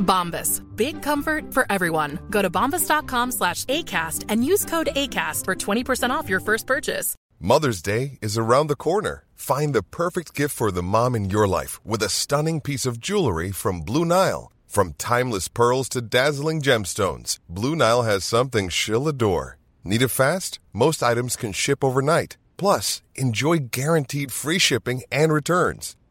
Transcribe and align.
Bombas. 0.00 0.60
Big 0.76 1.02
comfort 1.02 1.54
for 1.54 1.64
everyone. 1.70 2.18
Go 2.30 2.42
to 2.42 2.50
bombas.com 2.50 3.32
slash 3.32 3.64
ACAST 3.66 4.24
and 4.28 4.44
use 4.44 4.64
code 4.64 4.88
ACAST 4.96 5.44
for 5.44 5.54
20% 5.54 6.10
off 6.10 6.28
your 6.28 6.40
first 6.40 6.66
purchase. 6.66 7.14
Mother's 7.38 7.80
Day 7.80 8.18
is 8.20 8.36
around 8.36 8.66
the 8.66 8.76
corner. 8.76 9.24
Find 9.34 9.74
the 9.74 9.82
perfect 9.82 10.34
gift 10.34 10.54
for 10.54 10.70
the 10.70 10.82
mom 10.82 11.14
in 11.14 11.30
your 11.30 11.48
life 11.48 11.80
with 11.86 12.02
a 12.02 12.10
stunning 12.10 12.60
piece 12.60 12.84
of 12.84 13.00
jewelry 13.00 13.50
from 13.50 13.80
Blue 13.80 14.04
Nile. 14.04 14.52
From 14.66 14.92
timeless 14.98 15.48
pearls 15.48 15.88
to 15.90 16.02
dazzling 16.02 16.60
gemstones, 16.60 17.38
Blue 17.48 17.74
Nile 17.74 18.02
has 18.02 18.24
something 18.24 18.68
she'll 18.68 19.08
adore. 19.08 19.56
Need 19.82 20.02
it 20.02 20.08
fast? 20.08 20.58
Most 20.72 21.02
items 21.02 21.34
can 21.34 21.52
ship 21.52 21.82
overnight. 21.82 22.36
Plus, 22.58 23.00
enjoy 23.14 23.56
guaranteed 23.70 24.30
free 24.30 24.58
shipping 24.58 25.02
and 25.10 25.32
returns. 25.32 25.96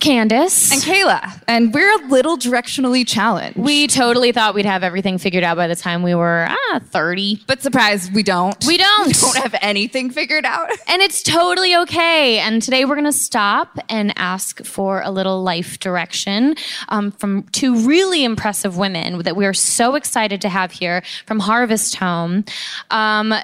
Candace. 0.00 0.72
And 0.72 0.82
Kayla. 0.82 1.42
And 1.46 1.72
we're 1.72 2.02
a 2.02 2.06
little 2.08 2.36
directionally 2.36 3.06
challenged. 3.06 3.58
We 3.58 3.86
totally 3.86 4.32
thought 4.32 4.54
we'd 4.54 4.66
have 4.66 4.82
everything 4.82 5.18
figured 5.18 5.44
out 5.44 5.56
by 5.56 5.68
the 5.68 5.76
time 5.76 6.02
we 6.02 6.14
were 6.14 6.48
ah 6.48 6.80
30. 6.82 7.44
But 7.46 7.62
surprise, 7.62 8.10
we 8.10 8.22
don't. 8.22 8.56
We 8.66 8.76
don't. 8.76 9.06
We 9.06 9.12
don't 9.12 9.36
have 9.36 9.54
anything 9.60 10.10
figured 10.10 10.44
out. 10.44 10.70
And 10.88 11.02
it's 11.02 11.22
totally 11.22 11.76
okay. 11.76 12.38
And 12.38 12.62
today 12.62 12.84
we're 12.84 12.94
going 12.94 13.04
to 13.04 13.12
stop 13.12 13.78
and 13.88 14.12
ask 14.16 14.64
for 14.64 15.02
a 15.02 15.10
little 15.10 15.42
life 15.42 15.78
direction 15.78 16.54
um, 16.88 17.10
from 17.12 17.44
two 17.44 17.86
really 17.86 18.24
impressive 18.24 18.76
women 18.76 19.22
that 19.22 19.36
we 19.36 19.46
are 19.46 19.54
so 19.54 19.94
excited 19.94 20.40
to 20.40 20.48
have 20.48 20.72
here 20.72 21.02
from 21.26 21.38
Harvest 21.38 21.96
Home. 21.96 22.44
Um, 22.90 23.34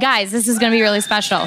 guys, 0.00 0.32
this 0.32 0.48
is 0.48 0.58
going 0.58 0.72
to 0.72 0.76
be 0.76 0.82
really 0.82 1.00
special. 1.00 1.46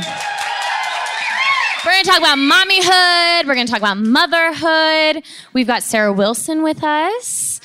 We're 1.86 1.92
going 1.92 2.04
to 2.04 2.10
talk 2.10 2.20
about 2.20 2.38
mommyhood. 2.38 3.48
We're 3.48 3.56
going 3.56 3.66
to 3.66 3.72
talk 3.72 3.80
about 3.80 3.98
motherhood. 3.98 5.24
We've 5.54 5.68
got 5.68 5.82
Sarah 5.82 6.12
Wilson 6.12 6.62
with 6.62 6.84
us. 6.84 7.62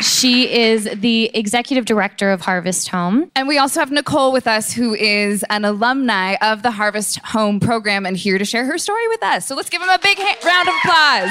She 0.00 0.50
is 0.50 0.88
the 0.94 1.30
executive 1.34 1.84
director 1.84 2.30
of 2.30 2.40
Harvest 2.40 2.88
Home. 2.88 3.30
And 3.36 3.46
we 3.46 3.58
also 3.58 3.80
have 3.80 3.90
Nicole 3.90 4.32
with 4.32 4.46
us, 4.46 4.72
who 4.72 4.94
is 4.94 5.44
an 5.50 5.66
alumni 5.66 6.36
of 6.40 6.62
the 6.62 6.70
Harvest 6.70 7.18
Home 7.26 7.60
program 7.60 8.06
and 8.06 8.16
here 8.16 8.38
to 8.38 8.44
share 8.44 8.64
her 8.64 8.78
story 8.78 9.06
with 9.08 9.22
us. 9.22 9.46
So 9.46 9.54
let's 9.54 9.68
give 9.68 9.82
them 9.82 9.90
a 9.90 9.98
big 9.98 10.16
ha- 10.18 10.38
round 10.46 10.68
of 10.68 10.74
applause. 10.82 11.30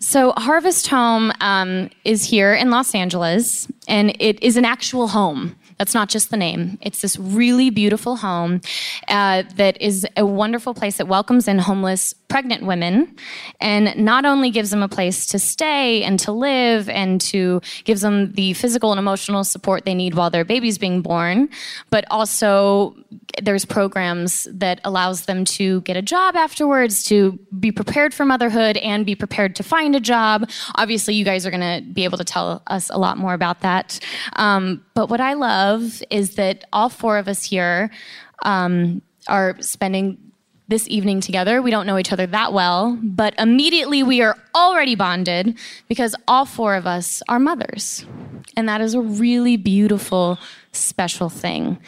So, 0.00 0.32
Harvest 0.36 0.86
Home 0.88 1.32
um, 1.40 1.90
is 2.04 2.24
here 2.24 2.54
in 2.54 2.70
Los 2.70 2.94
Angeles, 2.94 3.66
and 3.88 4.14
it 4.20 4.40
is 4.42 4.56
an 4.56 4.64
actual 4.64 5.08
home. 5.08 5.56
That's 5.78 5.94
not 5.94 6.08
just 6.08 6.30
the 6.30 6.36
name. 6.36 6.78
It's 6.80 7.00
this 7.00 7.18
really 7.18 7.70
beautiful 7.70 8.16
home 8.16 8.60
uh, 9.08 9.42
that 9.56 9.80
is 9.80 10.06
a 10.16 10.24
wonderful 10.24 10.74
place 10.74 10.98
that 10.98 11.08
welcomes 11.08 11.48
in 11.48 11.58
homeless 11.58 12.14
pregnant 12.28 12.64
women 12.64 13.14
and 13.60 13.96
not 13.96 14.24
only 14.24 14.50
gives 14.50 14.70
them 14.70 14.82
a 14.82 14.88
place 14.88 15.26
to 15.26 15.38
stay 15.38 16.02
and 16.02 16.18
to 16.18 16.32
live 16.32 16.88
and 16.88 17.20
to 17.20 17.60
gives 17.84 18.00
them 18.00 18.32
the 18.32 18.52
physical 18.54 18.92
and 18.92 18.98
emotional 18.98 19.44
support 19.44 19.84
they 19.84 19.94
need 19.94 20.14
while 20.14 20.30
their 20.30 20.44
baby's 20.44 20.78
being 20.78 21.00
born, 21.00 21.48
but 21.90 22.04
also 22.10 22.94
there's 23.42 23.64
programs 23.64 24.48
that 24.50 24.80
allows 24.84 25.26
them 25.26 25.44
to 25.44 25.80
get 25.82 25.96
a 25.96 26.02
job 26.02 26.36
afterwards, 26.36 27.04
to 27.04 27.38
be 27.58 27.72
prepared 27.72 28.14
for 28.14 28.24
motherhood 28.24 28.76
and 28.78 29.06
be 29.06 29.14
prepared 29.14 29.56
to 29.56 29.62
find 29.62 29.94
a 29.94 30.00
job. 30.00 30.48
Obviously, 30.76 31.14
you 31.14 31.24
guys 31.24 31.46
are 31.46 31.50
going 31.50 31.60
to 31.60 31.92
be 31.92 32.04
able 32.04 32.18
to 32.18 32.24
tell 32.24 32.62
us 32.66 32.90
a 32.90 32.98
lot 32.98 33.18
more 33.18 33.34
about 33.34 33.60
that. 33.60 33.98
Um, 34.34 34.84
but 34.94 35.08
what 35.08 35.20
I 35.20 35.34
love 35.34 35.63
is 36.10 36.34
that 36.36 36.64
all 36.72 36.88
four 36.88 37.18
of 37.18 37.28
us 37.28 37.44
here 37.44 37.90
um, 38.44 39.02
are 39.28 39.56
spending 39.60 40.18
this 40.68 40.88
evening 40.88 41.20
together. 41.20 41.60
We 41.60 41.70
don't 41.70 41.86
know 41.86 41.98
each 41.98 42.12
other 42.12 42.26
that 42.26 42.52
well, 42.52 42.98
but 43.02 43.34
immediately 43.38 44.02
we 44.02 44.22
are 44.22 44.36
already 44.54 44.94
bonded 44.94 45.58
because 45.88 46.14
all 46.26 46.46
four 46.46 46.74
of 46.74 46.86
us 46.86 47.22
are 47.28 47.38
mothers. 47.38 48.06
And 48.56 48.68
that 48.68 48.80
is 48.80 48.94
a 48.94 49.00
really 49.00 49.56
beautiful, 49.56 50.38
special 50.72 51.28
thing. 51.28 51.78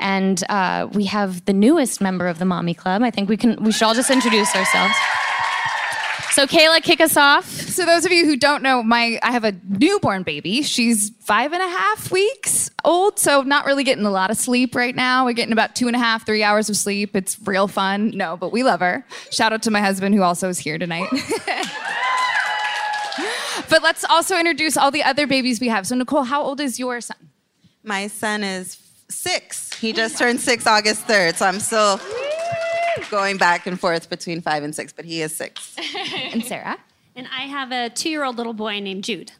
And 0.00 0.42
uh, 0.48 0.88
we 0.92 1.04
have 1.04 1.44
the 1.44 1.52
newest 1.52 2.00
member 2.00 2.26
of 2.26 2.38
the 2.38 2.44
Mommy 2.44 2.74
Club. 2.74 3.02
I 3.02 3.10
think 3.10 3.28
we 3.28 3.36
can. 3.36 3.62
We 3.62 3.72
should 3.72 3.84
all 3.84 3.94
just 3.94 4.10
introduce 4.10 4.54
ourselves. 4.54 4.94
So 6.34 6.48
Kayla, 6.48 6.82
kick 6.82 7.00
us 7.00 7.16
off. 7.16 7.48
So 7.48 7.86
those 7.86 8.04
of 8.04 8.10
you 8.10 8.26
who 8.26 8.34
don't 8.34 8.60
know, 8.60 8.82
my 8.82 9.20
I 9.22 9.30
have 9.30 9.44
a 9.44 9.52
newborn 9.68 10.24
baby. 10.24 10.62
She's 10.62 11.10
five 11.20 11.52
and 11.52 11.62
a 11.62 11.68
half 11.68 12.10
weeks 12.10 12.72
old, 12.84 13.20
so 13.20 13.42
not 13.42 13.66
really 13.66 13.84
getting 13.84 14.04
a 14.04 14.10
lot 14.10 14.32
of 14.32 14.36
sleep 14.36 14.74
right 14.74 14.96
now. 14.96 15.24
We're 15.24 15.34
getting 15.34 15.52
about 15.52 15.76
two 15.76 15.86
and 15.86 15.94
a 15.94 15.98
half, 16.00 16.26
three 16.26 16.42
hours 16.42 16.68
of 16.68 16.76
sleep. 16.76 17.14
It's 17.14 17.38
real 17.46 17.68
fun. 17.68 18.10
No, 18.16 18.36
but 18.36 18.50
we 18.50 18.64
love 18.64 18.80
her. 18.80 19.06
Shout 19.30 19.52
out 19.52 19.62
to 19.62 19.70
my 19.70 19.80
husband 19.80 20.12
who 20.16 20.22
also 20.22 20.48
is 20.48 20.58
here 20.58 20.76
tonight. 20.76 21.08
but 23.70 23.84
let's 23.84 24.02
also 24.02 24.36
introduce 24.36 24.76
all 24.76 24.90
the 24.90 25.04
other 25.04 25.28
babies 25.28 25.60
we 25.60 25.68
have. 25.68 25.86
So 25.86 25.94
Nicole, 25.94 26.24
how 26.24 26.42
old 26.42 26.60
is 26.60 26.80
your 26.80 27.00
son? 27.00 27.30
My 27.84 28.08
son 28.08 28.42
is 28.42 28.76
six. 29.08 29.72
He 29.78 29.92
oh 29.92 29.94
just 29.94 30.18
turned 30.18 30.40
six 30.40 30.66
August 30.66 31.06
3rd, 31.06 31.36
so 31.36 31.46
I'm 31.46 31.60
still 31.60 32.00
going 33.10 33.36
back 33.36 33.66
and 33.66 33.78
forth 33.78 34.08
between 34.10 34.40
five 34.40 34.62
and 34.62 34.74
six, 34.74 34.92
but 34.92 35.04
he 35.04 35.22
is 35.22 35.34
six. 35.34 35.76
and 36.32 36.44
Sarah? 36.44 36.78
And 37.16 37.28
I 37.28 37.42
have 37.42 37.70
a 37.72 37.90
two 37.90 38.10
year 38.10 38.24
old 38.24 38.36
little 38.36 38.52
boy 38.52 38.80
named 38.80 39.04
Jude. 39.04 39.32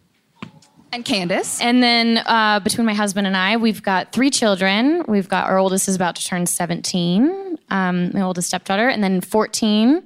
And 0.92 1.04
Candace. 1.04 1.60
And 1.60 1.82
then 1.82 2.18
uh, 2.18 2.60
between 2.60 2.86
my 2.86 2.94
husband 2.94 3.26
and 3.26 3.36
I, 3.36 3.56
we've 3.56 3.82
got 3.82 4.12
three 4.12 4.30
children. 4.30 5.02
We've 5.08 5.28
got 5.28 5.50
our 5.50 5.58
oldest 5.58 5.88
is 5.88 5.96
about 5.96 6.14
to 6.16 6.24
turn 6.24 6.46
17, 6.46 7.58
um, 7.70 8.12
my 8.14 8.20
oldest 8.20 8.46
stepdaughter, 8.46 8.88
and 8.88 9.02
then 9.02 9.20
14 9.20 10.04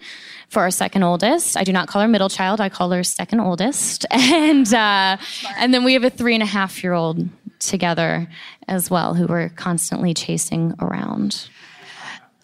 for 0.48 0.62
our 0.62 0.70
second 0.70 1.02
oldest. 1.02 1.58
I 1.58 1.64
do 1.64 1.74
not 1.74 1.88
call 1.88 2.00
her 2.00 2.08
middle 2.08 2.30
child; 2.30 2.58
I 2.58 2.70
call 2.70 2.90
her 2.92 3.04
second 3.04 3.40
oldest. 3.40 4.06
And 4.12 4.72
uh, 4.72 5.18
and 5.58 5.74
then 5.74 5.84
we 5.84 5.92
have 5.92 6.04
a 6.04 6.10
three 6.10 6.32
and 6.32 6.42
a 6.42 6.46
half 6.46 6.82
year 6.82 6.94
old 6.94 7.28
together 7.58 8.26
as 8.66 8.90
well, 8.90 9.12
who 9.12 9.26
we're 9.26 9.50
constantly 9.50 10.14
chasing 10.14 10.74
around. 10.78 11.48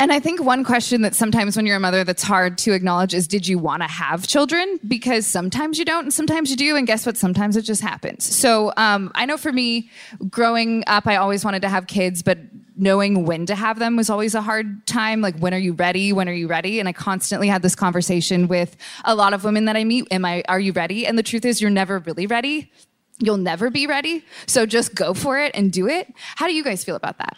And 0.01 0.13
I 0.13 0.19
think 0.19 0.43
one 0.43 0.65
question 0.65 1.03
that 1.03 1.15
sometimes 1.15 1.57
when 1.57 1.67
you're 1.67 1.77
a 1.77 1.81
mother 1.81 2.03
that's 2.03 2.23
hard 2.23 2.59
to 2.59 2.73
acknowledge 2.73 3.15
is 3.15 3.29
did 3.29 3.47
you 3.47 3.59
want 3.59 3.83
to 3.83 3.89
have 3.89 4.27
children? 4.27 4.81
Because 4.87 5.25
sometimes 5.25 5.79
you 5.79 5.85
don't 5.85 6.07
and 6.07 6.13
sometimes 6.13 6.51
you 6.51 6.57
do. 6.57 6.75
And 6.77 6.87
guess 6.87 7.07
what? 7.07 7.17
Sometimes 7.17 7.57
it 7.57 7.63
just 7.63 7.81
happens. 7.81 8.25
So 8.25 8.73
um, 8.77 9.13
I 9.15 9.25
know 9.25 9.37
for 9.37 9.53
me, 9.53 9.91
growing 10.29 10.83
up, 10.89 11.07
I 11.07 11.17
always 11.17 11.45
wanted 11.45 11.63
to 11.63 11.69
have 11.69 11.87
kids, 11.87 12.23
but 12.23 12.39
knowing 12.77 13.25
when 13.25 13.47
to 13.47 13.55
have 13.55 13.79
them 13.79 13.95
was 13.95 14.11
always 14.11 14.35
a 14.35 14.43
hard 14.43 14.85
time. 14.87 15.21
Like, 15.21 15.39
when 15.39 15.55
are 15.55 15.59
you 15.59 15.75
ready? 15.75 16.13
When 16.13 16.29
are 16.29 16.33
you 16.33 16.49
ready? 16.49 16.81
And 16.81 16.89
I 16.89 16.93
constantly 16.93 17.47
had 17.47 17.63
this 17.63 17.77
conversation 17.77 18.49
with 18.49 18.77
a 19.05 19.15
lot 19.15 19.33
of 19.33 19.45
women 19.45 19.67
that 19.67 19.77
I 19.77 19.85
meet. 19.85 20.09
Am 20.11 20.25
I, 20.25 20.43
are 20.49 20.61
you 20.61 20.73
ready? 20.73 21.07
And 21.07 21.17
the 21.17 21.23
truth 21.23 21.45
is, 21.45 21.61
you're 21.61 21.71
never 21.71 22.01
really 22.01 22.27
ready. 22.27 22.73
You'll 23.21 23.37
never 23.37 23.71
be 23.71 23.87
ready. 23.87 24.25
So 24.47 24.67
just 24.67 24.97
go 24.97 25.15
for 25.15 25.39
it 25.39 25.53
and 25.55 25.73
do 25.73 25.87
it. 25.87 26.13
How 26.35 26.49
do 26.49 26.53
you 26.53 26.65
guys 26.65 26.83
feel 26.83 26.97
about 26.97 27.19
that? 27.19 27.37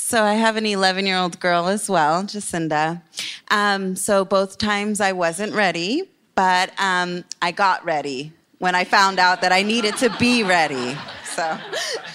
So 0.00 0.22
I 0.22 0.34
have 0.34 0.56
an 0.56 0.64
11 0.64 1.06
year 1.06 1.18
old 1.18 1.40
girl 1.40 1.66
as 1.66 1.90
well, 1.90 2.22
Jacinda. 2.22 3.02
Um, 3.50 3.96
so 3.96 4.24
both 4.24 4.56
times 4.56 5.00
I 5.00 5.10
wasn't 5.10 5.52
ready, 5.54 6.08
but 6.36 6.70
um, 6.78 7.24
I 7.42 7.50
got 7.50 7.84
ready 7.84 8.32
when 8.58 8.76
I 8.76 8.84
found 8.84 9.18
out 9.18 9.40
that 9.42 9.50
I 9.50 9.62
needed 9.62 9.96
to 9.96 10.08
be 10.16 10.44
ready. 10.44 10.96
So 11.24 11.58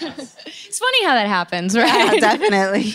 it's 0.00 0.78
funny 0.78 1.04
how 1.04 1.12
that 1.12 1.28
happens, 1.28 1.76
right? 1.76 2.14
Yeah, 2.14 2.20
definitely. 2.36 2.94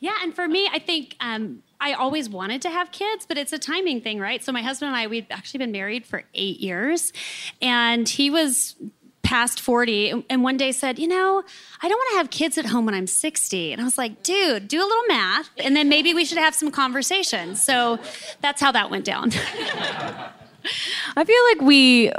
Yeah, 0.00 0.16
and 0.22 0.34
for 0.34 0.46
me, 0.46 0.68
I 0.70 0.80
think 0.80 1.16
um, 1.18 1.62
I 1.80 1.94
always 1.94 2.28
wanted 2.28 2.60
to 2.62 2.70
have 2.70 2.92
kids, 2.92 3.24
but 3.26 3.38
it's 3.38 3.54
a 3.54 3.58
timing 3.58 4.02
thing, 4.02 4.20
right? 4.20 4.44
So 4.44 4.52
my 4.52 4.62
husband 4.62 4.88
and 4.88 4.96
I, 4.96 5.06
we'd 5.06 5.26
actually 5.30 5.58
been 5.58 5.72
married 5.72 6.04
for 6.04 6.24
eight 6.34 6.60
years, 6.60 7.12
and 7.62 8.06
he 8.06 8.28
was 8.28 8.76
past 9.26 9.60
40 9.60 10.24
and 10.30 10.44
one 10.44 10.56
day 10.56 10.70
said, 10.70 10.98
You 11.00 11.08
know, 11.08 11.42
I 11.82 11.88
don't 11.88 11.98
want 11.98 12.10
to 12.12 12.16
have 12.18 12.30
kids 12.30 12.56
at 12.58 12.66
home 12.66 12.86
when 12.86 12.94
I'm 12.94 13.08
60. 13.08 13.72
And 13.72 13.80
I 13.80 13.84
was 13.84 13.98
like, 13.98 14.22
Dude, 14.22 14.68
do 14.68 14.78
a 14.78 14.86
little 14.86 15.06
math, 15.08 15.50
and 15.58 15.74
then 15.74 15.88
maybe 15.88 16.14
we 16.14 16.24
should 16.24 16.38
have 16.38 16.54
some 16.54 16.70
conversations. 16.70 17.62
So 17.62 17.98
that's 18.40 18.60
how 18.60 18.70
that 18.72 18.88
went 18.90 19.04
down. 19.04 19.32
I 21.16 21.24
feel 21.24 21.42
like 21.50 21.60
we 21.60 22.12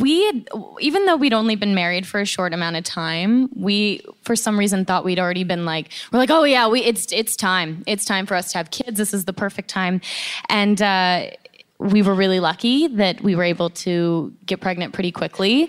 we 0.00 0.24
had, 0.26 0.48
even 0.80 1.06
though 1.06 1.16
we'd 1.16 1.32
only 1.32 1.56
been 1.56 1.74
married 1.74 2.06
for 2.06 2.20
a 2.20 2.24
short 2.24 2.52
amount 2.54 2.76
of 2.76 2.84
time, 2.84 3.48
we 3.54 4.02
for 4.22 4.36
some 4.36 4.58
reason 4.58 4.84
thought 4.84 5.04
we'd 5.04 5.18
already 5.18 5.44
been 5.44 5.64
like 5.64 5.90
we're 6.10 6.18
like 6.18 6.30
oh 6.30 6.44
yeah 6.44 6.68
we 6.68 6.82
it's 6.82 7.12
it's 7.12 7.36
time 7.36 7.82
it's 7.86 8.04
time 8.04 8.24
for 8.26 8.34
us 8.34 8.52
to 8.52 8.58
have 8.58 8.70
kids 8.70 8.96
this 8.96 9.12
is 9.12 9.24
the 9.24 9.32
perfect 9.32 9.68
time, 9.68 10.00
and 10.48 10.80
uh, 10.80 11.26
we 11.82 12.02
were 12.02 12.14
really 12.14 12.40
lucky 12.40 12.86
that 12.88 13.20
we 13.22 13.34
were 13.34 13.42
able 13.44 13.70
to 13.70 14.32
get 14.46 14.60
pregnant 14.60 14.92
pretty 14.92 15.12
quickly, 15.12 15.68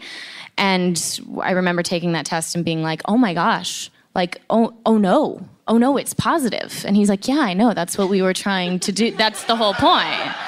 and 0.57 1.19
I 1.41 1.51
remember 1.51 1.83
taking 1.83 2.11
that 2.13 2.25
test 2.25 2.55
and 2.55 2.63
being 2.63 2.83
like 2.83 3.01
oh 3.05 3.17
my 3.17 3.33
gosh 3.33 3.89
like 4.15 4.41
oh 4.49 4.73
oh 4.85 4.97
no 4.97 5.47
oh 5.67 5.77
no 5.77 5.97
it's 5.97 6.13
positive. 6.13 6.83
and 6.85 6.95
he's 6.95 7.09
like 7.09 7.27
yeah 7.27 7.39
I 7.39 7.53
know 7.53 7.73
that's 7.73 7.97
what 7.97 8.09
we 8.09 8.21
were 8.21 8.33
trying 8.33 8.79
to 8.81 8.91
do 8.91 9.11
that's 9.11 9.43
the 9.45 9.55
whole 9.55 9.73
point. 9.73 10.31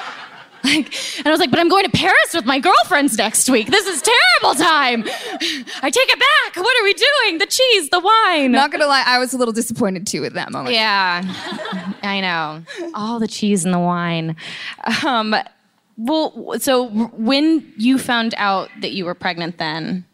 Like, 0.64 0.92
and 1.18 1.26
I 1.28 1.30
was 1.30 1.38
like, 1.38 1.52
but 1.52 1.60
I'm 1.60 1.68
going 1.68 1.84
to 1.84 1.90
Paris 1.90 2.34
with 2.34 2.44
my 2.44 2.58
girlfriends 2.58 3.16
next 3.16 3.48
week. 3.48 3.68
This 3.68 3.86
is 3.86 4.02
terrible 4.02 4.58
time. 4.58 5.04
I 5.06 5.90
take 5.90 6.08
it 6.08 6.18
back. 6.18 6.56
What 6.56 6.80
are 6.80 6.82
we 6.82 6.92
doing? 6.92 7.38
The 7.38 7.46
cheese, 7.46 7.88
the 7.90 8.00
wine. 8.00 8.50
Not 8.50 8.72
gonna 8.72 8.88
lie, 8.88 9.04
I 9.06 9.20
was 9.20 9.32
a 9.32 9.36
little 9.36 9.52
disappointed 9.52 10.08
too 10.08 10.22
with 10.22 10.32
that 10.32 10.50
moment. 10.50 10.74
Yeah, 10.74 11.22
I 12.02 12.20
know. 12.20 12.64
All 12.94 13.20
the 13.20 13.28
cheese 13.28 13.64
and 13.64 13.72
the 13.72 13.78
wine. 13.78 14.34
Um, 15.04 15.36
well, 15.96 16.58
so 16.58 16.88
when 16.88 17.72
you 17.76 17.98
found 17.98 18.34
out 18.36 18.68
that 18.80 18.92
you 18.92 19.04
were 19.04 19.14
pregnant, 19.14 19.58
then 19.58 20.04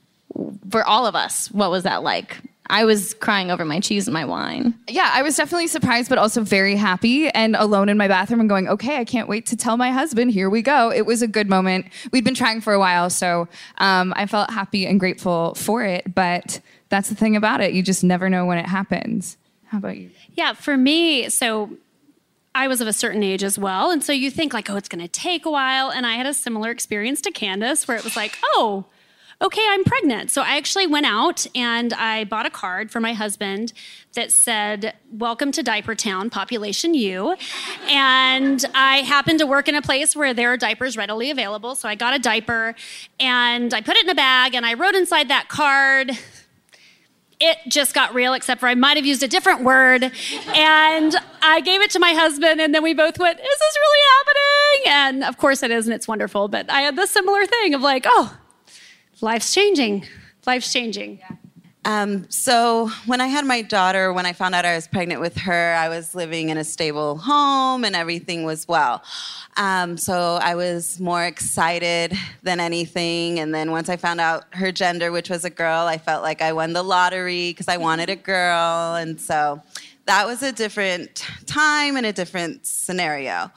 for 0.71 0.85
all 0.85 1.07
of 1.07 1.15
us, 1.15 1.51
what 1.51 1.71
was 1.71 1.83
that 1.83 2.03
like? 2.03 2.39
I 2.69 2.85
was 2.85 3.13
crying 3.15 3.51
over 3.51 3.65
my 3.65 3.81
cheese 3.81 4.07
and 4.07 4.15
my 4.15 4.25
wine. 4.25 4.75
Yeah, 4.89 5.11
I 5.13 5.23
was 5.23 5.37
definitely 5.37 5.67
surprised, 5.67 6.09
but 6.09 6.17
also 6.17 6.43
very 6.43 6.77
happy 6.77 7.29
and 7.29 7.57
alone 7.57 7.89
in 7.89 7.99
my 7.99 8.09
bathroom 8.09 8.41
and 8.41 8.49
going, 8.49 8.69
okay, 8.69 8.97
I 8.97 9.05
can't 9.05 9.29
wait 9.29 9.45
to 9.47 9.57
tell 9.57 9.77
my 9.77 9.91
husband, 9.91 10.31
here 10.31 10.49
we 10.49 10.63
go. 10.63 10.91
It 10.91 11.05
was 11.05 11.21
a 11.21 11.27
good 11.27 11.51
moment. 11.51 11.87
We'd 12.13 12.25
been 12.25 12.35
trying 12.35 12.61
for 12.61 12.73
a 12.73 12.79
while, 12.79 13.11
so 13.11 13.49
um, 13.79 14.15
I 14.17 14.27
felt 14.27 14.51
happy 14.51 14.87
and 14.87 14.99
grateful 14.99 15.55
for 15.55 15.85
it. 15.85 16.15
But 16.15 16.61
that's 16.89 17.09
the 17.09 17.15
thing 17.15 17.37
about 17.37 17.61
it. 17.61 17.73
You 17.73 17.83
just 17.83 18.05
never 18.05 18.31
know 18.31 18.47
when 18.47 18.59
it 18.59 18.67
happens. 18.67 19.37
How 19.67 19.79
about 19.79 19.99
you? 19.99 20.11
Yeah, 20.35 20.53
for 20.55 20.77
me, 20.77 21.29
so 21.29 21.71
I 22.55 22.69
was 22.69 22.81
of 22.81 22.89
a 22.89 22.93
certain 22.93 23.23
age 23.23 23.43
as 23.43 23.59
well. 23.59 23.91
And 23.91 24.05
so 24.05 24.13
you 24.13 24.31
think, 24.31 24.53
like, 24.53 24.69
oh, 24.69 24.77
it's 24.77 24.89
going 24.89 25.03
to 25.03 25.09
take 25.09 25.47
a 25.47 25.51
while. 25.51 25.91
And 25.91 26.07
I 26.07 26.15
had 26.15 26.27
a 26.27 26.35
similar 26.35 26.71
experience 26.71 27.21
to 27.23 27.31
Candace 27.31 27.89
where 27.89 27.97
it 27.97 28.05
was 28.05 28.17
like, 28.17 28.37
oh, 28.43 28.87
okay, 29.43 29.67
I'm 29.71 29.83
pregnant. 29.85 30.31
So 30.31 30.43
I 30.43 30.57
actually 30.57 30.87
went 30.87 31.07
out 31.07 31.47
and 31.55 31.93
I 31.95 32.25
bought 32.25 32.47
a 32.47 32.51
card 32.51 32.91
for 32.91 33.01
my 33.01 33.13
husband 33.13 33.73
that 34.15 34.31
said, 34.31 34.95
Welcome 35.11 35.51
to 35.53 35.63
Diaper 35.63 35.95
Town, 35.95 36.31
Population 36.31 36.95
U. 36.95 37.35
And 37.89 38.65
I 38.75 38.99
happened 38.99 39.41
to 39.41 39.47
work 39.47 39.67
in 39.67 39.75
a 39.75 39.83
place 39.83 40.15
where 40.15 40.33
there 40.33 40.53
are 40.53 40.57
diapers 40.57 40.97
readily 40.97 41.31
available. 41.31 41.75
So 41.75 41.89
I 41.89 41.97
got 41.97 42.15
a 42.15 42.19
diaper 42.19 42.75
and 43.19 43.75
I 43.75 43.81
put 43.81 43.97
it 43.97 44.05
in 44.05 44.11
a 44.11 44.15
bag 44.15 44.55
and 44.55 44.65
I 44.65 44.75
wrote 44.75 44.95
inside 44.95 45.29
that 45.29 45.49
card, 45.49 46.13
it 47.43 47.59
just 47.69 47.93
got 47.93 48.15
real, 48.15 48.35
except 48.35 48.61
for 48.61 48.69
I 48.69 48.75
might 48.77 48.97
have 48.97 49.05
used 49.05 49.23
a 49.23 49.29
different 49.29 49.63
word. 49.65 50.11
And 50.55 51.17
I 51.43 51.61
gave 51.61 51.81
it 51.83 51.91
to 51.91 51.99
my 51.99 52.13
husband, 52.13 52.61
and 52.61 52.73
then 52.73 52.83
we 52.83 52.95
both 52.95 53.19
went, 53.19 53.39
Is 53.39 53.59
this 53.59 53.77
really 53.77 53.99
happening? 54.17 54.93
And 54.93 55.25
of 55.25 55.37
course 55.39 55.63
it 55.63 55.71
is, 55.71 55.87
and 55.87 55.95
it's 55.95 56.07
wonderful. 56.07 56.49
But 56.49 56.71
I 56.71 56.83
had 56.83 56.97
this 56.97 57.11
similar 57.11 57.45
thing 57.47 57.75
of 57.75 57.83
like, 57.83 58.05
Oh, 58.07 58.39
life's 59.21 59.53
changing. 59.53 60.07
Life's 60.47 60.73
changing. 60.73 61.19
Yeah. 61.19 61.37
Um, 61.85 62.31
so 62.31 62.91
when 63.07 63.21
I 63.21 63.27
had 63.27 63.45
my 63.45 63.61
daughter, 63.61 64.13
when 64.13 64.25
I 64.25 64.33
found 64.33 64.55
out 64.55 64.65
I 64.65 64.77
was 64.77 64.87
pregnant 64.87 65.21
with 65.21 65.37
her, 65.39 65.75
I 65.75 65.89
was 65.89 66.15
living 66.15 66.51
in 66.51 66.57
a 66.57 66.65
stable 66.65 67.17
home 67.19 67.85
and 67.85 67.97
everything 67.97 68.45
was 68.45 68.69
well. 68.69 69.03
Um, 69.57 69.97
so 69.97 70.39
I 70.41 70.55
was 70.55 71.01
more 71.01 71.25
excited 71.25 72.13
than 72.45 72.61
anything. 72.61 73.41
And 73.41 73.53
then 73.53 73.73
once 73.73 73.89
I 73.89 73.97
found 73.97 74.21
out 74.21 74.45
her 74.55 74.71
gender, 74.71 75.11
which 75.11 75.29
was 75.29 75.45
a 75.45 75.51
girl, 75.51 75.87
I 75.87 75.99
felt 75.99 76.23
like 76.23 76.41
I 76.41 76.53
won 76.53 76.73
the 76.73 76.85
lottery 76.85 77.51
because 77.51 77.67
I 77.67 77.79
wanted 77.79 78.11
a 78.11 78.17
girl. 78.17 78.95
And 78.95 79.21
so 79.21 79.61
that 80.07 80.25
was 80.25 80.43
a 80.43 80.53
different 80.53 81.27
time 81.47 81.97
and 81.97 82.07
a 82.07 82.13
different 82.13 82.65
scenario. 82.65 83.51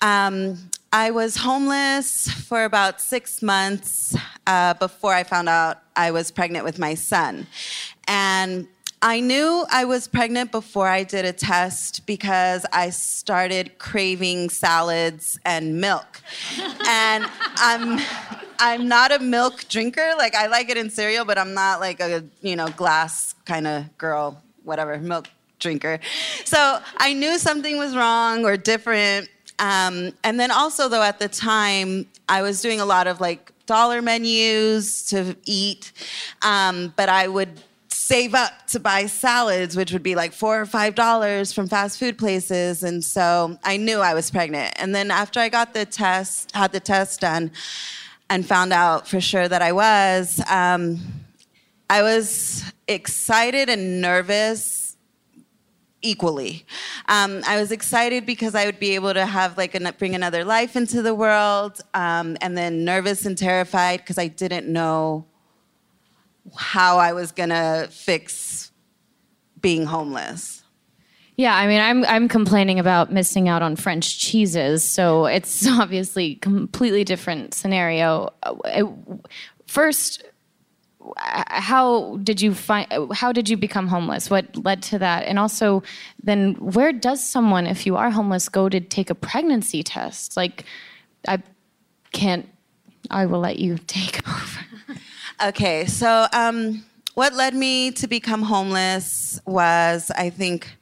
Um, 0.00 0.70
I 0.92 1.10
was 1.10 1.36
homeless 1.36 2.30
for 2.30 2.64
about 2.64 3.00
six 3.00 3.42
months 3.42 4.16
uh, 4.46 4.72
before 4.74 5.12
I 5.12 5.22
found 5.22 5.48
out 5.48 5.82
I 5.94 6.12
was 6.12 6.30
pregnant 6.30 6.64
with 6.64 6.78
my 6.78 6.94
son. 6.94 7.46
And 8.06 8.66
I 9.02 9.20
knew 9.20 9.66
I 9.70 9.84
was 9.84 10.08
pregnant 10.08 10.50
before 10.50 10.88
I 10.88 11.04
did 11.04 11.26
a 11.26 11.32
test 11.32 12.06
because 12.06 12.64
I 12.72 12.88
started 12.88 13.78
craving 13.78 14.48
salads 14.48 15.38
and 15.44 15.78
milk. 15.78 16.22
and 16.88 17.26
I'm 17.56 18.00
I'm 18.58 18.88
not 18.88 19.12
a 19.12 19.18
milk 19.18 19.66
drinker. 19.68 20.14
Like 20.16 20.34
I 20.34 20.46
like 20.46 20.70
it 20.70 20.78
in 20.78 20.88
cereal, 20.88 21.26
but 21.26 21.36
I'm 21.36 21.52
not 21.52 21.80
like 21.80 22.00
a, 22.00 22.24
you 22.40 22.56
know, 22.56 22.68
glass 22.68 23.34
kind 23.44 23.66
of 23.66 23.96
girl, 23.98 24.42
whatever, 24.64 24.98
milk 24.98 25.28
drinker. 25.58 26.00
So 26.44 26.80
I 26.96 27.12
knew 27.12 27.38
something 27.38 27.76
was 27.76 27.94
wrong 27.94 28.44
or 28.44 28.56
different 28.56 29.28
um, 29.58 30.12
and 30.22 30.38
then 30.38 30.50
also, 30.50 30.88
though, 30.88 31.02
at 31.02 31.18
the 31.18 31.28
time, 31.28 32.06
I 32.28 32.42
was 32.42 32.60
doing 32.60 32.80
a 32.80 32.84
lot 32.84 33.06
of 33.06 33.20
like 33.20 33.52
dollar 33.66 34.00
menus 34.00 35.04
to 35.06 35.36
eat, 35.44 35.92
um, 36.42 36.92
but 36.96 37.08
I 37.08 37.28
would 37.28 37.60
save 37.88 38.34
up 38.34 38.66
to 38.68 38.80
buy 38.80 39.06
salads, 39.06 39.76
which 39.76 39.92
would 39.92 40.02
be 40.02 40.14
like 40.14 40.32
four 40.32 40.60
or 40.60 40.66
five 40.66 40.94
dollars 40.94 41.52
from 41.52 41.68
fast 41.68 41.98
food 41.98 42.16
places. 42.16 42.82
And 42.82 43.04
so 43.04 43.58
I 43.64 43.76
knew 43.76 43.98
I 43.98 44.14
was 44.14 44.30
pregnant. 44.30 44.72
And 44.76 44.94
then 44.94 45.10
after 45.10 45.40
I 45.40 45.48
got 45.48 45.74
the 45.74 45.84
test, 45.84 46.54
had 46.54 46.72
the 46.72 46.80
test 46.80 47.20
done, 47.20 47.50
and 48.30 48.46
found 48.46 48.72
out 48.72 49.06
for 49.08 49.20
sure 49.20 49.48
that 49.48 49.62
I 49.62 49.72
was, 49.72 50.40
um, 50.48 51.00
I 51.90 52.02
was 52.02 52.64
excited 52.86 53.68
and 53.68 54.00
nervous 54.00 54.87
equally. 56.02 56.64
Um, 57.08 57.42
I 57.46 57.60
was 57.60 57.72
excited 57.72 58.26
because 58.26 58.54
I 58.54 58.66
would 58.66 58.78
be 58.78 58.94
able 58.94 59.14
to 59.14 59.26
have 59.26 59.56
like 59.56 59.74
a, 59.74 59.92
bring 59.92 60.14
another 60.14 60.44
life 60.44 60.76
into 60.76 61.02
the 61.02 61.14
world, 61.14 61.80
um, 61.94 62.36
and 62.40 62.56
then 62.56 62.84
nervous 62.84 63.26
and 63.26 63.36
terrified 63.36 64.00
because 64.00 64.18
I 64.18 64.28
didn't 64.28 64.68
know 64.68 65.26
how 66.56 66.98
I 66.98 67.12
was 67.12 67.32
gonna 67.32 67.88
fix 67.90 68.72
being 69.60 69.86
homeless. 69.86 70.62
Yeah, 71.36 71.56
I 71.56 71.68
mean, 71.68 71.80
I'm 71.80 72.04
I'm 72.04 72.28
complaining 72.28 72.80
about 72.80 73.12
missing 73.12 73.48
out 73.48 73.62
on 73.62 73.76
French 73.76 74.18
cheeses, 74.18 74.82
so 74.82 75.26
it's 75.26 75.66
obviously 75.68 76.34
completely 76.36 77.04
different 77.04 77.54
scenario. 77.54 78.30
Uh, 78.42 78.84
first, 79.66 80.24
how 81.16 82.16
did 82.18 82.40
you 82.40 82.54
find? 82.54 82.86
How 83.12 83.32
did 83.32 83.48
you 83.48 83.56
become 83.56 83.88
homeless? 83.88 84.30
What 84.30 84.56
led 84.56 84.82
to 84.84 84.98
that? 84.98 85.24
And 85.24 85.38
also, 85.38 85.82
then 86.22 86.54
where 86.54 86.92
does 86.92 87.24
someone, 87.24 87.66
if 87.66 87.86
you 87.86 87.96
are 87.96 88.10
homeless, 88.10 88.48
go 88.48 88.68
to 88.68 88.80
take 88.80 89.10
a 89.10 89.14
pregnancy 89.14 89.82
test? 89.82 90.36
Like, 90.36 90.64
I 91.26 91.42
can't. 92.12 92.48
I 93.10 93.26
will 93.26 93.40
let 93.40 93.58
you 93.58 93.78
take 93.86 94.26
over. 94.28 94.60
okay, 95.48 95.86
so 95.86 96.26
um, 96.32 96.84
what 97.14 97.34
led 97.34 97.54
me 97.54 97.90
to 97.92 98.06
become 98.06 98.42
homeless 98.42 99.40
was, 99.46 100.10
I 100.10 100.30
think 100.30 100.76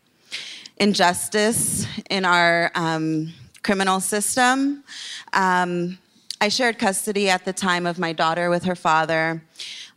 injustice 0.77 1.87
in 2.11 2.25
our 2.25 2.71
um, 2.75 3.33
criminal 3.63 4.01
system. 4.01 4.85
Um, 5.33 5.99
I 6.41 6.49
shared 6.49 6.79
custody 6.79 7.31
at 7.31 7.45
the 7.45 7.53
time 7.53 7.87
of 7.87 7.99
my 7.99 8.13
daughter 8.13 8.51
with 8.51 8.65
her 8.65 8.77
father. 8.77 9.43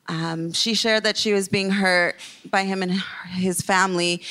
Um, 0.09 0.51
she 0.51 0.73
shared 0.73 1.03
that 1.03 1.15
she 1.15 1.31
was 1.31 1.47
being 1.47 1.69
hurt 1.69 2.15
by 2.49 2.63
him 2.65 2.83
and 2.83 2.91
his 3.29 3.61
family. 3.61 4.23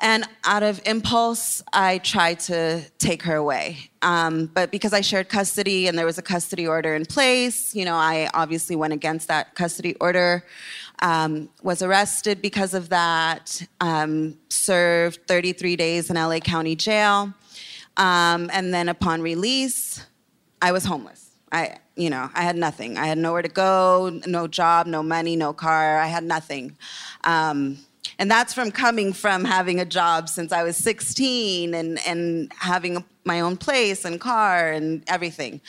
And 0.00 0.24
out 0.44 0.64
of 0.64 0.80
impulse, 0.84 1.62
I 1.72 1.98
tried 1.98 2.40
to 2.40 2.82
take 2.98 3.22
her 3.22 3.36
away. 3.36 3.90
Um, 4.02 4.46
but 4.46 4.72
because 4.72 4.92
I 4.92 5.00
shared 5.00 5.28
custody 5.28 5.86
and 5.86 5.96
there 5.96 6.06
was 6.06 6.18
a 6.18 6.22
custody 6.22 6.66
order 6.66 6.94
in 6.96 7.06
place, 7.06 7.72
you 7.72 7.84
know, 7.84 7.94
I 7.94 8.28
obviously 8.34 8.74
went 8.74 8.94
against 8.94 9.28
that 9.28 9.54
custody 9.54 9.94
order 10.00 10.44
um, 11.02 11.50
was 11.62 11.82
arrested 11.82 12.40
because 12.40 12.74
of 12.74 12.88
that, 12.88 13.64
um, 13.80 14.38
served 14.48 15.26
33 15.26 15.76
days 15.76 16.10
in 16.10 16.16
LA 16.16 16.38
County 16.38 16.74
Jail. 16.74 17.32
Um, 17.96 18.50
and 18.52 18.72
then 18.72 18.88
upon 18.88 19.20
release, 19.20 20.06
I 20.62 20.72
was 20.72 20.84
homeless. 20.84 21.30
I, 21.50 21.76
you 21.96 22.10
know, 22.10 22.30
I 22.34 22.42
had 22.42 22.56
nothing. 22.56 22.98
I 22.98 23.06
had 23.06 23.18
nowhere 23.18 23.42
to 23.42 23.48
go, 23.48 24.20
no 24.26 24.48
job, 24.48 24.86
no 24.86 25.02
money, 25.02 25.36
no 25.36 25.52
car. 25.52 25.98
I 25.98 26.06
had 26.06 26.24
nothing. 26.24 26.76
Um, 27.24 27.78
and 28.18 28.30
that's 28.30 28.54
from 28.54 28.70
coming 28.70 29.12
from 29.12 29.44
having 29.44 29.80
a 29.80 29.84
job 29.84 30.28
since 30.28 30.52
I 30.52 30.62
was 30.62 30.76
16 30.76 31.74
and, 31.74 31.98
and 32.06 32.52
having 32.56 33.04
my 33.24 33.40
own 33.40 33.56
place 33.56 34.04
and 34.04 34.20
car 34.20 34.70
and 34.70 35.02
everything. 35.06 35.60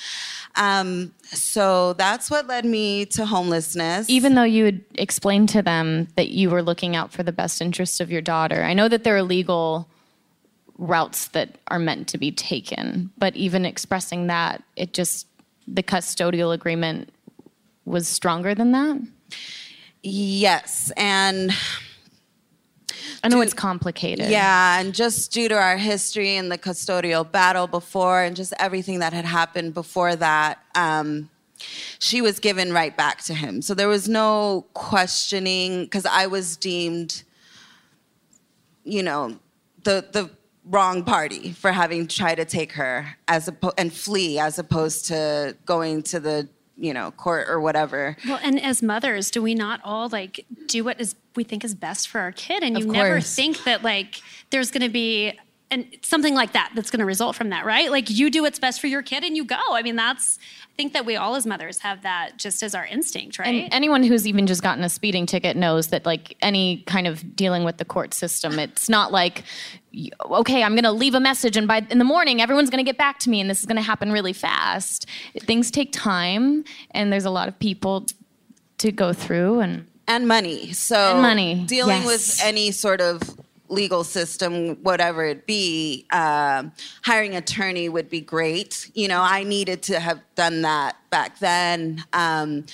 Um, 0.56 1.13
so 1.25 1.94
that's 1.94 2.30
what 2.30 2.48
led 2.48 2.65
me 2.65 3.06
to 3.08 3.25
homelessness. 3.25 4.10
Even 4.10 4.36
though 4.36 4.44
you 4.44 4.65
had 4.65 4.82
explained 4.96 5.50
to 5.50 5.62
them 5.62 6.08
that 6.15 6.30
you 6.30 6.50
were 6.50 6.63
looking 6.63 6.96
out 6.96 7.12
for 7.12 7.24
the 7.24 7.32
best 7.32 7.62
interest 7.62 8.01
of 8.01 8.12
your 8.12 8.22
daughter, 8.22 8.63
I 8.63 8.74
know 8.74 8.88
that 8.88 9.03
there 9.03 9.15
are 9.15 9.24
legal 9.24 9.88
routes 10.77 11.27
that 11.30 11.58
are 11.68 11.80
meant 11.80 12.08
to 12.10 12.18
be 12.18 12.32
taken, 12.32 13.12
but 13.18 13.36
even 13.36 13.65
expressing 13.65 14.27
that, 14.27 14.63
it 14.75 14.94
just, 14.94 15.27
the 15.67 15.84
custodial 15.84 16.53
agreement 16.53 17.12
was 17.86 18.08
stronger 18.08 18.55
than 18.55 18.72
that? 18.72 19.01
Yes. 20.01 20.91
And 20.98 21.51
I 23.24 23.29
know 23.29 23.39
it's 23.39 23.53
complicated. 23.53 24.29
Yeah, 24.29 24.79
and 24.79 24.93
just 24.93 25.32
due 25.32 25.48
to 25.48 25.55
our 25.55 25.77
history 25.77 26.36
and 26.36 26.51
the 26.51 26.58
custodial 26.58 27.29
battle 27.29 27.67
before, 27.67 28.22
and 28.22 28.36
just 28.36 28.53
everything 28.60 29.00
that 29.00 29.13
had 29.13 29.24
happened 29.24 29.74
before 29.74 30.15
that, 30.17 30.60
um, 30.75 31.29
she 32.00 32.22
was 32.22 32.39
given 32.39 32.74
right 32.74 32.96
back 32.96 33.24
to 33.24 33.34
him. 33.34 33.62
So 33.62 33.74
there 33.74 33.88
was 33.88 34.10
no 34.10 34.65
questioning 34.74 35.86
because 35.86 36.05
I 36.05 36.27
was 36.27 36.58
deemed, 36.58 37.24
you 38.84 39.03
know, 39.03 39.39
the 39.84 40.05
the 40.12 40.29
wrong 40.65 41.03
party 41.03 41.51
for 41.51 41.72
having 41.72 42.08
tried 42.08 42.36
to 42.36 42.46
take 42.46 42.74
her 42.74 43.15
as 43.27 43.48
a 43.48 43.55
and 43.77 43.93
flee 43.93 44.39
as 44.39 44.58
opposed 44.60 45.05
to 45.05 45.55
going 45.65 46.01
to 46.03 46.20
the 46.20 46.48
you 46.77 46.93
know 46.93 47.12
court 47.12 47.48
or 47.50 47.60
whatever. 47.60 48.15
Well 48.27 48.39
and 48.41 48.62
as 48.62 48.82
mothers 48.82 49.29
do 49.29 49.41
we 49.41 49.55
not 49.55 49.82
all 49.84 50.10
like 50.10 50.46
do 50.67 50.84
what 50.84 51.00
is 51.00 51.15
we 51.36 51.43
think 51.43 51.63
is 51.63 51.75
best 51.75 52.08
for 52.08 52.20
our 52.20 52.32
kid? 52.32 52.63
And 52.63 52.77
you 52.77 52.86
never 52.86 53.20
think 53.20 53.63
that 53.65 53.84
like 53.84 54.22
there's 54.50 54.72
going 54.72 54.84
to 54.84 54.89
be 54.89 55.38
and 55.72 55.86
something 56.01 56.36
like 56.36 56.53
that 56.53 56.72
that's 56.75 56.91
going 56.91 57.00
to 57.00 57.05
result 57.05 57.36
from 57.36 57.50
that 57.50 57.65
right 57.65 57.89
like 57.89 58.10
you 58.10 58.29
do 58.29 58.43
what's 58.43 58.60
best 58.60 58.79
for 58.79 58.88
your 58.88 59.01
kid 59.01 59.24
and 59.24 59.36
you 59.36 59.43
go 59.43 59.60
i 59.72 59.82
mean 59.82 59.96
that's 59.96 60.38
i 60.72 60.75
think 60.75 60.93
that 60.93 61.05
we 61.05 61.15
all 61.15 61.36
as 61.36 61.46
mothers 61.46 61.79
have 61.79 62.01
that 62.03 62.38
just 62.38 62.62
as 62.62 62.75
our 62.75 62.86
instinct 62.86 63.39
right 63.39 63.63
And 63.63 63.74
anyone 63.74 64.03
who's 64.03 64.27
even 64.27 64.48
just 64.48 64.62
gotten 64.62 64.84
a 64.84 64.89
speeding 64.89 65.25
ticket 65.25 65.55
knows 65.58 65.88
that, 65.88 66.05
like 66.05 66.36
any 66.41 66.84
kind 66.88 67.08
of 67.08 67.36
dealing 67.36 67.63
with 67.63 67.77
the 67.77 67.86
court 67.86 68.13
system, 68.13 68.60
it's 68.60 68.89
not 68.89 69.12
like, 69.12 69.43
okay, 70.32 70.63
I'm 70.63 70.74
going 70.74 70.84
to 70.84 70.91
leave 70.91 71.13
a 71.15 71.20
message, 71.20 71.58
and 71.58 71.67
by 71.67 71.86
in 71.89 72.00
the 72.00 72.05
morning, 72.05 72.41
everyone's 72.41 72.70
going 72.70 72.84
to 72.84 72.89
get 72.89 72.98
back 72.98 73.20
to 73.20 73.29
me, 73.29 73.39
and 73.39 73.50
this 73.50 73.60
is 73.60 73.65
going 73.65 73.75
to 73.77 73.84
happen 73.84 74.12
really 74.12 74.34
fast. 74.34 75.08
Things 75.39 75.70
take 75.72 75.91
time, 75.91 76.63
and 76.91 77.12
there's 77.12 77.25
a 77.25 77.29
lot 77.29 77.48
of 77.48 77.58
people 77.60 78.05
to 78.79 78.91
go 78.91 79.13
through, 79.13 79.60
and 79.60 79.88
and 80.08 80.27
money. 80.27 80.74
So 80.74 80.96
And 80.96 81.22
money, 81.22 81.63
dealing 81.67 82.01
yes. 82.03 82.05
with 82.05 82.41
any 82.43 82.72
sort 82.72 83.01
of 83.01 83.22
legal 83.70 84.03
system, 84.03 84.75
whatever 84.84 85.25
it 85.25 85.48
be, 85.48 86.05
um, 86.12 86.72
hiring 87.03 87.36
attorney 87.36 87.89
would 87.89 88.10
be 88.10 88.22
great. 88.22 88.91
You 88.93 89.08
know, 89.08 89.22
I 89.22 89.43
needed 89.43 89.84
to 89.84 90.00
have 90.00 90.22
done 90.36 90.62
that 90.62 90.96
back 91.10 91.39
then. 91.39 92.03
Um, 92.13 92.65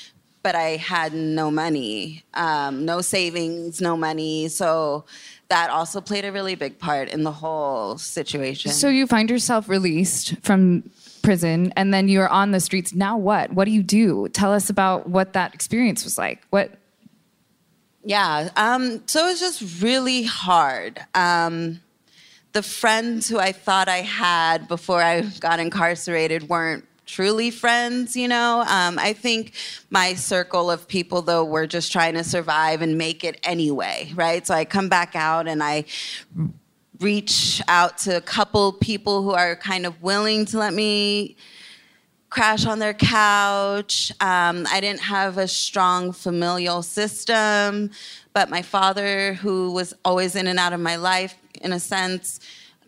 but 0.41 0.55
I 0.55 0.77
had 0.77 1.13
no 1.13 1.51
money, 1.51 2.23
um, 2.33 2.85
no 2.85 3.01
savings, 3.01 3.81
no 3.81 3.97
money. 3.97 4.47
So 4.47 5.05
that 5.49 5.69
also 5.69 5.99
played 5.99 6.25
a 6.25 6.31
really 6.31 6.55
big 6.55 6.79
part 6.79 7.09
in 7.09 7.23
the 7.23 7.31
whole 7.31 7.97
situation. 7.97 8.71
So 8.71 8.87
you 8.87 9.05
find 9.05 9.29
yourself 9.29 9.67
released 9.67 10.35
from 10.41 10.89
prison 11.21 11.73
and 11.75 11.93
then 11.93 12.07
you're 12.07 12.29
on 12.29 12.51
the 12.51 12.59
streets. 12.59 12.93
Now 12.93 13.17
what? 13.17 13.51
What 13.51 13.65
do 13.65 13.71
you 13.71 13.83
do? 13.83 14.29
Tell 14.29 14.53
us 14.53 14.69
about 14.69 15.09
what 15.09 15.33
that 15.33 15.53
experience 15.53 16.03
was 16.03 16.17
like. 16.17 16.43
What 16.49 16.78
Yeah. 18.09 18.49
Um, 18.55 19.03
so 19.05 19.27
it 19.27 19.29
was 19.29 19.39
just 19.39 19.83
really 19.83 20.23
hard. 20.23 20.99
Um, 21.13 21.79
the 22.53 22.63
friends 22.63 23.29
who 23.29 23.37
I 23.37 23.51
thought 23.51 23.87
I 23.87 23.97
had 23.97 24.67
before 24.67 24.99
I 24.99 25.21
got 25.39 25.59
incarcerated 25.59 26.49
weren't 26.49 26.85
truly 27.05 27.51
friends, 27.51 28.15
you 28.15 28.27
know? 28.27 28.61
Um, 28.61 28.97
I 28.97 29.13
think 29.13 29.53
my 29.91 30.15
circle 30.15 30.71
of 30.71 30.87
people, 30.87 31.21
though, 31.21 31.45
were 31.45 31.67
just 31.67 31.91
trying 31.91 32.15
to 32.15 32.23
survive 32.23 32.81
and 32.81 32.97
make 32.97 33.23
it 33.23 33.39
anyway, 33.43 34.11
right? 34.15 34.45
So 34.47 34.55
I 34.55 34.65
come 34.65 34.89
back 34.89 35.15
out 35.15 35.47
and 35.47 35.61
I 35.61 35.85
reach 36.99 37.61
out 37.67 37.99
to 37.99 38.17
a 38.17 38.21
couple 38.21 38.73
people 38.73 39.21
who 39.21 39.33
are 39.33 39.55
kind 39.55 39.85
of 39.85 40.01
willing 40.01 40.45
to 40.45 40.57
let 40.57 40.73
me 40.73 41.37
crash 42.29 42.65
on 42.65 42.79
their 42.79 42.93
couch. 42.93 44.11
Um, 44.21 44.67
I 44.71 44.79
didn't 44.81 45.01
have 45.01 45.37
a 45.37 45.47
strong 45.47 46.11
familial 46.11 46.81
system, 46.83 47.91
but 48.33 48.49
my 48.49 48.61
father, 48.61 49.33
who 49.35 49.71
was 49.71 49.93
always 50.05 50.35
in 50.35 50.47
and 50.47 50.59
out 50.59 50.73
of 50.73 50.79
my 50.79 50.95
life, 50.95 51.35
in 51.61 51.73
a 51.73 51.79
sense, 51.79 52.39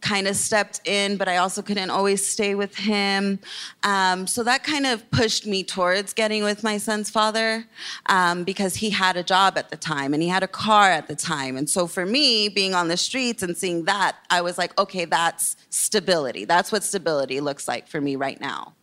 kind 0.02 0.28
of 0.28 0.36
stepped 0.36 0.82
in, 0.86 1.16
but 1.16 1.28
I 1.28 1.38
also 1.38 1.62
couldn't 1.62 1.92
always 1.92 2.26
stay 2.26 2.56
with 2.56 2.76
him. 2.76 3.40
Um, 3.84 4.26
so 4.26 4.44
that 4.44 4.64
kind 4.64 4.88
of 4.88 5.10
pushed 5.12 5.46
me 5.46 5.64
towards 5.64 6.14
getting 6.14 6.44
with 6.44 6.64
my 6.64 6.78
son's 6.78 7.10
father 7.10 7.66
um, 8.08 8.44
because 8.44 8.76
he 8.76 8.90
had 8.90 9.16
a 9.16 9.24
job 9.24 9.58
at 9.58 9.70
the 9.70 9.78
time 9.78 10.14
and 10.14 10.24
he 10.24 10.30
had 10.30 10.42
a 10.42 10.48
car 10.48 10.90
at 10.90 11.08
the 11.08 11.16
time. 11.16 11.56
And 11.56 11.70
so 11.70 11.86
for 11.86 12.06
me, 12.06 12.50
being 12.50 12.74
on 12.74 12.88
the 12.88 12.98
streets 12.98 13.44
and 13.44 13.56
seeing 13.56 13.86
that, 13.86 14.18
I 14.30 14.42
was 14.42 14.58
like, 14.58 14.78
okay, 14.80 15.06
that's 15.06 15.56
stability. 15.70 16.46
That's 16.46 16.72
what 16.72 16.84
stability 16.84 17.40
looks 17.40 17.68
like 17.68 17.88
for 17.88 18.02
me 18.02 18.16
right 18.16 18.42
now. 18.42 18.74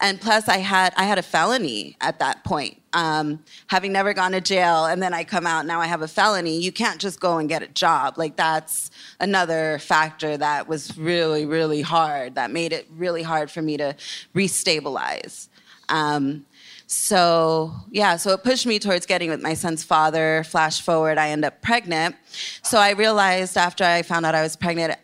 And 0.00 0.20
plus, 0.20 0.48
I 0.48 0.58
had 0.58 0.92
I 0.96 1.04
had 1.04 1.18
a 1.18 1.22
felony 1.22 1.96
at 2.00 2.18
that 2.18 2.44
point. 2.44 2.80
Um, 2.92 3.44
having 3.68 3.92
never 3.92 4.12
gone 4.12 4.32
to 4.32 4.40
jail, 4.40 4.86
and 4.86 5.02
then 5.02 5.14
I 5.14 5.22
come 5.24 5.46
out 5.46 5.66
now 5.66 5.80
I 5.80 5.86
have 5.86 6.02
a 6.02 6.08
felony. 6.08 6.58
You 6.60 6.72
can't 6.72 7.00
just 7.00 7.20
go 7.20 7.38
and 7.38 7.48
get 7.48 7.62
a 7.62 7.68
job. 7.68 8.18
Like 8.18 8.36
that's 8.36 8.90
another 9.20 9.78
factor 9.78 10.36
that 10.36 10.68
was 10.68 10.96
really 10.98 11.46
really 11.46 11.82
hard. 11.82 12.34
That 12.34 12.50
made 12.50 12.72
it 12.72 12.88
really 12.90 13.22
hard 13.22 13.50
for 13.50 13.62
me 13.62 13.76
to 13.76 13.94
restabilize. 14.34 15.48
Um, 15.88 16.46
so 16.92 17.72
yeah, 17.92 18.16
so 18.16 18.32
it 18.32 18.42
pushed 18.42 18.66
me 18.66 18.80
towards 18.80 19.06
getting 19.06 19.30
with 19.30 19.40
my 19.40 19.54
son's 19.54 19.84
father. 19.84 20.42
Flash 20.44 20.80
forward, 20.80 21.18
I 21.18 21.28
end 21.28 21.44
up 21.44 21.62
pregnant. 21.62 22.16
So 22.62 22.78
I 22.78 22.90
realized 22.90 23.56
after 23.56 23.84
I 23.84 24.02
found 24.02 24.26
out 24.26 24.34
I 24.34 24.42
was 24.42 24.56
pregnant, 24.56 24.96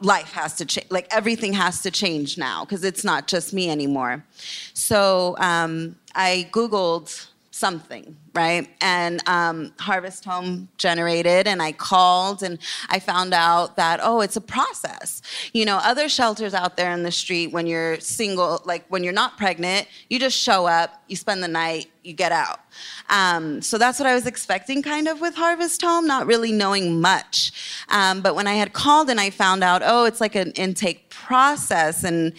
life 0.00 0.32
has 0.32 0.56
to 0.56 0.64
change 0.64 0.86
like 0.90 1.06
everything 1.10 1.52
has 1.52 1.82
to 1.82 1.90
change 1.90 2.38
now 2.38 2.64
because 2.64 2.84
it's 2.84 3.04
not 3.04 3.26
just 3.26 3.52
me 3.52 3.70
anymore 3.70 4.24
so 4.72 5.36
um, 5.38 5.96
i 6.14 6.48
googled 6.52 7.28
something 7.50 8.16
right? 8.34 8.68
And 8.80 9.26
um, 9.28 9.72
Harvest 9.78 10.24
Home 10.24 10.68
generated, 10.78 11.46
and 11.46 11.60
I 11.62 11.72
called 11.72 12.42
and 12.42 12.58
I 12.88 12.98
found 12.98 13.34
out 13.34 13.76
that, 13.76 14.00
oh, 14.02 14.20
it's 14.20 14.36
a 14.36 14.40
process. 14.40 15.22
You 15.52 15.64
know, 15.64 15.78
other 15.78 16.08
shelters 16.08 16.54
out 16.54 16.76
there 16.76 16.92
in 16.92 17.02
the 17.02 17.10
street, 17.10 17.48
when 17.48 17.66
you're 17.66 17.98
single, 18.00 18.62
like 18.64 18.84
when 18.88 19.02
you're 19.02 19.12
not 19.12 19.36
pregnant, 19.36 19.88
you 20.08 20.18
just 20.18 20.36
show 20.36 20.66
up, 20.66 21.02
you 21.08 21.16
spend 21.16 21.42
the 21.42 21.48
night, 21.48 21.90
you 22.02 22.12
get 22.12 22.32
out. 22.32 22.60
Um, 23.08 23.60
so 23.62 23.78
that's 23.78 23.98
what 23.98 24.06
I 24.06 24.14
was 24.14 24.26
expecting 24.26 24.82
kind 24.82 25.08
of 25.08 25.20
with 25.20 25.34
Harvest 25.34 25.82
Home, 25.82 26.06
not 26.06 26.26
really 26.26 26.52
knowing 26.52 27.00
much. 27.00 27.52
Um, 27.88 28.20
but 28.20 28.34
when 28.34 28.46
I 28.46 28.54
had 28.54 28.72
called 28.72 29.10
and 29.10 29.20
I 29.20 29.30
found 29.30 29.64
out, 29.64 29.82
oh, 29.84 30.04
it's 30.04 30.20
like 30.20 30.34
an 30.34 30.52
intake 30.52 31.10
process. 31.10 32.04
And 32.04 32.32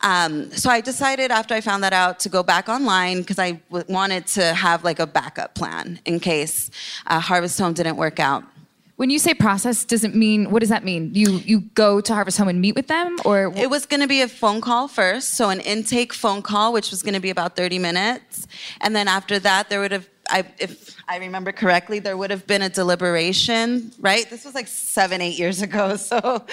um, 0.00 0.50
so 0.52 0.70
I 0.70 0.80
decided 0.80 1.30
after 1.30 1.54
I 1.54 1.60
found 1.60 1.82
that 1.84 1.92
out 1.92 2.20
to 2.20 2.28
go 2.28 2.42
back 2.42 2.68
online 2.68 3.18
because 3.18 3.38
I 3.38 3.52
w- 3.70 3.84
wanted 3.88 4.26
to 4.28 4.54
have 4.54 4.84
like 4.84 4.98
a 4.98 5.06
backup 5.06 5.54
plan 5.54 6.00
in 6.04 6.20
case 6.20 6.70
uh, 7.06 7.20
Harvest 7.20 7.58
Home 7.58 7.72
didn't 7.72 7.96
work 7.96 8.18
out. 8.20 8.44
When 8.96 9.08
you 9.10 9.18
say 9.18 9.32
process, 9.34 9.84
does 9.84 10.04
it 10.04 10.14
mean 10.14 10.50
what 10.50 10.60
does 10.60 10.68
that 10.68 10.84
mean? 10.84 11.10
You 11.14 11.38
you 11.44 11.60
go 11.74 12.00
to 12.00 12.14
Harvest 12.14 12.38
Home 12.38 12.48
and 12.48 12.60
meet 12.60 12.74
with 12.74 12.88
them, 12.88 13.16
or 13.24 13.52
it 13.56 13.70
was 13.70 13.86
going 13.86 14.00
to 14.00 14.06
be 14.06 14.20
a 14.20 14.28
phone 14.28 14.60
call 14.60 14.86
first, 14.86 15.34
so 15.34 15.48
an 15.48 15.60
intake 15.60 16.12
phone 16.12 16.42
call, 16.42 16.72
which 16.72 16.90
was 16.90 17.02
going 17.02 17.14
to 17.14 17.20
be 17.20 17.30
about 17.30 17.56
thirty 17.56 17.78
minutes, 17.78 18.46
and 18.80 18.94
then 18.94 19.08
after 19.08 19.38
that, 19.38 19.70
there 19.70 19.80
would 19.80 19.92
have, 19.92 20.08
I, 20.28 20.44
if 20.58 20.94
I 21.08 21.16
remember 21.16 21.52
correctly, 21.52 22.00
there 22.00 22.16
would 22.18 22.30
have 22.30 22.46
been 22.46 22.62
a 22.62 22.68
deliberation. 22.68 23.92
Right? 23.98 24.28
This 24.28 24.44
was 24.44 24.54
like 24.54 24.68
seven, 24.68 25.22
eight 25.22 25.38
years 25.38 25.62
ago, 25.62 25.96
so 26.10 26.44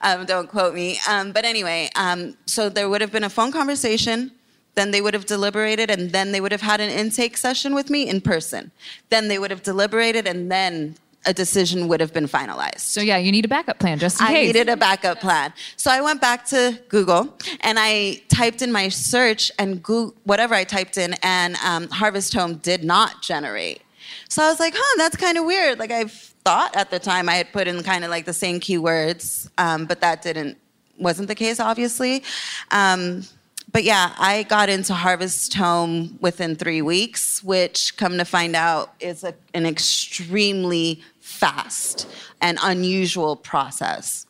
um, 0.00 0.24
don't 0.24 0.48
quote 0.48 0.74
me. 0.74 0.98
Um, 1.08 1.32
but 1.32 1.44
anyway, 1.44 1.90
um, 1.96 2.36
so 2.46 2.68
there 2.68 2.88
would 2.88 3.00
have 3.00 3.12
been 3.12 3.24
a 3.24 3.30
phone 3.30 3.50
conversation. 3.50 4.30
Then 4.76 4.92
they 4.92 5.00
would 5.00 5.14
have 5.14 5.26
deliberated, 5.26 5.90
and 5.90 6.12
then 6.12 6.30
they 6.30 6.40
would 6.40 6.52
have 6.52 6.62
had 6.62 6.80
an 6.80 6.90
intake 6.90 7.36
session 7.36 7.74
with 7.74 7.90
me 7.90 8.08
in 8.08 8.20
person. 8.20 8.70
Then 9.10 9.26
they 9.26 9.40
would 9.40 9.50
have 9.50 9.64
deliberated, 9.64 10.28
and 10.28 10.52
then 10.52 10.94
a 11.28 11.34
decision 11.34 11.88
would 11.88 12.00
have 12.00 12.12
been 12.12 12.26
finalized. 12.26 12.80
So 12.80 13.00
yeah, 13.02 13.18
you 13.18 13.30
need 13.30 13.44
a 13.44 13.48
backup 13.48 13.78
plan 13.78 13.98
just 13.98 14.18
in 14.20 14.26
I 14.26 14.32
case. 14.32 14.46
needed 14.46 14.68
a 14.70 14.76
backup 14.76 15.20
plan. 15.20 15.52
So 15.76 15.90
I 15.90 16.00
went 16.00 16.20
back 16.22 16.46
to 16.46 16.80
Google 16.88 17.36
and 17.60 17.78
I 17.78 18.22
typed 18.28 18.62
in 18.62 18.72
my 18.72 18.88
search 18.88 19.52
and 19.58 19.82
Google, 19.82 20.14
whatever 20.24 20.54
I 20.54 20.64
typed 20.64 20.96
in, 20.96 21.14
and 21.22 21.56
um, 21.56 21.88
Harvest 21.90 22.32
Home 22.32 22.54
did 22.56 22.82
not 22.82 23.20
generate. 23.22 23.82
So 24.30 24.42
I 24.42 24.48
was 24.48 24.58
like, 24.58 24.74
huh, 24.76 24.94
that's 24.96 25.16
kind 25.16 25.36
of 25.36 25.44
weird. 25.44 25.78
Like 25.78 25.90
I 25.90 26.04
thought 26.06 26.74
at 26.74 26.90
the 26.90 26.98
time 26.98 27.28
I 27.28 27.34
had 27.34 27.52
put 27.52 27.68
in 27.68 27.82
kind 27.82 28.04
of 28.04 28.10
like 28.10 28.24
the 28.24 28.32
same 28.32 28.58
keywords, 28.58 29.50
um, 29.58 29.84
but 29.84 30.00
that 30.00 30.22
didn't 30.22 30.56
wasn't 30.98 31.28
the 31.28 31.34
case, 31.34 31.60
obviously. 31.60 32.24
Um, 32.70 33.22
but 33.70 33.84
yeah, 33.84 34.14
I 34.18 34.44
got 34.44 34.68
into 34.68 34.94
Harvest 34.94 35.52
Home 35.54 36.18
within 36.20 36.56
three 36.56 36.80
weeks, 36.80 37.44
which, 37.44 37.96
come 37.96 38.16
to 38.16 38.24
find 38.24 38.56
out, 38.56 38.94
is 38.98 39.24
a, 39.24 39.34
an 39.52 39.66
extremely 39.66 41.02
fast 41.38 42.08
and 42.40 42.58
unusual 42.62 43.36
process. 43.36 44.26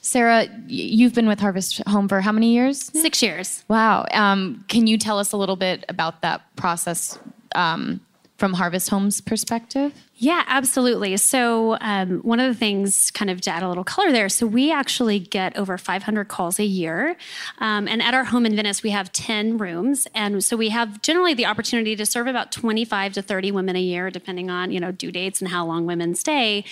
Sarah, 0.00 0.48
you've 0.66 1.14
been 1.14 1.28
with 1.28 1.38
Harvest 1.38 1.80
Home 1.86 2.08
for 2.08 2.20
how 2.20 2.32
many 2.32 2.52
years? 2.52 2.90
Six 3.00 3.22
years. 3.22 3.64
Wow. 3.68 4.06
Um, 4.12 4.64
can 4.68 4.86
you 4.86 4.98
tell 4.98 5.18
us 5.18 5.32
a 5.32 5.36
little 5.36 5.56
bit 5.56 5.84
about 5.88 6.20
that 6.22 6.42
process 6.56 7.18
um, 7.54 8.00
from 8.36 8.54
Harvest 8.54 8.90
Home's 8.90 9.20
perspective? 9.20 9.92
Yeah, 10.20 10.42
absolutely. 10.48 11.16
So, 11.16 11.78
um, 11.80 12.18
one 12.22 12.40
of 12.40 12.52
the 12.52 12.58
things, 12.58 13.12
kind 13.12 13.30
of 13.30 13.40
to 13.42 13.50
add 13.50 13.62
a 13.62 13.68
little 13.68 13.84
color 13.84 14.10
there, 14.10 14.28
so 14.28 14.48
we 14.48 14.72
actually 14.72 15.20
get 15.20 15.56
over 15.56 15.78
500 15.78 16.24
calls 16.26 16.58
a 16.58 16.64
year. 16.64 17.16
Um, 17.58 17.86
and 17.86 18.02
at 18.02 18.14
our 18.14 18.24
home 18.24 18.44
in 18.44 18.56
Venice, 18.56 18.82
we 18.82 18.90
have 18.90 19.12
10 19.12 19.58
rooms. 19.58 20.08
And 20.16 20.42
so 20.42 20.56
we 20.56 20.70
have 20.70 21.00
generally 21.02 21.34
the 21.34 21.46
opportunity 21.46 21.94
to 21.94 22.04
serve 22.04 22.26
about 22.26 22.50
25 22.50 23.12
to 23.12 23.22
30 23.22 23.52
women 23.52 23.76
a 23.76 23.80
year, 23.80 24.10
depending 24.10 24.50
on, 24.50 24.72
you 24.72 24.80
know, 24.80 24.90
due 24.90 25.12
dates 25.12 25.40
and 25.40 25.48
how 25.52 25.64
long 25.64 25.86
women 25.86 26.16
stay. 26.16 26.64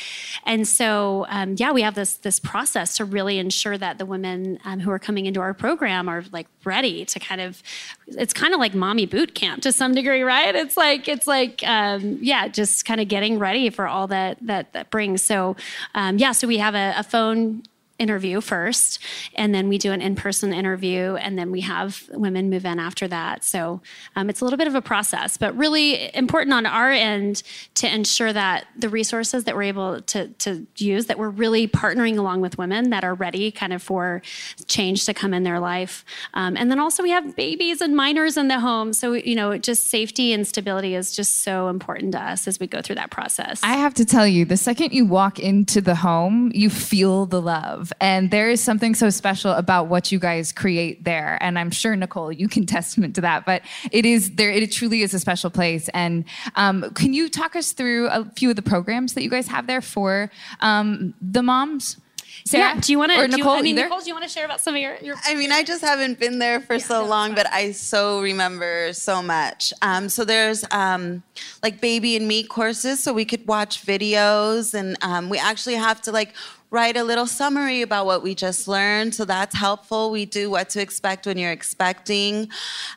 And 0.44 0.66
so, 0.66 1.24
um, 1.28 1.54
yeah, 1.56 1.70
we 1.70 1.82
have 1.82 1.94
this, 1.94 2.14
this 2.14 2.40
process 2.40 2.96
to 2.96 3.04
really 3.04 3.38
ensure 3.38 3.78
that 3.78 3.98
the 3.98 4.06
women 4.06 4.58
um, 4.64 4.80
who 4.80 4.90
are 4.90 4.98
coming 4.98 5.26
into 5.26 5.38
our 5.38 5.54
program 5.54 6.08
are 6.08 6.24
like 6.32 6.48
ready 6.64 7.04
to 7.04 7.20
kind 7.20 7.40
of, 7.40 7.62
it's 8.08 8.32
kind 8.32 8.54
of 8.54 8.58
like 8.58 8.74
mommy 8.74 9.06
boot 9.06 9.36
camp 9.36 9.62
to 9.62 9.70
some 9.70 9.94
degree, 9.94 10.22
right? 10.22 10.56
It's 10.56 10.76
like, 10.76 11.06
it's 11.06 11.28
like, 11.28 11.62
um, 11.64 12.18
yeah, 12.20 12.48
just 12.48 12.84
kind 12.84 13.00
of 13.00 13.06
getting 13.06 13.35
ready 13.38 13.70
for 13.70 13.86
all 13.86 14.06
that 14.08 14.38
that 14.42 14.72
that 14.72 14.90
brings. 14.90 15.22
So 15.22 15.56
um, 15.94 16.18
yeah, 16.18 16.32
so 16.32 16.46
we 16.46 16.58
have 16.58 16.74
a, 16.74 16.94
a 16.96 17.02
phone 17.02 17.62
interview 17.98 18.40
first 18.40 18.98
and 19.34 19.54
then 19.54 19.68
we 19.68 19.78
do 19.78 19.92
an 19.92 20.00
in-person 20.00 20.52
interview 20.52 21.14
and 21.16 21.38
then 21.38 21.50
we 21.50 21.62
have 21.62 22.02
women 22.12 22.50
move 22.50 22.64
in 22.64 22.78
after 22.78 23.08
that. 23.08 23.44
So 23.44 23.80
um, 24.14 24.28
it's 24.28 24.40
a 24.40 24.44
little 24.44 24.56
bit 24.56 24.66
of 24.66 24.74
a 24.74 24.82
process 24.82 25.36
but 25.36 25.56
really 25.56 26.14
important 26.14 26.52
on 26.52 26.66
our 26.66 26.90
end 26.90 27.42
to 27.74 27.92
ensure 27.92 28.32
that 28.32 28.66
the 28.76 28.88
resources 28.88 29.44
that 29.44 29.54
we're 29.54 29.62
able 29.62 30.00
to, 30.02 30.28
to 30.28 30.66
use 30.76 31.06
that 31.06 31.18
we're 31.18 31.30
really 31.30 31.66
partnering 31.66 32.18
along 32.18 32.40
with 32.40 32.58
women 32.58 32.90
that 32.90 33.04
are 33.04 33.14
ready 33.14 33.50
kind 33.50 33.72
of 33.72 33.82
for 33.82 34.22
change 34.66 35.06
to 35.06 35.14
come 35.14 35.32
in 35.32 35.42
their 35.42 35.60
life. 35.60 36.04
Um, 36.34 36.56
and 36.56 36.70
then 36.70 36.78
also 36.78 37.02
we 37.02 37.10
have 37.10 37.34
babies 37.36 37.80
and 37.80 37.96
minors 37.96 38.36
in 38.36 38.48
the 38.48 38.60
home. 38.60 38.92
So 38.92 39.14
you 39.14 39.34
know 39.34 39.56
just 39.58 39.88
safety 39.88 40.32
and 40.32 40.46
stability 40.46 40.94
is 40.94 41.14
just 41.14 41.42
so 41.42 41.68
important 41.68 42.12
to 42.12 42.22
us 42.22 42.46
as 42.46 42.60
we 42.60 42.66
go 42.66 42.82
through 42.82 42.96
that 42.96 43.10
process. 43.10 43.60
I 43.62 43.74
have 43.74 43.94
to 43.94 44.04
tell 44.04 44.26
you, 44.26 44.44
the 44.44 44.56
second 44.56 44.92
you 44.92 45.04
walk 45.04 45.38
into 45.38 45.80
the 45.80 45.94
home, 45.94 46.50
you 46.54 46.70
feel 46.70 47.26
the 47.26 47.40
love. 47.40 47.85
And 48.00 48.30
there 48.30 48.50
is 48.50 48.62
something 48.62 48.94
so 48.94 49.10
special 49.10 49.52
about 49.52 49.88
what 49.88 50.12
you 50.12 50.18
guys 50.18 50.52
create 50.52 51.04
there. 51.04 51.38
And 51.40 51.58
I'm 51.58 51.70
sure, 51.70 51.94
Nicole, 51.96 52.32
you 52.32 52.48
can 52.48 52.66
testament 52.76 53.14
to 53.16 53.20
that. 53.22 53.46
But 53.46 53.62
it 53.90 54.04
is 54.04 54.36
there, 54.36 54.50
it 54.50 54.70
truly 54.72 55.02
is 55.02 55.14
a 55.14 55.18
special 55.18 55.50
place. 55.50 55.88
And 55.94 56.24
um, 56.54 56.90
can 56.94 57.12
you 57.12 57.28
talk 57.28 57.56
us 57.56 57.72
through 57.72 58.08
a 58.08 58.24
few 58.36 58.50
of 58.50 58.56
the 58.56 58.62
programs 58.62 59.14
that 59.14 59.22
you 59.22 59.30
guys 59.30 59.48
have 59.48 59.66
there 59.66 59.82
for 59.82 60.30
um, 60.60 61.14
the 61.20 61.42
moms? 61.42 61.98
Sarah? 62.44 62.74
yeah 62.74 62.80
do 62.80 62.92
you 62.92 62.98
want 62.98 63.12
to 63.12 63.18
Or 63.18 63.28
Nicole, 63.28 63.52
I 63.52 63.62
mean, 63.62 63.76
either? 63.76 63.84
Nicole, 63.84 64.00
do 64.00 64.06
you 64.06 64.14
want 64.14 64.24
to 64.24 64.30
share 64.30 64.44
about 64.44 64.60
some 64.60 64.74
of 64.74 64.80
your, 64.80 64.96
your 64.96 65.16
I 65.24 65.34
mean, 65.34 65.52
I 65.52 65.62
just 65.62 65.82
haven't 65.82 66.18
been 66.18 66.38
there 66.38 66.60
for 66.60 66.78
so 66.78 67.04
long, 67.04 67.34
but 67.34 67.50
I 67.52 67.72
so 67.72 68.20
remember 68.20 68.92
so 68.92 69.22
much. 69.22 69.72
Um, 69.82 70.08
so 70.08 70.24
there's 70.24 70.64
um, 70.70 71.22
like 71.62 71.80
baby 71.80 72.16
and 72.16 72.28
me 72.28 72.44
courses, 72.44 73.02
so 73.02 73.12
we 73.12 73.24
could 73.24 73.46
watch 73.46 73.84
videos, 73.84 74.74
and 74.74 74.96
um, 75.02 75.28
we 75.28 75.38
actually 75.38 75.74
have 75.74 76.00
to 76.02 76.12
like 76.12 76.34
write 76.70 76.96
a 76.96 77.04
little 77.04 77.26
summary 77.26 77.82
about 77.82 78.06
what 78.06 78.22
we 78.22 78.34
just 78.34 78.68
learned. 78.68 79.14
So 79.14 79.24
that's 79.24 79.54
helpful. 79.54 80.10
We 80.10 80.26
do 80.26 80.50
what 80.50 80.68
to 80.70 80.80
expect 80.80 81.26
when 81.26 81.38
you're 81.38 81.52
expecting. 81.52 82.48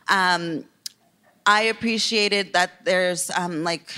Um, 0.08 0.65
I 1.45 1.63
appreciated 1.63 2.53
that 2.53 2.86
there's 2.86 3.32
um, 3.32 3.63
like 3.63 3.91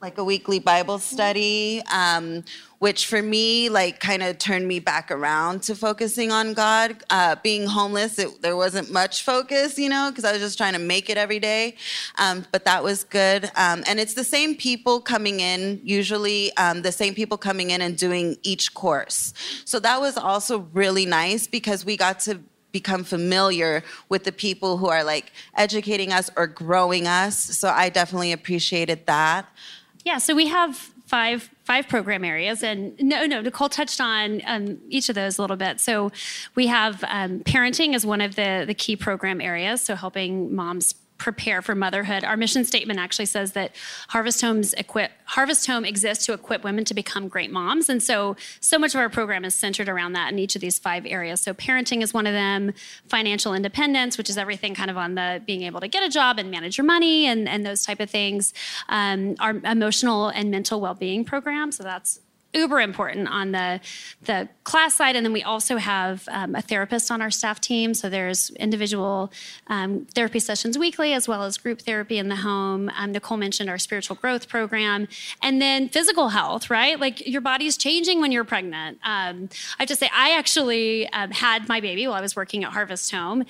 like 0.00 0.16
a 0.16 0.22
weekly 0.22 0.60
Bible 0.60 1.00
study, 1.00 1.82
um, 1.92 2.44
which 2.78 3.06
for 3.06 3.20
me, 3.20 3.68
like, 3.68 3.98
kind 3.98 4.22
of 4.22 4.38
turned 4.38 4.68
me 4.68 4.78
back 4.78 5.10
around 5.10 5.60
to 5.64 5.74
focusing 5.74 6.30
on 6.30 6.54
God. 6.54 7.02
Uh, 7.10 7.34
being 7.42 7.66
homeless, 7.66 8.16
it, 8.16 8.40
there 8.40 8.54
wasn't 8.54 8.92
much 8.92 9.24
focus, 9.24 9.76
you 9.76 9.88
know, 9.88 10.10
because 10.10 10.24
I 10.24 10.30
was 10.30 10.40
just 10.40 10.56
trying 10.56 10.74
to 10.74 10.78
make 10.78 11.10
it 11.10 11.18
every 11.18 11.40
day. 11.40 11.74
Um, 12.16 12.46
but 12.52 12.64
that 12.64 12.84
was 12.84 13.02
good. 13.02 13.46
Um, 13.56 13.82
and 13.88 13.98
it's 13.98 14.14
the 14.14 14.22
same 14.22 14.54
people 14.54 15.00
coming 15.00 15.40
in, 15.40 15.80
usually 15.82 16.56
um, 16.56 16.82
the 16.82 16.92
same 16.92 17.14
people 17.14 17.36
coming 17.36 17.70
in 17.70 17.82
and 17.82 17.98
doing 17.98 18.36
each 18.44 18.74
course. 18.74 19.34
So 19.64 19.80
that 19.80 20.00
was 20.00 20.16
also 20.16 20.68
really 20.72 21.06
nice 21.06 21.48
because 21.48 21.84
we 21.84 21.96
got 21.96 22.20
to 22.20 22.38
become 22.70 23.02
familiar 23.02 23.82
with 24.08 24.24
the 24.24 24.30
people 24.30 24.76
who 24.76 24.88
are 24.88 25.02
like 25.02 25.32
educating 25.56 26.12
us 26.12 26.30
or 26.36 26.46
growing 26.46 27.08
us. 27.08 27.36
So 27.36 27.68
I 27.70 27.88
definitely 27.88 28.30
appreciated 28.30 29.06
that. 29.06 29.48
Yeah, 30.04 30.18
so 30.18 30.34
we 30.34 30.48
have 30.48 30.76
five 31.06 31.50
five 31.64 31.88
program 31.88 32.24
areas, 32.24 32.62
and 32.62 32.94
no, 33.00 33.26
no, 33.26 33.40
Nicole 33.40 33.68
touched 33.68 34.00
on 34.00 34.42
um, 34.46 34.78
each 34.88 35.08
of 35.08 35.14
those 35.14 35.38
a 35.38 35.42
little 35.42 35.56
bit. 35.56 35.80
So 35.80 36.12
we 36.54 36.66
have 36.66 37.04
um, 37.08 37.40
parenting 37.40 37.94
as 37.94 38.06
one 38.06 38.20
of 38.20 38.36
the 38.36 38.64
the 38.66 38.74
key 38.74 38.96
program 38.96 39.40
areas, 39.40 39.80
so 39.80 39.94
helping 39.94 40.54
moms 40.54 40.94
prepare 41.18 41.60
for 41.60 41.74
motherhood. 41.74 42.24
Our 42.24 42.36
mission 42.36 42.64
statement 42.64 42.98
actually 42.98 43.26
says 43.26 43.52
that 43.52 43.74
Harvest 44.08 44.40
Homes 44.40 44.72
equip 44.74 45.10
Harvest 45.24 45.66
Home 45.66 45.84
exists 45.84 46.24
to 46.26 46.32
equip 46.32 46.64
women 46.64 46.84
to 46.86 46.94
become 46.94 47.28
great 47.28 47.50
moms, 47.50 47.88
and 47.88 48.02
so 48.02 48.36
so 48.60 48.78
much 48.78 48.94
of 48.94 49.00
our 49.00 49.10
program 49.10 49.44
is 49.44 49.54
centered 49.54 49.88
around 49.88 50.12
that 50.12 50.32
in 50.32 50.38
each 50.38 50.54
of 50.54 50.60
these 50.60 50.78
five 50.78 51.04
areas. 51.04 51.40
So 51.40 51.52
parenting 51.52 52.02
is 52.02 52.14
one 52.14 52.26
of 52.26 52.32
them, 52.32 52.72
financial 53.08 53.52
independence, 53.52 54.16
which 54.16 54.30
is 54.30 54.38
everything 54.38 54.74
kind 54.74 54.90
of 54.90 54.96
on 54.96 55.16
the 55.16 55.42
being 55.44 55.62
able 55.62 55.80
to 55.80 55.88
get 55.88 56.02
a 56.02 56.08
job 56.08 56.38
and 56.38 56.50
manage 56.50 56.78
your 56.78 56.86
money 56.86 57.26
and 57.26 57.48
and 57.48 57.66
those 57.66 57.84
type 57.84 58.00
of 58.00 58.08
things. 58.08 58.54
Um, 58.88 59.36
our 59.40 59.50
emotional 59.50 60.28
and 60.28 60.50
mental 60.50 60.80
well 60.80 60.94
being 60.94 61.24
program, 61.24 61.72
so 61.72 61.82
that's 61.82 62.20
uber 62.54 62.80
important 62.80 63.28
on 63.28 63.52
the 63.52 63.80
the 64.22 64.48
class 64.64 64.94
side. 64.94 65.16
And 65.16 65.24
then 65.24 65.32
we 65.32 65.42
also 65.42 65.76
have 65.76 66.28
um, 66.30 66.54
a 66.54 66.62
therapist 66.62 67.10
on 67.10 67.20
our 67.22 67.30
staff 67.30 67.60
team. 67.60 67.94
So 67.94 68.08
there's 68.08 68.50
individual 68.50 69.32
um, 69.68 70.06
therapy 70.14 70.38
sessions 70.38 70.78
weekly 70.78 71.12
as 71.12 71.28
well 71.28 71.42
as 71.42 71.58
group 71.58 71.82
therapy 71.82 72.18
in 72.18 72.28
the 72.28 72.36
home. 72.36 72.90
Um, 72.96 73.12
nicole 73.12 73.36
mentioned 73.36 73.68
our 73.70 73.78
spiritual 73.78 74.16
growth 74.16 74.48
program 74.48 75.08
and 75.42 75.60
then 75.60 75.88
physical 75.88 76.30
health 76.30 76.70
right? 76.70 76.98
Like 76.98 77.26
your 77.26 77.40
body's 77.40 77.76
changing 77.76 78.20
when 78.20 78.32
you're 78.32 78.44
pregnant. 78.44 78.98
Um, 79.04 79.48
i 79.78 79.82
have 79.82 79.88
to 79.88 79.96
say 79.96 80.08
i 80.14 80.36
actually 80.36 81.08
um, 81.10 81.30
had 81.30 81.68
my 81.68 81.80
baby 81.80 82.06
while 82.06 82.16
i 82.16 82.20
was 82.20 82.34
working 82.36 82.64
at 82.64 82.72
harvest 82.72 83.10
home 83.10 83.44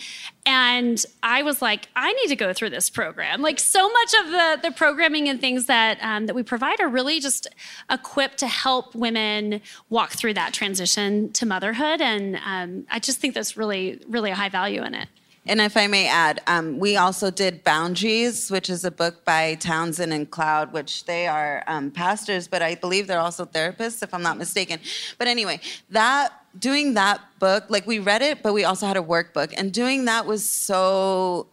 And 0.50 1.04
I 1.22 1.42
was 1.42 1.60
like, 1.60 1.88
I 1.94 2.10
need 2.14 2.28
to 2.28 2.36
go 2.36 2.54
through 2.54 2.70
this 2.70 2.88
program. 2.88 3.42
Like 3.42 3.58
so 3.58 3.86
much 3.86 4.14
of 4.14 4.30
the 4.30 4.58
the 4.62 4.70
programming 4.74 5.28
and 5.28 5.38
things 5.38 5.66
that 5.66 5.98
um, 6.00 6.24
that 6.24 6.34
we 6.34 6.42
provide 6.42 6.80
are 6.80 6.88
really 6.88 7.20
just 7.20 7.48
equipped 7.90 8.38
to 8.38 8.46
help 8.46 8.94
women 8.94 9.60
walk 9.90 10.12
through 10.12 10.32
that 10.34 10.54
transition 10.54 11.30
to 11.34 11.44
motherhood. 11.44 12.00
And 12.00 12.40
um, 12.46 12.86
I 12.90 12.98
just 12.98 13.20
think 13.20 13.34
that's 13.34 13.58
really 13.58 14.00
really 14.08 14.30
a 14.30 14.34
high 14.34 14.48
value 14.48 14.82
in 14.82 14.94
it. 14.94 15.08
And 15.48 15.62
if 15.62 15.78
I 15.78 15.86
may 15.86 16.06
add, 16.06 16.42
um, 16.46 16.78
we 16.78 16.96
also 16.96 17.30
did 17.30 17.64
Boundaries, 17.64 18.50
which 18.50 18.68
is 18.68 18.84
a 18.84 18.90
book 18.90 19.24
by 19.24 19.54
Townsend 19.54 20.12
and 20.12 20.30
Cloud, 20.30 20.74
which 20.74 21.06
they 21.06 21.26
are 21.26 21.64
um, 21.66 21.90
pastors, 21.90 22.46
but 22.46 22.60
I 22.60 22.74
believe 22.74 23.06
they're 23.06 23.18
also 23.18 23.46
therapists, 23.46 24.02
if 24.02 24.12
I'm 24.12 24.22
not 24.22 24.36
mistaken. 24.36 24.78
But 25.16 25.26
anyway, 25.26 25.60
that 25.88 26.34
doing 26.58 26.92
that 26.94 27.22
book, 27.38 27.64
like 27.70 27.86
we 27.86 27.98
read 27.98 28.20
it, 28.20 28.42
but 28.42 28.52
we 28.52 28.64
also 28.64 28.86
had 28.86 28.98
a 28.98 29.02
workbook, 29.02 29.54
and 29.56 29.72
doing 29.72 30.04
that 30.04 30.26
was 30.26 30.48
so 30.48 31.46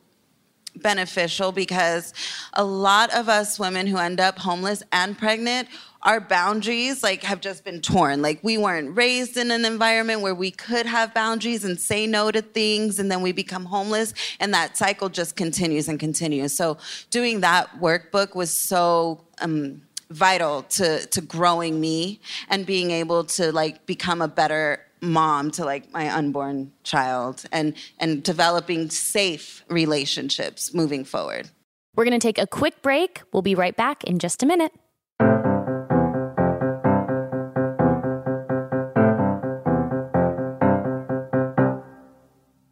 beneficial 0.81 1.51
because 1.51 2.13
a 2.53 2.63
lot 2.63 3.13
of 3.13 3.29
us 3.29 3.59
women 3.59 3.87
who 3.87 3.97
end 3.97 4.19
up 4.19 4.39
homeless 4.39 4.83
and 4.91 5.17
pregnant 5.17 5.67
our 6.05 6.21
boundaries 6.21 7.01
like 7.01 7.23
have 7.23 7.41
just 7.41 7.65
been 7.65 7.81
torn. 7.81 8.21
Like 8.21 8.39
we 8.43 8.57
weren't 8.57 8.95
raised 8.95 9.37
in 9.37 9.49
an 9.49 9.65
environment 9.65 10.21
where 10.21 10.35
we 10.35 10.51
could 10.51 10.85
have 10.85 11.13
boundaries 11.13 11.65
and 11.65 11.79
say 11.79 12.05
no 12.05 12.31
to 12.31 12.41
things 12.41 12.99
and 12.99 13.11
then 13.11 13.21
we 13.21 13.31
become 13.31 13.65
homeless 13.65 14.13
and 14.39 14.53
that 14.53 14.77
cycle 14.77 15.09
just 15.09 15.35
continues 15.35 15.87
and 15.87 15.99
continues. 15.99 16.53
So 16.53 16.77
doing 17.09 17.41
that 17.41 17.79
workbook 17.79 18.35
was 18.35 18.51
so 18.51 19.21
um, 19.41 19.81
vital 20.11 20.61
to 20.63 21.05
to 21.07 21.21
growing 21.21 21.81
me 21.81 22.19
and 22.49 22.65
being 22.65 22.91
able 22.91 23.23
to 23.23 23.51
like 23.51 23.85
become 23.87 24.21
a 24.21 24.27
better 24.27 24.81
mom 25.05 25.51
to 25.51 25.65
like 25.65 25.91
my 25.93 26.09
unborn 26.09 26.71
child 26.83 27.45
and 27.51 27.73
and 27.99 28.23
developing 28.23 28.89
safe 28.89 29.63
relationships 29.69 30.73
moving 30.73 31.05
forward. 31.05 31.49
We're 31.95 32.05
going 32.05 32.19
to 32.19 32.27
take 32.27 32.37
a 32.37 32.47
quick 32.47 32.81
break. 32.81 33.21
We'll 33.31 33.41
be 33.41 33.55
right 33.55 33.75
back 33.75 34.03
in 34.03 34.19
just 34.19 34.43
a 34.43 34.45
minute. 34.45 34.73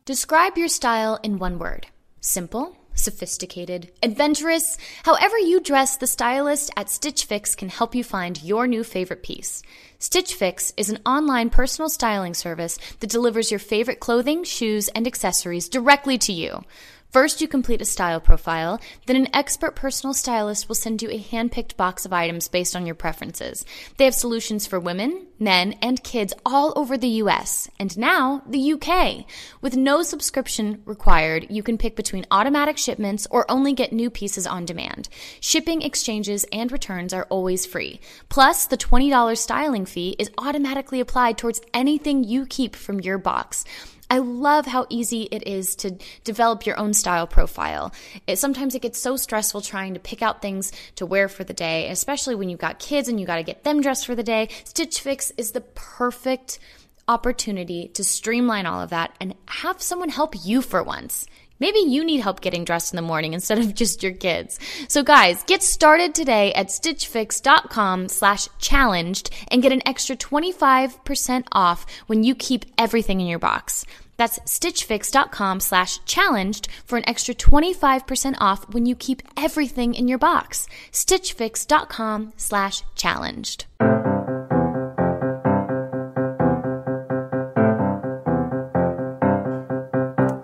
Describe 0.05 0.57
your 0.57 0.67
style 0.67 1.17
in 1.23 1.39
one 1.39 1.57
word. 1.57 1.87
Simple, 2.19 2.75
sophisticated, 2.95 3.91
adventurous. 4.01 4.77
However, 5.03 5.37
you 5.37 5.59
dress, 5.59 5.97
the 5.97 6.07
stylist 6.07 6.71
at 6.77 6.89
Stitch 6.89 7.25
Fix 7.25 7.55
can 7.55 7.69
help 7.69 7.95
you 7.95 8.03
find 8.03 8.41
your 8.43 8.67
new 8.67 8.83
favorite 8.83 9.23
piece. 9.23 9.61
Stitch 9.99 10.33
Fix 10.33 10.73
is 10.75 10.89
an 10.89 10.99
online 11.05 11.49
personal 11.49 11.89
styling 11.89 12.33
service 12.33 12.77
that 12.99 13.09
delivers 13.09 13.51
your 13.51 13.59
favorite 13.59 13.99
clothing, 13.99 14.43
shoes, 14.43 14.89
and 14.89 15.07
accessories 15.07 15.69
directly 15.69 16.17
to 16.17 16.33
you. 16.33 16.63
First, 17.13 17.41
you 17.41 17.47
complete 17.47 17.79
a 17.79 17.85
style 17.85 18.19
profile, 18.19 18.81
then, 19.05 19.15
an 19.15 19.27
expert 19.35 19.75
personal 19.75 20.15
stylist 20.15 20.67
will 20.67 20.73
send 20.73 21.03
you 21.03 21.11
a 21.11 21.19
hand 21.19 21.51
picked 21.51 21.77
box 21.77 22.07
of 22.07 22.11
items 22.11 22.47
based 22.47 22.75
on 22.75 22.87
your 22.87 22.95
preferences. 22.95 23.63
They 23.97 24.05
have 24.05 24.15
solutions 24.15 24.65
for 24.65 24.79
women, 24.79 25.27
men, 25.37 25.73
and 25.73 26.03
kids 26.03 26.33
all 26.43 26.73
over 26.75 26.97
the 26.97 27.21
US, 27.21 27.69
and 27.79 27.95
now 27.99 28.41
the 28.47 28.73
UK. 28.73 29.25
With 29.61 29.77
no 29.77 30.01
subscription 30.01 30.81
required, 30.85 31.45
you 31.51 31.61
can 31.61 31.77
pick 31.77 31.95
between 31.95 32.25
automatic 32.31 32.79
shipments 32.79 33.27
or 33.29 33.45
only 33.47 33.73
get 33.73 33.93
new 33.93 34.09
pieces 34.09 34.47
on 34.47 34.65
demand. 34.65 35.07
Shipping, 35.39 35.83
exchanges, 35.83 36.47
and 36.51 36.71
returns 36.71 37.13
are 37.13 37.27
always 37.29 37.63
free. 37.63 37.99
Plus, 38.29 38.65
the 38.65 38.77
$20 38.77 39.37
styling 39.37 39.85
fee 39.85 40.15
is 40.17 40.31
automatically 40.39 40.99
applied 40.99 41.37
towards 41.37 41.61
anything 41.75 42.23
you 42.23 42.47
keep 42.47 42.75
from 42.75 43.01
your 43.01 43.19
box. 43.19 43.65
I 44.09 44.19
love 44.19 44.65
how 44.65 44.85
easy 44.89 45.23
it 45.31 45.47
is 45.47 45.75
to 45.77 45.97
develop 46.23 46.65
your 46.65 46.79
own 46.79 46.93
style 46.93 47.27
profile. 47.27 47.93
It, 48.27 48.37
sometimes 48.37 48.75
it 48.75 48.81
gets 48.81 48.99
so 48.99 49.17
stressful 49.17 49.61
trying 49.61 49.93
to 49.93 49.99
pick 49.99 50.21
out 50.21 50.41
things 50.41 50.71
to 50.95 51.05
wear 51.05 51.27
for 51.27 51.43
the 51.43 51.53
day, 51.53 51.89
especially 51.89 52.35
when 52.35 52.49
you've 52.49 52.59
got 52.59 52.79
kids 52.79 53.07
and 53.07 53.19
you 53.19 53.25
got 53.25 53.37
to 53.37 53.43
get 53.43 53.63
them 53.63 53.81
dressed 53.81 54.05
for 54.05 54.15
the 54.15 54.23
day. 54.23 54.49
Stitch 54.65 54.99
Fix 54.99 55.31
is 55.37 55.51
the 55.51 55.61
perfect 55.61 56.59
opportunity 57.07 57.89
to 57.89 58.03
streamline 58.03 58.65
all 58.65 58.81
of 58.81 58.89
that 58.91 59.15
and 59.19 59.35
have 59.45 59.81
someone 59.81 60.09
help 60.09 60.35
you 60.45 60.61
for 60.61 60.81
once. 60.81 61.25
Maybe 61.63 61.79
you 61.79 62.03
need 62.03 62.19
help 62.19 62.41
getting 62.41 62.65
dressed 62.65 62.91
in 62.91 62.97
the 62.97 63.01
morning 63.01 63.31
instead 63.31 63.57
of 63.57 63.73
just 63.73 64.03
your 64.03 64.11
kids. 64.11 64.59
So 64.89 65.01
guys, 65.01 65.43
get 65.43 65.63
started 65.63 66.13
today 66.13 66.51
at 66.55 66.67
stitchfix.com 66.67 68.09
slash 68.09 68.49
challenged 68.59 69.29
and 69.47 69.61
get 69.61 69.71
an 69.71 69.81
extra 69.85 70.17
25% 70.17 71.45
off 71.53 71.85
when 72.07 72.21
you 72.25 72.35
keep 72.35 72.65
everything 72.77 73.21
in 73.21 73.27
your 73.27 73.39
box. 73.39 73.85
That's 74.17 74.39
stitchfix.com 74.39 75.61
slash 75.61 76.03
challenged 76.03 76.67
for 76.83 76.97
an 76.97 77.07
extra 77.07 77.33
25% 77.33 78.35
off 78.39 78.67
when 78.73 78.85
you 78.85 78.93
keep 78.93 79.21
everything 79.37 79.93
in 79.93 80.09
your 80.09 80.17
box. 80.17 80.67
stitchfix.com 80.91 82.33
slash 82.35 82.83
challenged. 82.95 83.67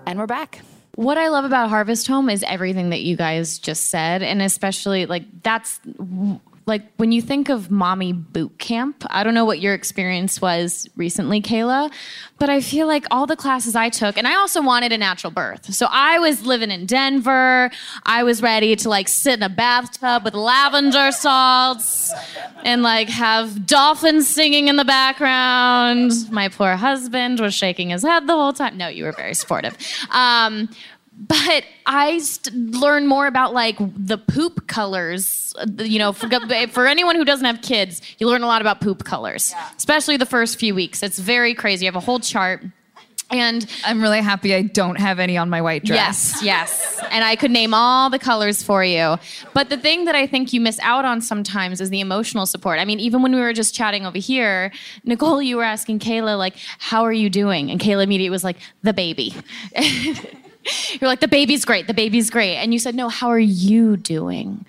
And 0.08 0.18
we're 0.18 0.26
back. 0.26 0.62
What 1.00 1.18
I 1.18 1.30
love 1.30 1.46
about 1.46 1.70
Harvest 1.70 2.08
Home 2.08 2.30
is 2.30 2.44
everything 2.44 2.90
that 2.90 3.00
you 3.04 3.16
guys 3.16 3.58
just 3.58 3.88
said, 3.88 4.22
and 4.22 4.42
especially 4.42 5.06
like 5.06 5.24
that's 5.44 5.80
like 6.70 6.84
when 6.96 7.12
you 7.12 7.22
think 7.22 7.50
of 7.50 7.70
mommy 7.70 8.14
boot 8.14 8.58
camp, 8.60 9.04
I 9.10 9.24
don't 9.24 9.34
know 9.34 9.44
what 9.44 9.60
your 9.60 9.74
experience 9.74 10.40
was 10.40 10.88
recently, 10.96 11.42
Kayla, 11.42 11.92
but 12.38 12.50
I 12.50 12.62
feel 12.62 12.88
like 12.88 13.06
all 13.12 13.26
the 13.26 13.36
classes 13.36 13.76
I 13.76 13.90
took, 13.90 14.18
and 14.18 14.28
I 14.28 14.36
also 14.36 14.62
wanted 14.62 14.94
a 14.94 14.98
natural 14.98 15.32
birth. 15.32 15.74
So 15.74 15.88
I 15.90 16.20
was 16.20 16.46
living 16.46 16.72
in 16.72 16.86
Denver. 16.86 17.72
I 18.06 18.24
was 18.24 18.42
ready 18.42 18.76
to 18.78 18.88
like 18.88 19.10
sit 19.10 19.34
in 19.34 19.44
a 19.44 19.50
bathtub 19.50 20.24
with 20.24 20.36
lavender 20.36 21.12
salts 21.12 22.14
and 22.64 22.84
like 22.84 23.10
have 23.10 23.66
dolphins 23.66 24.30
singing 24.30 24.70
in 24.70 24.78
the 24.78 24.86
background. 24.86 26.12
My 26.32 26.48
poor 26.48 26.76
husband 26.76 27.40
was 27.40 27.54
shaking 27.54 27.90
his 27.90 28.04
head 28.04 28.28
the 28.28 28.34
whole 28.34 28.54
time. 28.54 28.78
No, 28.78 28.88
you 28.88 29.04
were 29.04 29.12
very 29.12 29.34
supportive. 29.34 29.76
Um, 30.12 30.70
but 31.20 31.66
I 31.86 32.20
st- 32.20 32.56
learned 32.56 33.08
more 33.08 33.28
about 33.28 33.54
like 33.54 33.78
the 33.80 34.18
poop 34.18 34.68
colors. 34.68 35.54
Uh, 35.58 35.84
you 35.84 36.00
know, 36.00 36.14
for, 36.14 36.30
for 36.70 36.88
anyone 36.88 37.16
who 37.16 37.26
doesn't 37.26 37.46
have 37.46 37.62
kids, 37.62 38.02
you 38.20 38.28
learn 38.28 38.42
a 38.42 38.48
lot 38.48 38.62
about 38.62 38.80
poop 38.80 39.04
colors, 39.04 39.52
yeah. 39.52 39.70
especially 39.78 40.16
the 40.16 40.26
first 40.26 40.58
few 40.58 40.74
weeks. 40.74 41.04
It's 41.04 41.20
very 41.20 41.54
crazy. 41.54 41.86
You 41.86 41.92
have 41.92 42.02
a 42.02 42.06
whole 42.06 42.20
chart. 42.20 42.64
And 43.32 43.70
I'm 43.86 44.02
really 44.02 44.22
happy 44.22 44.56
I 44.56 44.64
don't 44.64 45.00
have 45.00 45.20
any 45.20 45.38
on 45.38 45.52
my 45.52 45.62
white 45.62 45.84
dress. 45.84 46.42
Yes, 46.42 46.44
yes. 46.44 47.04
And 47.12 47.24
I 47.24 47.36
could 47.36 47.52
name 47.52 47.76
all 47.76 48.10
the 48.10 48.18
colors 48.18 48.64
for 48.64 48.84
you. 48.84 49.18
But 49.54 49.70
the 49.70 49.78
thing 49.78 50.06
that 50.06 50.16
I 50.16 50.26
think 50.26 50.52
you 50.52 50.60
miss 50.60 50.80
out 50.80 51.06
on 51.06 51.22
sometimes 51.22 51.80
is 51.80 51.92
the 51.92 52.00
emotional 52.00 52.48
support. 52.48 52.80
I 52.80 52.86
mean, 52.86 53.00
even 53.00 53.22
when 53.22 53.36
we 53.36 53.40
were 53.40 53.54
just 53.54 53.76
chatting 53.76 54.08
over 54.08 54.18
here, 54.18 54.72
Nicole, 55.04 55.44
you 55.44 55.58
were 55.58 55.64
asking 55.64 56.00
Kayla, 56.00 56.40
like, 56.40 56.56
how 56.80 57.04
are 57.04 57.14
you 57.14 57.30
doing? 57.30 57.70
And 57.70 57.80
Kayla 57.80 58.04
immediately 58.04 58.32
was 58.32 58.44
like, 58.44 58.58
the 58.82 58.94
baby. 58.94 59.36
You're 61.00 61.10
like, 61.10 61.20
the 61.20 61.28
baby's 61.28 61.66
great, 61.66 61.88
the 61.88 61.94
baby's 61.94 62.30
great. 62.30 62.56
And 62.58 62.74
you 62.74 62.80
said, 62.80 62.96
no, 62.96 63.10
how 63.10 63.28
are 63.30 63.40
you 63.40 63.98
doing? 63.98 64.66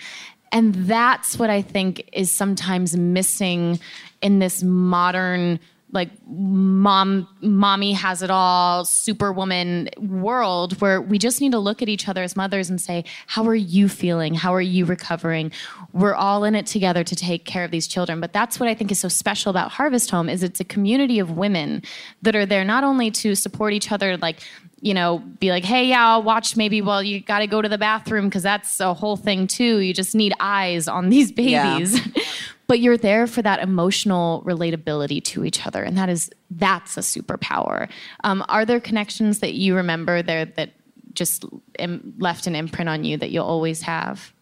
And 0.52 0.74
that's 0.74 1.38
what 1.38 1.50
I 1.50 1.62
think 1.62 2.08
is 2.12 2.30
sometimes 2.30 2.96
missing 2.96 3.78
in 4.20 4.38
this 4.40 4.62
modern 4.62 5.60
like 5.92 6.11
mom 6.26 7.29
mommy 7.40 7.92
has 7.92 8.22
it 8.22 8.31
all 8.31 8.85
superwoman 8.85 9.88
world 9.98 10.81
where 10.81 11.00
we 11.00 11.18
just 11.18 11.40
need 11.40 11.53
to 11.53 11.59
look 11.59 11.83
at 11.83 11.88
each 11.88 12.09
other 12.09 12.22
as 12.22 12.37
mothers 12.37 12.70
and 12.70 12.81
say 12.81 13.05
how 13.26 13.44
are 13.46 13.55
you 13.55 13.88
feeling 13.88 14.35
how 14.35 14.55
are 14.55 14.61
you 14.61 14.85
recovering 14.85 15.50
we're 15.92 16.14
all 16.14 16.44
in 16.44 16.55
it 16.55 16.66
together 16.66 17.03
to 17.03 17.16
take 17.16 17.44
care 17.44 17.64
of 17.64 17.70
these 17.70 17.87
children 17.87 18.20
but 18.20 18.33
that's 18.33 18.61
what 18.61 18.68
i 18.68 18.74
think 18.74 18.90
is 18.90 18.98
so 18.98 19.09
special 19.09 19.50
about 19.50 19.70
harvest 19.70 20.11
home 20.11 20.29
is 20.29 20.42
it's 20.42 20.61
a 20.61 20.64
community 20.64 21.18
of 21.18 21.37
women 21.37 21.83
that 22.22 22.37
are 22.37 22.46
there 22.46 22.64
not 22.64 22.85
only 22.85 23.11
to 23.11 23.35
support 23.35 23.72
each 23.72 23.90
other 23.90 24.16
like 24.16 24.40
you 24.83 24.94
know, 24.94 25.18
be 25.18 25.50
like, 25.50 25.64
hey, 25.64 25.85
yeah, 25.85 26.09
I'll 26.09 26.22
watch 26.22 26.57
maybe 26.57 26.81
while 26.81 27.03
you 27.03 27.20
got 27.20 27.40
to 27.40 27.46
go 27.46 27.61
to 27.61 27.68
the 27.68 27.76
bathroom 27.76 28.29
because 28.29 28.42
that's 28.42 28.81
a 28.81 28.94
whole 28.94 29.16
thing 29.16 29.46
too. 29.46 29.79
You 29.79 29.92
just 29.92 30.14
need 30.14 30.33
eyes 30.40 30.88
on 30.88 31.11
these 31.11 31.31
babies. 31.31 31.94
Yeah. 31.94 32.22
but 32.70 32.78
you're 32.78 32.96
there 32.96 33.26
for 33.26 33.42
that 33.42 33.61
emotional 33.61 34.44
relatability 34.46 35.20
to 35.24 35.44
each 35.44 35.66
other 35.66 35.83
and 35.83 35.98
that 35.98 36.09
is 36.09 36.30
that's 36.52 36.96
a 36.96 37.00
superpower. 37.00 37.90
Um, 38.22 38.44
are 38.48 38.64
there 38.64 38.78
connections 38.78 39.40
that 39.40 39.54
you 39.54 39.74
remember 39.74 40.22
there 40.22 40.44
that 40.44 40.70
just 41.12 41.44
Im- 41.80 42.14
left 42.18 42.46
an 42.46 42.54
imprint 42.54 42.88
on 42.88 43.02
you 43.02 43.16
that 43.16 43.33
you'll 43.33 43.44
always 43.44 43.83
have? 43.83 44.33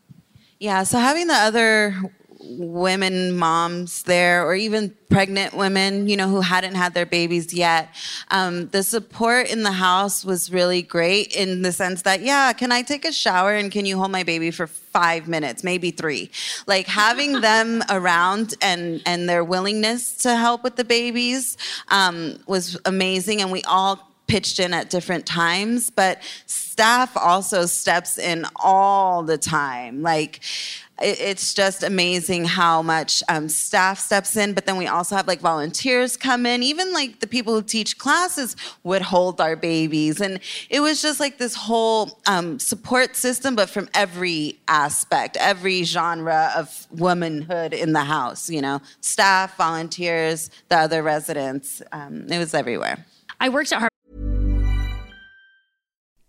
Yeah 0.60 0.82
so 0.82 0.98
having 0.98 1.28
the 1.28 1.36
other 1.36 1.96
women 2.48 3.36
moms 3.36 4.02
there 4.04 4.46
or 4.46 4.54
even 4.54 4.94
pregnant 5.08 5.54
women 5.54 6.08
you 6.08 6.16
know 6.16 6.28
who 6.28 6.40
hadn't 6.40 6.74
had 6.74 6.94
their 6.94 7.06
babies 7.06 7.52
yet 7.52 7.94
um, 8.30 8.68
the 8.68 8.82
support 8.82 9.50
in 9.50 9.62
the 9.62 9.72
house 9.72 10.24
was 10.24 10.52
really 10.52 10.82
great 10.82 11.34
in 11.34 11.62
the 11.62 11.72
sense 11.72 12.02
that 12.02 12.20
yeah 12.20 12.52
can 12.52 12.72
i 12.72 12.82
take 12.82 13.04
a 13.04 13.12
shower 13.12 13.54
and 13.54 13.72
can 13.72 13.86
you 13.86 13.96
hold 13.96 14.10
my 14.10 14.22
baby 14.22 14.50
for 14.50 14.66
five 14.66 15.28
minutes 15.28 15.62
maybe 15.62 15.90
three 15.90 16.30
like 16.66 16.86
having 16.86 17.40
them 17.40 17.82
around 17.90 18.54
and 18.60 19.02
and 19.06 19.28
their 19.28 19.44
willingness 19.44 20.16
to 20.16 20.36
help 20.36 20.62
with 20.62 20.76
the 20.76 20.84
babies 20.84 21.56
um, 21.88 22.38
was 22.46 22.78
amazing 22.84 23.40
and 23.40 23.52
we 23.52 23.62
all 23.64 24.08
pitched 24.28 24.60
in 24.60 24.72
at 24.72 24.90
different 24.90 25.26
times, 25.26 25.90
but 25.90 26.22
staff 26.46 27.16
also 27.16 27.66
steps 27.66 28.18
in 28.18 28.46
all 28.56 29.24
the 29.24 29.38
time. 29.38 30.02
Like, 30.02 30.40
it's 31.00 31.54
just 31.54 31.82
amazing 31.82 32.44
how 32.44 32.82
much 32.82 33.22
um, 33.28 33.48
staff 33.48 33.98
steps 33.98 34.36
in 34.36 34.52
but 34.52 34.66
then 34.66 34.76
we 34.76 34.86
also 34.86 35.16
have 35.16 35.26
like 35.26 35.40
volunteers 35.40 36.16
come 36.16 36.46
in. 36.46 36.62
Even 36.62 36.92
like 36.92 37.20
the 37.20 37.26
people 37.26 37.54
who 37.54 37.62
teach 37.62 37.98
classes 37.98 38.56
would 38.82 39.02
hold 39.02 39.40
our 39.40 39.56
babies. 39.56 40.20
And 40.20 40.40
it 40.70 40.80
was 40.80 41.00
just 41.00 41.20
like 41.20 41.38
this 41.38 41.54
whole 41.54 42.18
um, 42.26 42.58
support 42.58 43.16
system 43.16 43.54
but 43.54 43.68
from 43.68 43.88
every 43.94 44.58
aspect 44.68 45.36
every 45.38 45.82
genre 45.84 46.52
of 46.56 46.86
womanhood 46.90 47.72
in 47.72 47.92
the 47.92 48.04
house 48.04 48.50
you 48.50 48.60
know? 48.60 48.80
Staff 49.00 49.56
volunteers 49.56 50.50
the 50.68 50.76
other 50.76 51.02
residents 51.02 51.82
um, 51.92 52.26
it 52.30 52.38
was 52.38 52.54
everywhere. 52.54 53.04
I 53.40 53.48
worked 53.48 53.72
at 53.72 53.80
Har- 53.80 53.88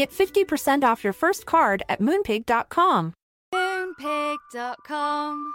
Get 0.00 0.10
50% 0.12 0.82
off 0.82 1.04
your 1.04 1.12
first 1.12 1.44
card 1.44 1.82
at 1.86 2.00
moonpig.com. 2.00 3.12
Moonpig.com. 3.54 5.52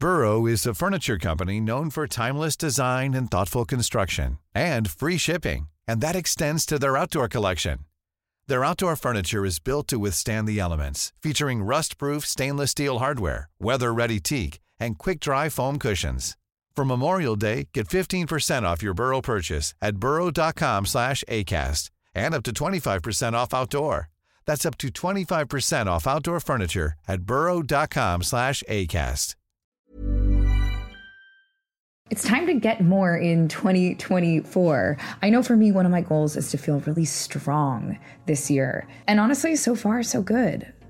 Burrow 0.00 0.46
is 0.46 0.66
a 0.66 0.74
furniture 0.74 1.18
company 1.18 1.60
known 1.60 1.90
for 1.90 2.08
timeless 2.08 2.56
design 2.56 3.14
and 3.14 3.30
thoughtful 3.30 3.64
construction 3.64 4.38
and 4.56 4.90
free 4.90 5.18
shipping, 5.18 5.68
and 5.86 6.00
that 6.00 6.16
extends 6.16 6.66
to 6.66 6.80
their 6.80 6.96
outdoor 6.96 7.28
collection. 7.28 7.78
Their 8.48 8.64
outdoor 8.64 8.96
furniture 8.96 9.44
is 9.44 9.60
built 9.60 9.86
to 9.88 10.00
withstand 10.00 10.48
the 10.48 10.58
elements, 10.58 11.12
featuring 11.22 11.62
rust-proof 11.62 12.26
stainless 12.26 12.72
steel 12.72 12.98
hardware, 12.98 13.48
weather-ready 13.60 14.18
teak, 14.18 14.58
and 14.80 14.98
quick-dry 14.98 15.48
foam 15.48 15.78
cushions. 15.78 16.36
For 16.74 16.84
Memorial 16.84 17.36
Day, 17.36 17.68
get 17.72 17.86
15% 17.86 18.64
off 18.64 18.82
your 18.82 18.94
Burrow 18.94 19.20
purchase 19.20 19.74
at 19.80 20.00
burrow.com/acast 20.00 21.90
and 22.18 22.34
up 22.34 22.42
to 22.44 22.52
25% 22.52 23.32
off 23.32 23.54
outdoor. 23.54 24.10
That's 24.46 24.66
up 24.66 24.76
to 24.78 24.88
25% 24.88 25.86
off 25.86 26.06
outdoor 26.06 26.40
furniture 26.40 26.92
at 27.06 27.22
burrow.com/acast. 27.22 29.34
It's 32.10 32.22
time 32.22 32.46
to 32.46 32.54
get 32.54 32.82
more 32.82 33.18
in 33.18 33.48
2024. 33.48 34.96
I 35.20 35.28
know 35.28 35.42
for 35.42 35.56
me, 35.56 35.72
one 35.72 35.84
of 35.84 35.92
my 35.92 36.00
goals 36.00 36.36
is 36.36 36.50
to 36.52 36.56
feel 36.56 36.80
really 36.80 37.04
strong 37.04 37.98
this 38.24 38.50
year. 38.50 38.88
And 39.06 39.20
honestly, 39.20 39.56
so 39.56 39.74
far, 39.74 40.02
so 40.02 40.22
good. 40.22 40.72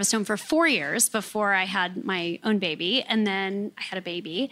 Was 0.00 0.12
home 0.12 0.24
for 0.24 0.38
four 0.38 0.66
years 0.66 1.10
before 1.10 1.52
I 1.52 1.64
had 1.64 2.06
my 2.06 2.38
own 2.42 2.58
baby, 2.58 3.02
and 3.02 3.26
then 3.26 3.72
I 3.76 3.82
had 3.82 3.98
a 3.98 4.02
baby. 4.02 4.50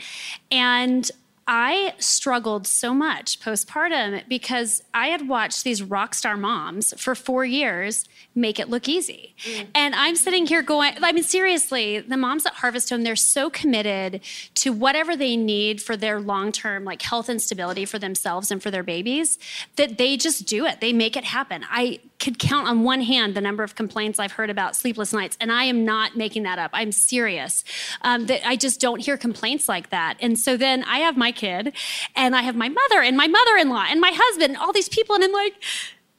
And 0.50 1.10
I 1.50 1.94
struggled 1.96 2.66
so 2.66 2.92
much 2.92 3.40
postpartum 3.40 4.28
because 4.28 4.82
I 4.92 5.06
had 5.06 5.26
watched 5.26 5.64
these 5.64 5.82
rock 5.82 6.14
star 6.14 6.36
moms 6.36 6.92
for 7.00 7.14
four 7.14 7.46
years 7.46 8.04
make 8.34 8.60
it 8.60 8.68
look 8.68 8.86
easy. 8.86 9.34
Mm. 9.44 9.66
And 9.74 9.94
I'm 9.94 10.14
sitting 10.14 10.44
here 10.44 10.60
going, 10.60 10.92
I 11.02 11.10
mean, 11.12 11.24
seriously, 11.24 12.00
the 12.00 12.18
moms 12.18 12.44
at 12.44 12.52
Harvest 12.52 12.90
Home, 12.90 13.02
they're 13.02 13.16
so 13.16 13.48
committed 13.48 14.20
to 14.56 14.74
whatever 14.74 15.16
they 15.16 15.38
need 15.38 15.80
for 15.80 15.96
their 15.96 16.20
long 16.20 16.52
term 16.52 16.84
like 16.84 17.00
health 17.00 17.30
and 17.30 17.40
stability 17.40 17.86
for 17.86 17.98
themselves 17.98 18.50
and 18.50 18.62
for 18.62 18.70
their 18.70 18.82
babies 18.82 19.38
that 19.76 19.96
they 19.96 20.18
just 20.18 20.46
do 20.46 20.66
it. 20.66 20.82
They 20.82 20.92
make 20.92 21.16
it 21.16 21.24
happen. 21.24 21.64
I 21.70 22.00
could 22.18 22.38
count 22.38 22.66
on 22.68 22.82
one 22.82 23.00
hand 23.00 23.34
the 23.34 23.40
number 23.40 23.62
of 23.62 23.74
complaints 23.74 24.18
I've 24.18 24.32
heard 24.32 24.50
about 24.50 24.76
sleepless 24.76 25.12
nights, 25.12 25.36
and 25.40 25.52
I 25.52 25.64
am 25.64 25.84
not 25.84 26.16
making 26.16 26.42
that 26.44 26.58
up. 26.58 26.70
I'm 26.74 26.92
serious. 26.92 27.64
Um, 28.02 28.26
that 28.26 28.46
I 28.46 28.56
just 28.56 28.80
don't 28.80 29.00
hear 29.00 29.16
complaints 29.16 29.68
like 29.68 29.90
that. 29.90 30.16
And 30.20 30.38
so 30.38 30.56
then 30.56 30.84
I 30.84 30.98
have 30.98 31.16
my 31.16 31.32
kid, 31.32 31.72
and 32.16 32.34
I 32.34 32.42
have 32.42 32.56
my 32.56 32.68
mother 32.68 33.02
and 33.02 33.16
my 33.16 33.26
mother 33.26 33.56
in 33.56 33.68
law 33.68 33.84
and 33.88 34.00
my 34.00 34.12
husband, 34.14 34.56
all 34.56 34.72
these 34.72 34.88
people, 34.88 35.14
and 35.14 35.24
I'm 35.24 35.32
like, 35.32 35.54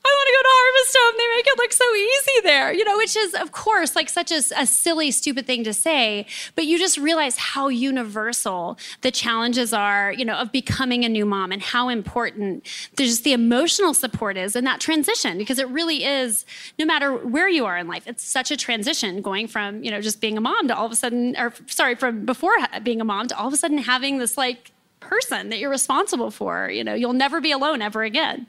want 0.09 0.27
to 0.27 0.33
go 0.33 0.41
to 0.41 0.49
Harvest 0.51 0.97
Home. 0.99 1.15
They 1.17 1.35
make 1.35 1.47
it 1.47 1.57
look 1.57 1.73
so 1.73 1.95
easy 1.95 2.41
there, 2.43 2.73
you 2.73 2.83
know, 2.83 2.97
which 2.97 3.15
is, 3.15 3.33
of 3.35 3.51
course, 3.51 3.95
like 3.95 4.09
such 4.09 4.31
a, 4.31 4.41
a, 4.57 4.65
silly, 4.65 5.11
stupid 5.11 5.45
thing 5.45 5.63
to 5.63 5.73
say. 5.73 6.25
But 6.55 6.65
you 6.65 6.77
just 6.77 6.97
realize 6.97 7.37
how 7.37 7.67
universal 7.67 8.77
the 9.01 9.11
challenges 9.11 9.73
are, 9.73 10.11
you 10.13 10.25
know, 10.25 10.35
of 10.35 10.51
becoming 10.51 11.05
a 11.05 11.09
new 11.09 11.25
mom 11.25 11.51
and 11.51 11.61
how 11.61 11.89
important 11.89 12.67
there's 12.95 13.09
just 13.09 13.23
the 13.23 13.33
emotional 13.33 13.93
support 13.93 14.37
is 14.37 14.55
in 14.55 14.63
that 14.65 14.79
transition 14.79 15.37
because 15.37 15.59
it 15.59 15.67
really 15.69 16.03
is, 16.03 16.45
no 16.77 16.85
matter 16.85 17.15
where 17.15 17.49
you 17.49 17.65
are 17.65 17.77
in 17.77 17.87
life, 17.87 18.03
it's 18.07 18.23
such 18.23 18.51
a 18.51 18.57
transition 18.57 19.21
going 19.21 19.47
from, 19.47 19.83
you 19.83 19.91
know, 19.91 20.01
just 20.01 20.21
being 20.21 20.37
a 20.37 20.41
mom 20.41 20.67
to 20.67 20.75
all 20.75 20.85
of 20.85 20.91
a 20.91 20.95
sudden, 20.95 21.35
or 21.37 21.53
sorry, 21.67 21.95
from 21.95 22.25
before 22.25 22.53
being 22.83 23.01
a 23.01 23.05
mom 23.05 23.27
to 23.27 23.37
all 23.37 23.47
of 23.47 23.53
a 23.53 23.57
sudden 23.57 23.77
having 23.77 24.17
this 24.17 24.37
like 24.37 24.71
person 24.99 25.49
that 25.49 25.59
you're 25.59 25.69
responsible 25.69 26.31
for. 26.31 26.69
You 26.69 26.83
know, 26.83 26.93
you'll 26.93 27.13
never 27.13 27.41
be 27.41 27.51
alone 27.51 27.81
ever 27.81 28.03
again. 28.03 28.47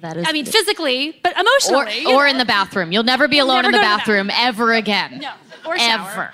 That 0.00 0.16
is. 0.16 0.26
I 0.28 0.32
mean, 0.32 0.46
physically, 0.46 1.18
but 1.22 1.34
emotionally. 1.38 2.06
Or, 2.06 2.24
or 2.24 2.26
in 2.26 2.38
the 2.38 2.44
bathroom. 2.44 2.92
You'll 2.92 3.02
never 3.02 3.28
be 3.28 3.36
You'll 3.36 3.46
alone 3.46 3.62
never 3.62 3.68
in 3.68 3.72
the 3.72 3.78
go 3.78 3.82
to 3.82 3.86
the 3.88 3.96
bathroom, 3.98 4.26
bathroom. 4.28 4.48
ever 4.48 4.72
again. 4.72 5.18
No, 5.20 5.30
or 5.66 5.78
shower. 5.78 6.10
Ever. 6.10 6.32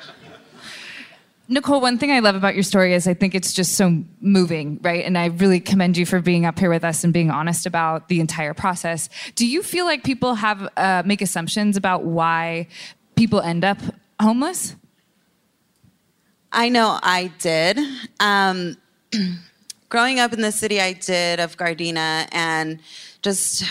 Nicole, 1.49 1.81
one 1.81 1.97
thing 1.97 2.11
I 2.11 2.19
love 2.19 2.35
about 2.35 2.55
your 2.55 2.65
story 2.65 2.93
is 2.93 3.07
I 3.07 3.15
think 3.15 3.35
it's 3.35 3.53
just 3.53 3.77
so 3.77 4.03
moving, 4.21 4.81
right? 4.83 5.05
And 5.05 5.17
I 5.17 5.27
really 5.27 5.61
commend 5.61 5.97
you 5.97 6.05
for 6.05 6.21
being 6.21 6.45
up 6.45 6.59
here 6.59 6.71
with 6.71 6.83
us 6.83 7.05
and 7.05 7.13
being 7.13 7.31
honest 7.31 7.67
about 7.67 8.09
the 8.09 8.19
entire 8.19 8.53
process. 8.53 9.09
Do 9.37 9.47
you 9.47 9.63
feel 9.63 9.85
like 9.85 10.03
people 10.03 10.35
have 10.35 10.69
uh, 10.77 11.05
make 11.07 11.23
assumptions 11.23 11.77
about 11.77 12.03
why 12.03 12.67
people 13.15 13.41
end 13.41 13.65
up 13.65 13.79
homeless? 14.21 14.75
I 16.51 16.69
know 16.69 16.99
I 17.01 17.31
did. 17.39 17.79
Um, 18.19 18.77
growing 19.89 20.21
up 20.21 20.33
in 20.33 20.41
the 20.41 20.53
city, 20.53 20.81
I 20.81 20.95
did 20.95 21.41
of 21.41 21.57
Gardena, 21.57 22.29
and 22.33 22.81
just 23.23 23.65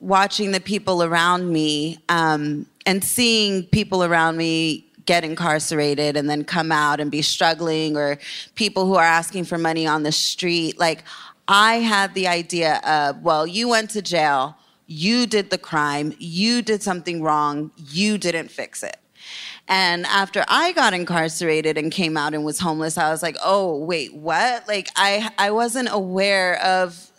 watching 0.00 0.52
the 0.52 0.60
people 0.60 1.02
around 1.02 1.50
me 1.52 1.98
um, 2.08 2.66
and 2.86 3.02
seeing 3.02 3.64
people 3.64 4.04
around 4.04 4.36
me 4.36 4.86
get 5.06 5.24
incarcerated 5.24 6.16
and 6.16 6.28
then 6.28 6.44
come 6.44 6.70
out 6.70 7.00
and 7.00 7.10
be 7.10 7.22
struggling, 7.22 7.96
or 7.96 8.18
people 8.54 8.86
who 8.86 8.94
are 8.94 9.04
asking 9.04 9.44
for 9.44 9.56
money 9.56 9.86
on 9.86 10.02
the 10.02 10.12
street. 10.12 10.78
Like, 10.78 11.02
I 11.48 11.76
had 11.76 12.14
the 12.14 12.28
idea 12.28 12.80
of, 12.86 13.22
well, 13.22 13.46
you 13.46 13.68
went 13.68 13.90
to 13.90 14.02
jail, 14.02 14.56
you 14.86 15.26
did 15.26 15.48
the 15.48 15.58
crime, 15.58 16.14
you 16.18 16.60
did 16.60 16.82
something 16.82 17.22
wrong, 17.22 17.70
you 17.76 18.18
didn't 18.18 18.50
fix 18.50 18.82
it. 18.82 18.98
And 19.68 20.06
after 20.06 20.44
I 20.48 20.72
got 20.72 20.94
incarcerated 20.94 21.76
and 21.76 21.92
came 21.92 22.16
out 22.16 22.34
and 22.34 22.44
was 22.44 22.58
homeless, 22.58 22.96
I 22.96 23.10
was 23.10 23.22
like, 23.22 23.36
oh, 23.44 23.76
wait, 23.76 24.14
what? 24.14 24.66
Like, 24.66 24.88
I, 24.96 25.30
I 25.36 25.50
wasn't 25.50 25.88
aware 25.92 26.60
of 26.62 27.12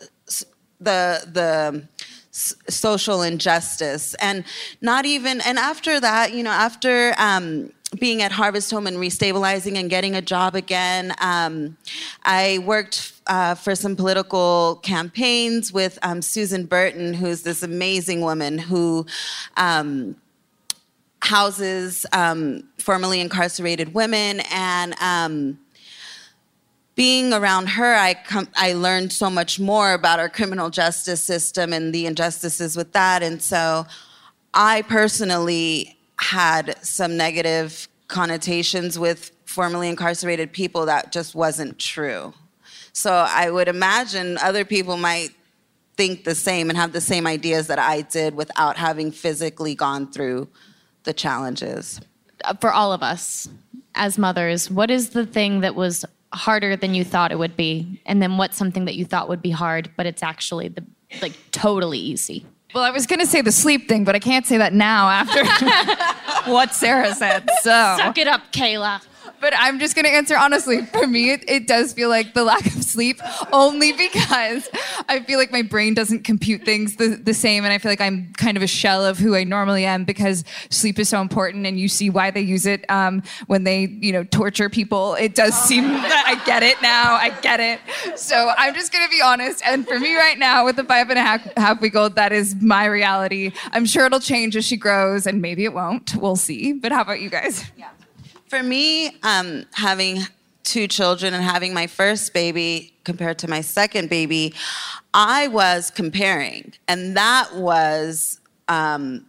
the, 0.79 1.23
the, 1.31 1.87
social 2.31 3.21
injustice 3.21 4.13
and 4.15 4.45
not 4.81 5.05
even 5.05 5.41
and 5.41 5.57
after 5.57 5.99
that 5.99 6.31
you 6.31 6.41
know 6.41 6.51
after 6.51 7.13
um, 7.17 7.69
being 7.99 8.21
at 8.21 8.31
harvest 8.31 8.71
home 8.71 8.87
and 8.87 8.97
restabilizing 8.97 9.77
and 9.77 9.89
getting 9.89 10.15
a 10.15 10.21
job 10.21 10.55
again 10.55 11.13
um, 11.19 11.75
i 12.23 12.59
worked 12.65 13.13
uh, 13.27 13.55
for 13.55 13.75
some 13.75 13.95
political 13.95 14.79
campaigns 14.83 15.73
with 15.73 15.99
um, 16.01 16.21
susan 16.21 16.65
burton 16.65 17.13
who's 17.13 17.41
this 17.41 17.61
amazing 17.61 18.21
woman 18.21 18.57
who 18.57 19.05
um, 19.57 20.15
houses 21.21 22.05
um, 22.13 22.63
formerly 22.77 23.19
incarcerated 23.19 23.93
women. 23.93 24.41
And 24.51 24.95
um, 25.01 25.59
being 26.99 27.31
around 27.31 27.67
her 27.67 27.95
I, 27.95 28.13
com- 28.13 28.49
I 28.55 28.73
learned 28.73 29.13
so 29.13 29.29
much 29.29 29.57
more 29.57 29.93
about 29.93 30.19
our 30.19 30.27
criminal 30.27 30.69
justice 30.69 31.23
system 31.23 31.71
and 31.71 31.93
the 31.95 32.05
injustices 32.05 32.75
with 32.75 32.91
that. 32.91 33.23
And 33.23 33.41
so 33.41 33.85
i 34.53 34.81
personally 34.81 35.97
had 36.17 36.75
some 36.83 37.15
negative 37.15 37.87
connotations 38.09 38.99
with 38.99 39.31
formerly 39.45 39.87
incarcerated 39.87 40.51
people 40.51 40.87
that 40.87 41.11
just 41.13 41.35
wasn't 41.35 41.79
true. 41.79 42.33
So 42.91 43.13
i 43.13 43.49
would 43.49 43.69
imagine 43.69 44.37
other 44.39 44.65
people 44.65 44.97
might 44.97 45.29
think 45.95 46.25
the 46.25 46.35
same 46.35 46.69
and 46.69 46.77
have 46.77 46.91
the 46.91 47.01
same 47.01 47.25
ideas 47.27 47.67
that 47.67 47.79
i 47.79 48.01
did 48.01 48.35
without 48.35 48.75
having 48.75 49.09
physically 49.11 49.73
gone 49.75 50.11
through 50.11 50.49
the 51.03 51.13
challenges 51.13 51.99
Uh, 52.43 52.53
For 52.55 52.71
all 52.71 52.93
of 52.93 53.01
us 53.03 53.49
as 53.95 54.17
mothers, 54.17 54.69
what 54.71 54.89
is 54.91 55.09
the 55.09 55.25
thing 55.25 55.61
that 55.61 55.75
was 55.75 56.05
harder 56.33 56.75
than 56.75 56.93
you 56.93 57.03
thought 57.03 57.31
it 57.31 57.39
would 57.39 57.55
be? 57.57 58.01
And 58.05 58.21
then 58.21 58.37
what's 58.37 58.55
something 58.57 58.85
that 58.85 58.95
you 58.95 59.03
thought 59.05 59.27
would 59.29 59.41
be 59.41 59.49
hard, 59.51 59.89
but 59.97 60.05
it's 60.05 60.23
actually 60.23 60.67
the 60.69 60.83
like 61.21 61.33
totally 61.51 61.97
easy? 61.99 62.45
Well, 62.75 62.83
I 62.83 62.91
was 62.91 63.07
going 63.07 63.19
to 63.19 63.25
say 63.25 63.41
the 63.41 63.51
sleep 63.51 63.89
thing, 63.89 64.03
but 64.03 64.15
I 64.15 64.19
can't 64.19 64.45
say 64.45 64.57
that 64.57 64.73
now 64.73 65.09
after 65.09 65.43
what 66.51 66.73
Sarah 66.75 67.15
said. 67.15 67.49
So 67.61 67.95
Suck 67.97 68.17
it 68.19 68.27
up, 68.27 68.51
Kayla. 68.51 69.01
But 69.39 69.53
I'm 69.55 69.79
just 69.79 69.95
going 69.95 70.05
to 70.05 70.11
answer 70.11 70.37
honestly. 70.37 70.85
For 70.85 71.07
me, 71.07 71.31
it, 71.31 71.49
it 71.49 71.67
does 71.67 71.93
feel 71.93 72.09
like 72.09 72.33
the 72.33 72.43
lack 72.43 72.65
of 72.65 72.83
sleep, 72.83 73.19
only 73.51 73.91
because 73.93 74.67
I 75.07 75.21
feel 75.21 75.39
like 75.39 75.51
my 75.51 75.61
brain 75.61 75.93
doesn't 75.93 76.23
compute 76.23 76.63
things 76.63 76.95
the, 76.95 77.09
the 77.09 77.33
same. 77.33 77.63
And 77.63 77.73
I 77.73 77.77
feel 77.77 77.91
like 77.91 78.01
I'm 78.01 78.33
kind 78.33 78.57
of 78.57 78.63
a 78.63 78.67
shell 78.67 79.05
of 79.05 79.17
who 79.17 79.35
I 79.35 79.43
normally 79.43 79.85
am 79.85 80.03
because 80.05 80.43
sleep 80.69 80.99
is 80.99 81.09
so 81.09 81.21
important. 81.21 81.65
And 81.65 81.79
you 81.79 81.87
see 81.87 82.09
why 82.09 82.31
they 82.31 82.41
use 82.41 82.65
it 82.65 82.89
um, 82.89 83.23
when 83.47 83.63
they, 83.63 83.85
you 83.85 84.11
know, 84.11 84.23
torture 84.23 84.69
people. 84.69 85.15
It 85.15 85.35
does 85.35 85.53
seem 85.53 85.83
that 85.87 86.23
I 86.25 86.43
get 86.45 86.63
it 86.63 86.81
now. 86.81 87.13
I 87.13 87.29
get 87.41 87.59
it. 87.59 87.79
So 88.17 88.51
I'm 88.57 88.73
just 88.73 88.91
going 88.91 89.05
to 89.05 89.09
be 89.09 89.21
honest. 89.21 89.61
And 89.65 89.87
for 89.87 89.99
me 89.99 90.15
right 90.15 90.37
now, 90.37 90.65
with 90.65 90.75
the 90.75 90.83
five 90.83 91.09
and 91.09 91.19
a 91.19 91.21
half, 91.21 91.41
half 91.57 91.81
week 91.81 91.95
old, 91.95 92.15
that 92.15 92.31
is 92.31 92.55
my 92.61 92.85
reality. 92.85 93.51
I'm 93.71 93.85
sure 93.85 94.05
it'll 94.05 94.19
change 94.19 94.55
as 94.55 94.65
she 94.65 94.77
grows, 94.77 95.27
and 95.27 95.41
maybe 95.41 95.65
it 95.65 95.73
won't. 95.73 96.15
We'll 96.15 96.35
see. 96.35 96.73
But 96.73 96.91
how 96.91 97.01
about 97.01 97.21
you 97.21 97.29
guys? 97.29 97.65
Yeah. 97.77 97.89
For 98.49 98.63
me, 98.63 99.11
um, 99.21 99.65
having 99.73 100.21
two 100.63 100.87
children 100.87 101.35
and 101.35 101.43
having 101.43 101.71
my 101.71 101.85
first 101.85 102.33
baby 102.33 102.95
compared 103.03 103.37
to 103.39 103.47
my 103.47 103.61
second 103.61 104.09
baby, 104.09 104.55
I 105.13 105.49
was 105.49 105.91
comparing. 105.91 106.73
And 106.87 107.15
that 107.15 107.53
was 107.53 108.39
um, 108.67 109.27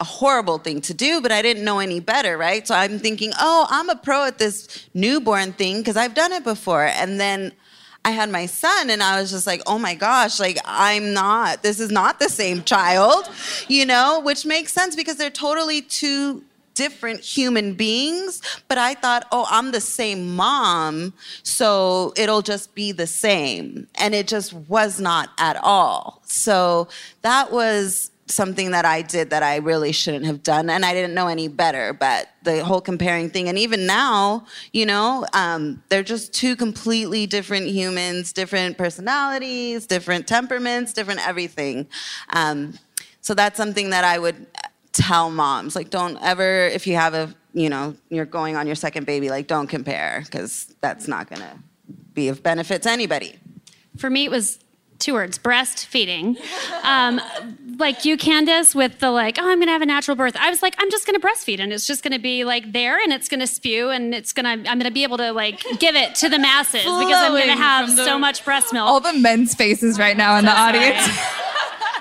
a 0.00 0.04
horrible 0.04 0.58
thing 0.58 0.82
to 0.82 0.92
do, 0.92 1.22
but 1.22 1.32
I 1.32 1.40
didn't 1.40 1.64
know 1.64 1.78
any 1.78 1.98
better, 1.98 2.36
right? 2.36 2.68
So 2.68 2.74
I'm 2.74 2.98
thinking, 2.98 3.32
oh, 3.40 3.66
I'm 3.70 3.88
a 3.88 3.96
pro 3.96 4.24
at 4.24 4.36
this 4.36 4.86
newborn 4.92 5.54
thing 5.54 5.78
because 5.78 5.96
I've 5.96 6.14
done 6.14 6.32
it 6.32 6.44
before. 6.44 6.88
And 6.88 7.18
then 7.18 7.52
I 8.04 8.10
had 8.10 8.28
my 8.28 8.44
son, 8.44 8.90
and 8.90 9.02
I 9.02 9.18
was 9.18 9.30
just 9.30 9.46
like, 9.46 9.62
oh 9.66 9.78
my 9.78 9.94
gosh, 9.94 10.38
like 10.38 10.58
I'm 10.66 11.14
not, 11.14 11.62
this 11.62 11.80
is 11.80 11.90
not 11.90 12.20
the 12.20 12.28
same 12.28 12.62
child, 12.64 13.30
you 13.66 13.86
know, 13.86 14.20
which 14.20 14.44
makes 14.44 14.74
sense 14.74 14.94
because 14.94 15.16
they're 15.16 15.30
totally 15.30 15.80
two 15.80 16.44
different 16.78 17.20
human 17.20 17.74
beings, 17.74 18.40
but 18.68 18.78
I 18.78 18.94
thought, 18.94 19.26
oh, 19.32 19.46
I'm 19.50 19.72
the 19.72 19.80
same 19.80 20.36
mom, 20.36 21.12
so 21.42 22.12
it'll 22.16 22.40
just 22.40 22.72
be 22.76 22.92
the 22.92 23.08
same. 23.08 23.88
And 23.96 24.14
it 24.14 24.28
just 24.28 24.54
was 24.54 25.00
not 25.00 25.30
at 25.38 25.56
all. 25.56 26.22
So 26.24 26.86
that 27.22 27.50
was 27.50 28.12
something 28.26 28.70
that 28.70 28.84
I 28.84 29.02
did 29.02 29.30
that 29.30 29.42
I 29.42 29.56
really 29.56 29.90
shouldn't 29.90 30.26
have 30.26 30.44
done, 30.44 30.70
and 30.70 30.84
I 30.84 30.94
didn't 30.94 31.14
know 31.14 31.26
any 31.26 31.48
better. 31.48 31.92
But 31.92 32.28
the 32.44 32.64
whole 32.64 32.80
comparing 32.80 33.28
thing, 33.30 33.48
and 33.48 33.58
even 33.58 33.84
now, 33.84 34.46
you 34.72 34.86
know, 34.86 35.26
um, 35.32 35.82
they're 35.88 36.04
just 36.04 36.32
two 36.32 36.54
completely 36.54 37.26
different 37.26 37.66
humans, 37.66 38.32
different 38.32 38.78
personalities, 38.78 39.84
different 39.84 40.28
temperaments, 40.28 40.92
different 40.92 41.26
everything. 41.26 41.88
Um, 42.30 42.78
so 43.20 43.34
that's 43.34 43.56
something 43.56 43.90
that 43.90 44.04
I 44.04 44.18
would 44.18 44.46
tell 44.98 45.30
moms 45.30 45.76
like 45.76 45.90
don't 45.90 46.16
ever 46.22 46.66
if 46.66 46.86
you 46.86 46.94
have 46.96 47.14
a 47.14 47.32
you 47.54 47.68
know 47.70 47.94
you're 48.10 48.24
going 48.26 48.56
on 48.56 48.66
your 48.66 48.74
second 48.76 49.06
baby 49.06 49.30
like 49.30 49.46
don't 49.46 49.68
compare 49.68 50.22
because 50.24 50.74
that's 50.80 51.06
not 51.06 51.28
going 51.30 51.40
to 51.40 51.58
be 52.12 52.28
of 52.28 52.42
benefit 52.42 52.82
to 52.82 52.90
anybody. 52.90 53.38
For 53.96 54.10
me, 54.10 54.24
it 54.24 54.30
was 54.30 54.58
two 54.98 55.14
words 55.14 55.38
breastfeeding. 55.38 56.36
Um, 56.82 57.20
like 57.78 58.04
you 58.04 58.16
candace 58.16 58.74
with 58.74 58.98
the 58.98 59.12
like 59.12 59.38
oh 59.38 59.48
i'm 59.48 59.60
gonna 59.60 59.70
have 59.70 59.82
a 59.82 59.86
natural 59.86 60.16
birth 60.16 60.34
i 60.40 60.50
was 60.50 60.62
like 60.62 60.74
i'm 60.78 60.90
just 60.90 61.06
gonna 61.06 61.20
breastfeed 61.20 61.60
and 61.60 61.72
it's 61.72 61.86
just 61.86 62.02
gonna 62.02 62.18
be 62.18 62.42
like 62.44 62.72
there 62.72 62.98
and 63.00 63.12
it's 63.12 63.28
gonna 63.28 63.46
spew 63.46 63.88
and 63.90 64.12
it's 64.12 64.32
gonna 64.32 64.48
i'm 64.48 64.64
gonna 64.80 64.90
be 64.90 65.04
able 65.04 65.16
to 65.16 65.30
like 65.30 65.62
give 65.78 65.94
it 65.94 66.16
to 66.16 66.28
the 66.28 66.40
masses 66.40 66.80
because 66.82 67.14
i'm 67.14 67.30
gonna 67.38 67.54
have 67.54 67.94
the- 67.94 68.04
so 68.04 68.18
much 68.18 68.44
breast 68.44 68.72
milk. 68.72 68.88
All 68.88 68.98
the 68.98 69.12
men's 69.12 69.54
faces 69.54 69.96
right 69.96 70.16
now 70.16 70.36
in 70.38 70.44
the 70.44 70.50
audience. 70.50 71.06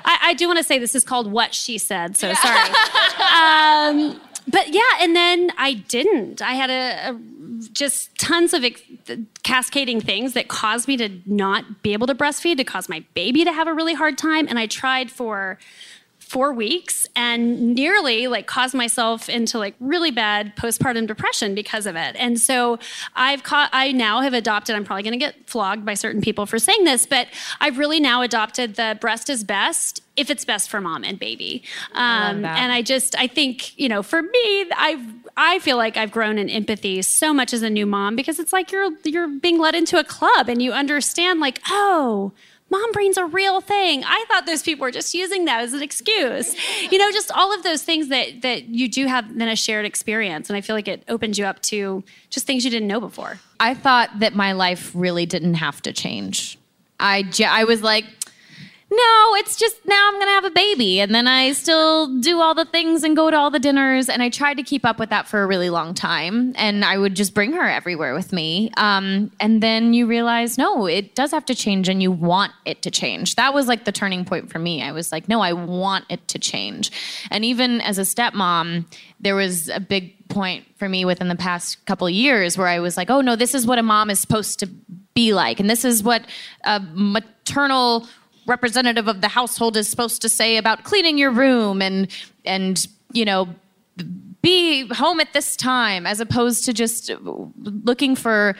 I, 0.07 0.29
I 0.29 0.33
do 0.33 0.47
want 0.47 0.57
to 0.57 0.63
say 0.63 0.79
this 0.79 0.95
is 0.95 1.03
called 1.03 1.31
what 1.31 1.53
she 1.53 1.77
said 1.77 2.17
so 2.17 2.33
sorry. 2.33 2.69
Um, 3.27 4.21
but 4.47 4.69
yeah 4.73 4.81
and 5.01 5.15
then 5.15 5.51
i 5.57 5.73
didn't. 5.73 6.41
I 6.41 6.53
had 6.53 6.69
a, 6.69 7.09
a 7.11 7.19
just 7.71 8.15
tons 8.17 8.53
of 8.53 8.63
ex- 8.63 8.81
cascading 9.43 9.99
things 10.01 10.33
that 10.33 10.47
caused 10.47 10.87
me 10.87 10.95
to 10.97 11.09
not 11.25 11.81
be 11.83 11.93
able 11.93 12.07
to 12.07 12.15
breastfeed 12.15 12.57
to 12.57 12.63
cause 12.63 12.87
my 12.87 13.03
baby 13.13 13.43
to 13.43 13.51
have 13.51 13.67
a 13.67 13.73
really 13.73 13.93
hard 13.93 14.17
time 14.17 14.47
and 14.47 14.57
i 14.57 14.65
tried 14.65 15.11
for 15.11 15.59
four 16.27 16.51
weeks 16.51 17.07
and 17.15 17.73
nearly 17.73 18.27
like 18.27 18.47
caused 18.47 18.73
myself 18.73 19.29
into 19.29 19.57
like 19.57 19.73
really 19.79 20.11
bad 20.11 20.53
postpartum 20.57 21.07
depression 21.07 21.55
because 21.55 21.85
of 21.85 21.95
it. 21.95 22.17
And 22.19 22.37
so 22.37 22.79
I've 23.15 23.43
caught, 23.43 23.69
I 23.71 23.93
now 23.93 24.19
have 24.19 24.33
adopted, 24.33 24.75
I'm 24.75 24.83
probably 24.83 25.03
going 25.03 25.13
to 25.13 25.25
get 25.25 25.49
flogged 25.49 25.85
by 25.85 25.93
certain 25.93 26.19
people 26.19 26.45
for 26.45 26.59
saying 26.59 26.83
this, 26.83 27.05
but 27.05 27.27
I've 27.61 27.77
really 27.77 28.01
now 28.01 28.21
adopted 28.23 28.75
the 28.75 28.97
breast 28.99 29.29
is 29.29 29.45
best 29.45 30.01
if 30.17 30.29
it's 30.29 30.43
best 30.43 30.69
for 30.69 30.81
mom 30.81 31.05
and 31.05 31.17
baby. 31.17 31.63
Um, 31.93 32.41
that. 32.41 32.57
and 32.57 32.73
I 32.73 32.81
just, 32.81 33.17
I 33.17 33.27
think, 33.27 33.79
you 33.79 33.87
know, 33.87 34.03
for 34.03 34.21
me, 34.21 34.69
I've, 34.75 35.05
I 35.37 35.59
feel 35.59 35.77
like 35.77 35.95
I've 35.95 36.11
grown 36.11 36.37
in 36.37 36.49
empathy 36.49 37.01
so 37.03 37.33
much 37.33 37.53
as 37.53 37.61
a 37.61 37.69
new 37.69 37.85
mom 37.85 38.17
because 38.17 38.37
it's 38.37 38.51
like 38.51 38.73
you're, 38.73 38.89
you're 39.05 39.29
being 39.29 39.59
led 39.59 39.75
into 39.75 39.97
a 39.97 40.03
club 40.03 40.49
and 40.49 40.61
you 40.61 40.73
understand 40.73 41.39
like, 41.39 41.61
oh, 41.69 42.33
mom 42.69 42.91
brain's 42.91 43.17
a 43.17 43.25
real 43.25 43.61
thing. 43.61 44.03
I 44.05 44.25
thought 44.27 44.45
those 44.45 44.63
people 44.63 44.83
were 44.83 44.91
just 44.91 45.13
using 45.13 45.45
that 45.45 45.61
as 45.61 45.73
an 45.73 45.81
excuse. 45.81 46.55
You 46.91 46.97
know, 46.97 47.11
just 47.11 47.31
all 47.31 47.53
of 47.53 47.63
those 47.63 47.83
things 47.83 48.09
that 48.09 48.41
that 48.41 48.65
you 48.65 48.87
do 48.87 49.07
have 49.07 49.37
then 49.37 49.47
a 49.47 49.55
shared 49.55 49.85
experience. 49.85 50.49
And 50.49 50.57
I 50.57 50.61
feel 50.61 50.75
like 50.75 50.87
it 50.87 51.03
opens 51.07 51.37
you 51.37 51.45
up 51.45 51.61
to 51.63 52.03
just 52.29 52.45
things 52.45 52.65
you 52.65 52.71
didn't 52.71 52.87
know 52.87 52.99
before. 52.99 53.39
I 53.59 53.73
thought 53.73 54.19
that 54.19 54.35
my 54.35 54.51
life 54.51 54.91
really 54.93 55.25
didn't 55.25 55.55
have 55.55 55.81
to 55.83 55.93
change. 55.93 56.57
I, 56.99 57.29
I 57.45 57.63
was 57.65 57.83
like, 57.83 58.05
no, 58.89 59.35
it's 59.35 59.57
just 59.57 59.85
now 59.85 60.07
I'm 60.07 60.13
going 60.13 60.27
to 60.27 60.31
have 60.31 60.45
a 60.45 60.49
baby. 60.49 61.01
And 61.01 61.13
then 61.13 61.27
I 61.27 61.51
still 61.51 62.19
do 62.19 62.39
all 62.39 62.55
the 62.55 62.63
things 62.63 63.03
and 63.03 63.17
go 63.17 63.29
to 63.29 63.37
all 63.37 63.51
the 63.51 63.59
dinners. 63.59 64.07
And 64.07 64.23
I 64.23 64.29
tried 64.29 64.55
to 64.55 64.63
keep 64.63 64.85
up 64.85 64.97
with 64.97 65.09
that 65.09 65.27
for 65.27 65.43
a 65.43 65.47
really 65.47 65.69
long 65.69 65.93
time. 65.93 66.53
And 66.55 66.85
I 66.85 66.97
would 66.97 67.13
just 67.13 67.33
bring 67.33 67.51
her 67.51 67.67
everywhere 67.67 68.13
with 68.13 68.31
me. 68.31 68.71
Um, 68.77 69.29
and 69.41 69.61
then 69.61 69.93
you 69.93 70.07
realize, 70.07 70.57
no, 70.57 70.85
it 70.85 71.15
does 71.15 71.31
have 71.31 71.43
to 71.47 71.55
change 71.55 71.89
and 71.89 72.01
you 72.01 72.11
want 72.11 72.53
it 72.63 72.81
to 72.83 72.91
change. 72.91 73.35
That 73.35 73.53
was 73.53 73.67
like 73.67 73.83
the 73.83 73.91
turning 73.91 74.23
point 74.23 74.49
for 74.49 74.59
me. 74.59 74.81
I 74.81 74.93
was 74.93 75.11
like, 75.11 75.27
no, 75.27 75.41
I 75.41 75.51
want 75.51 76.05
it 76.09 76.25
to 76.29 76.39
change. 76.39 76.89
And 77.29 77.43
even 77.43 77.81
as 77.81 77.97
a 77.97 78.03
stepmom, 78.03 78.85
there 79.19 79.35
was 79.35 79.67
a 79.67 79.81
big 79.81 80.29
point 80.29 80.65
for 80.77 80.87
me 80.87 81.03
within 81.03 81.27
the 81.27 81.35
past 81.35 81.85
couple 81.85 82.09
years 82.09 82.57
where 82.57 82.67
I 82.67 82.79
was 82.79 82.95
like, 82.95 83.09
oh 83.09 83.19
no, 83.19 83.35
this 83.35 83.53
is 83.53 83.65
what 83.65 83.79
a 83.79 83.83
mom 83.83 84.09
is 84.09 84.19
supposed 84.19 84.59
to 84.59 84.67
be 85.13 85.33
like. 85.33 85.59
And 85.59 85.69
this 85.69 85.83
is 85.83 86.03
what 86.03 86.23
a 86.63 86.79
maternal 86.79 88.07
representative 88.47 89.07
of 89.07 89.21
the 89.21 89.27
household 89.27 89.77
is 89.77 89.87
supposed 89.87 90.21
to 90.21 90.29
say 90.29 90.57
about 90.57 90.83
cleaning 90.83 91.17
your 91.17 91.31
room 91.31 91.81
and 91.81 92.07
and 92.45 92.87
you 93.11 93.25
know 93.25 93.47
be 94.41 94.87
home 94.93 95.19
at 95.19 95.33
this 95.33 95.55
time 95.55 96.07
as 96.07 96.19
opposed 96.19 96.65
to 96.65 96.73
just 96.73 97.11
looking 97.19 98.15
for 98.15 98.55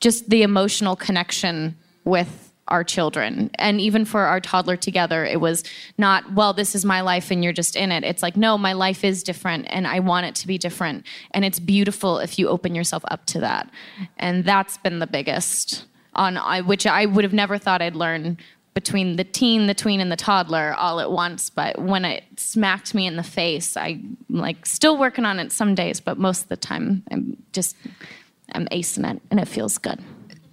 just 0.00 0.28
the 0.30 0.42
emotional 0.42 0.96
connection 0.96 1.76
with 2.04 2.52
our 2.68 2.82
children. 2.82 3.50
And 3.56 3.78
even 3.78 4.06
for 4.06 4.22
our 4.22 4.40
toddler 4.40 4.76
together 4.76 5.24
it 5.24 5.40
was 5.40 5.64
not 5.98 6.32
well 6.32 6.54
this 6.54 6.74
is 6.74 6.84
my 6.84 7.02
life 7.02 7.30
and 7.30 7.44
you're 7.44 7.52
just 7.52 7.76
in 7.76 7.92
it. 7.92 8.04
It's 8.04 8.22
like 8.22 8.36
no 8.36 8.56
my 8.56 8.72
life 8.72 9.04
is 9.04 9.22
different 9.22 9.66
and 9.68 9.86
i 9.86 10.00
want 10.00 10.26
it 10.26 10.34
to 10.36 10.46
be 10.46 10.58
different. 10.58 11.06
And 11.32 11.44
it's 11.44 11.60
beautiful 11.60 12.18
if 12.18 12.38
you 12.38 12.48
open 12.48 12.74
yourself 12.74 13.04
up 13.08 13.26
to 13.26 13.40
that. 13.40 13.70
And 14.16 14.44
that's 14.44 14.78
been 14.78 14.98
the 14.98 15.06
biggest 15.06 15.84
on 16.16 16.36
which 16.66 16.86
i 16.86 17.06
would 17.06 17.24
have 17.24 17.32
never 17.32 17.58
thought 17.58 17.82
i'd 17.82 17.96
learn 17.96 18.38
between 18.74 19.16
the 19.16 19.24
teen, 19.24 19.66
the 19.66 19.74
tween, 19.74 20.00
and 20.00 20.10
the 20.10 20.16
toddler 20.16 20.74
all 20.74 21.00
at 21.00 21.10
once. 21.10 21.48
But 21.48 21.80
when 21.80 22.04
it 22.04 22.24
smacked 22.36 22.94
me 22.94 23.06
in 23.06 23.16
the 23.16 23.22
face, 23.22 23.76
I'm 23.76 24.16
like 24.28 24.66
still 24.66 24.98
working 24.98 25.24
on 25.24 25.38
it 25.38 25.52
some 25.52 25.74
days, 25.74 26.00
but 26.00 26.18
most 26.18 26.42
of 26.42 26.48
the 26.48 26.56
time 26.56 27.04
I'm 27.10 27.36
just 27.52 27.76
I'm 28.52 28.66
acing 28.66 29.10
it, 29.14 29.22
and 29.30 29.40
it 29.40 29.48
feels 29.48 29.78
good. 29.78 30.00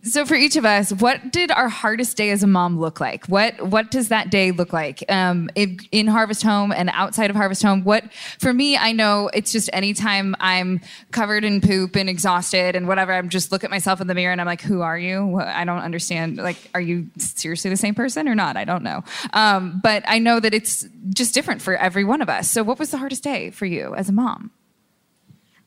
So 0.03 0.25
for 0.25 0.33
each 0.33 0.55
of 0.55 0.65
us, 0.65 0.91
what 0.91 1.31
did 1.31 1.51
our 1.51 1.69
hardest 1.69 2.17
day 2.17 2.31
as 2.31 2.41
a 2.41 2.47
mom 2.47 2.79
look 2.79 2.99
like? 2.99 3.27
What 3.27 3.61
what 3.61 3.91
does 3.91 4.09
that 4.09 4.31
day 4.31 4.51
look 4.51 4.73
like 4.73 5.03
um, 5.09 5.49
in, 5.53 5.79
in 5.91 6.07
Harvest 6.07 6.41
Home 6.41 6.71
and 6.71 6.89
outside 6.91 7.29
of 7.29 7.35
Harvest 7.35 7.61
Home? 7.61 7.83
What 7.83 8.05
for 8.39 8.51
me, 8.51 8.75
I 8.75 8.93
know 8.93 9.29
it's 9.31 9.51
just 9.51 9.69
anytime 9.73 10.35
I'm 10.39 10.81
covered 11.11 11.43
in 11.43 11.61
poop 11.61 11.95
and 11.95 12.09
exhausted 12.09 12.75
and 12.75 12.87
whatever, 12.87 13.13
I'm 13.13 13.29
just 13.29 13.51
look 13.51 13.63
at 13.63 13.69
myself 13.69 14.01
in 14.01 14.07
the 14.07 14.15
mirror 14.15 14.31
and 14.31 14.41
I'm 14.41 14.47
like, 14.47 14.61
who 14.61 14.81
are 14.81 14.97
you? 14.97 15.39
I 15.39 15.65
don't 15.65 15.79
understand. 15.79 16.37
Like, 16.37 16.57
are 16.73 16.81
you 16.81 17.07
seriously 17.17 17.69
the 17.69 17.77
same 17.77 17.93
person 17.93 18.27
or 18.27 18.33
not? 18.33 18.57
I 18.57 18.65
don't 18.65 18.83
know. 18.83 19.03
Um, 19.33 19.79
but 19.83 20.03
I 20.07 20.17
know 20.17 20.39
that 20.39 20.55
it's 20.55 20.87
just 21.09 21.35
different 21.35 21.61
for 21.61 21.75
every 21.75 22.05
one 22.05 22.23
of 22.23 22.29
us. 22.29 22.49
So 22.49 22.63
what 22.63 22.79
was 22.79 22.89
the 22.89 22.97
hardest 22.97 23.23
day 23.23 23.51
for 23.51 23.67
you 23.67 23.93
as 23.93 24.09
a 24.09 24.13
mom? 24.13 24.49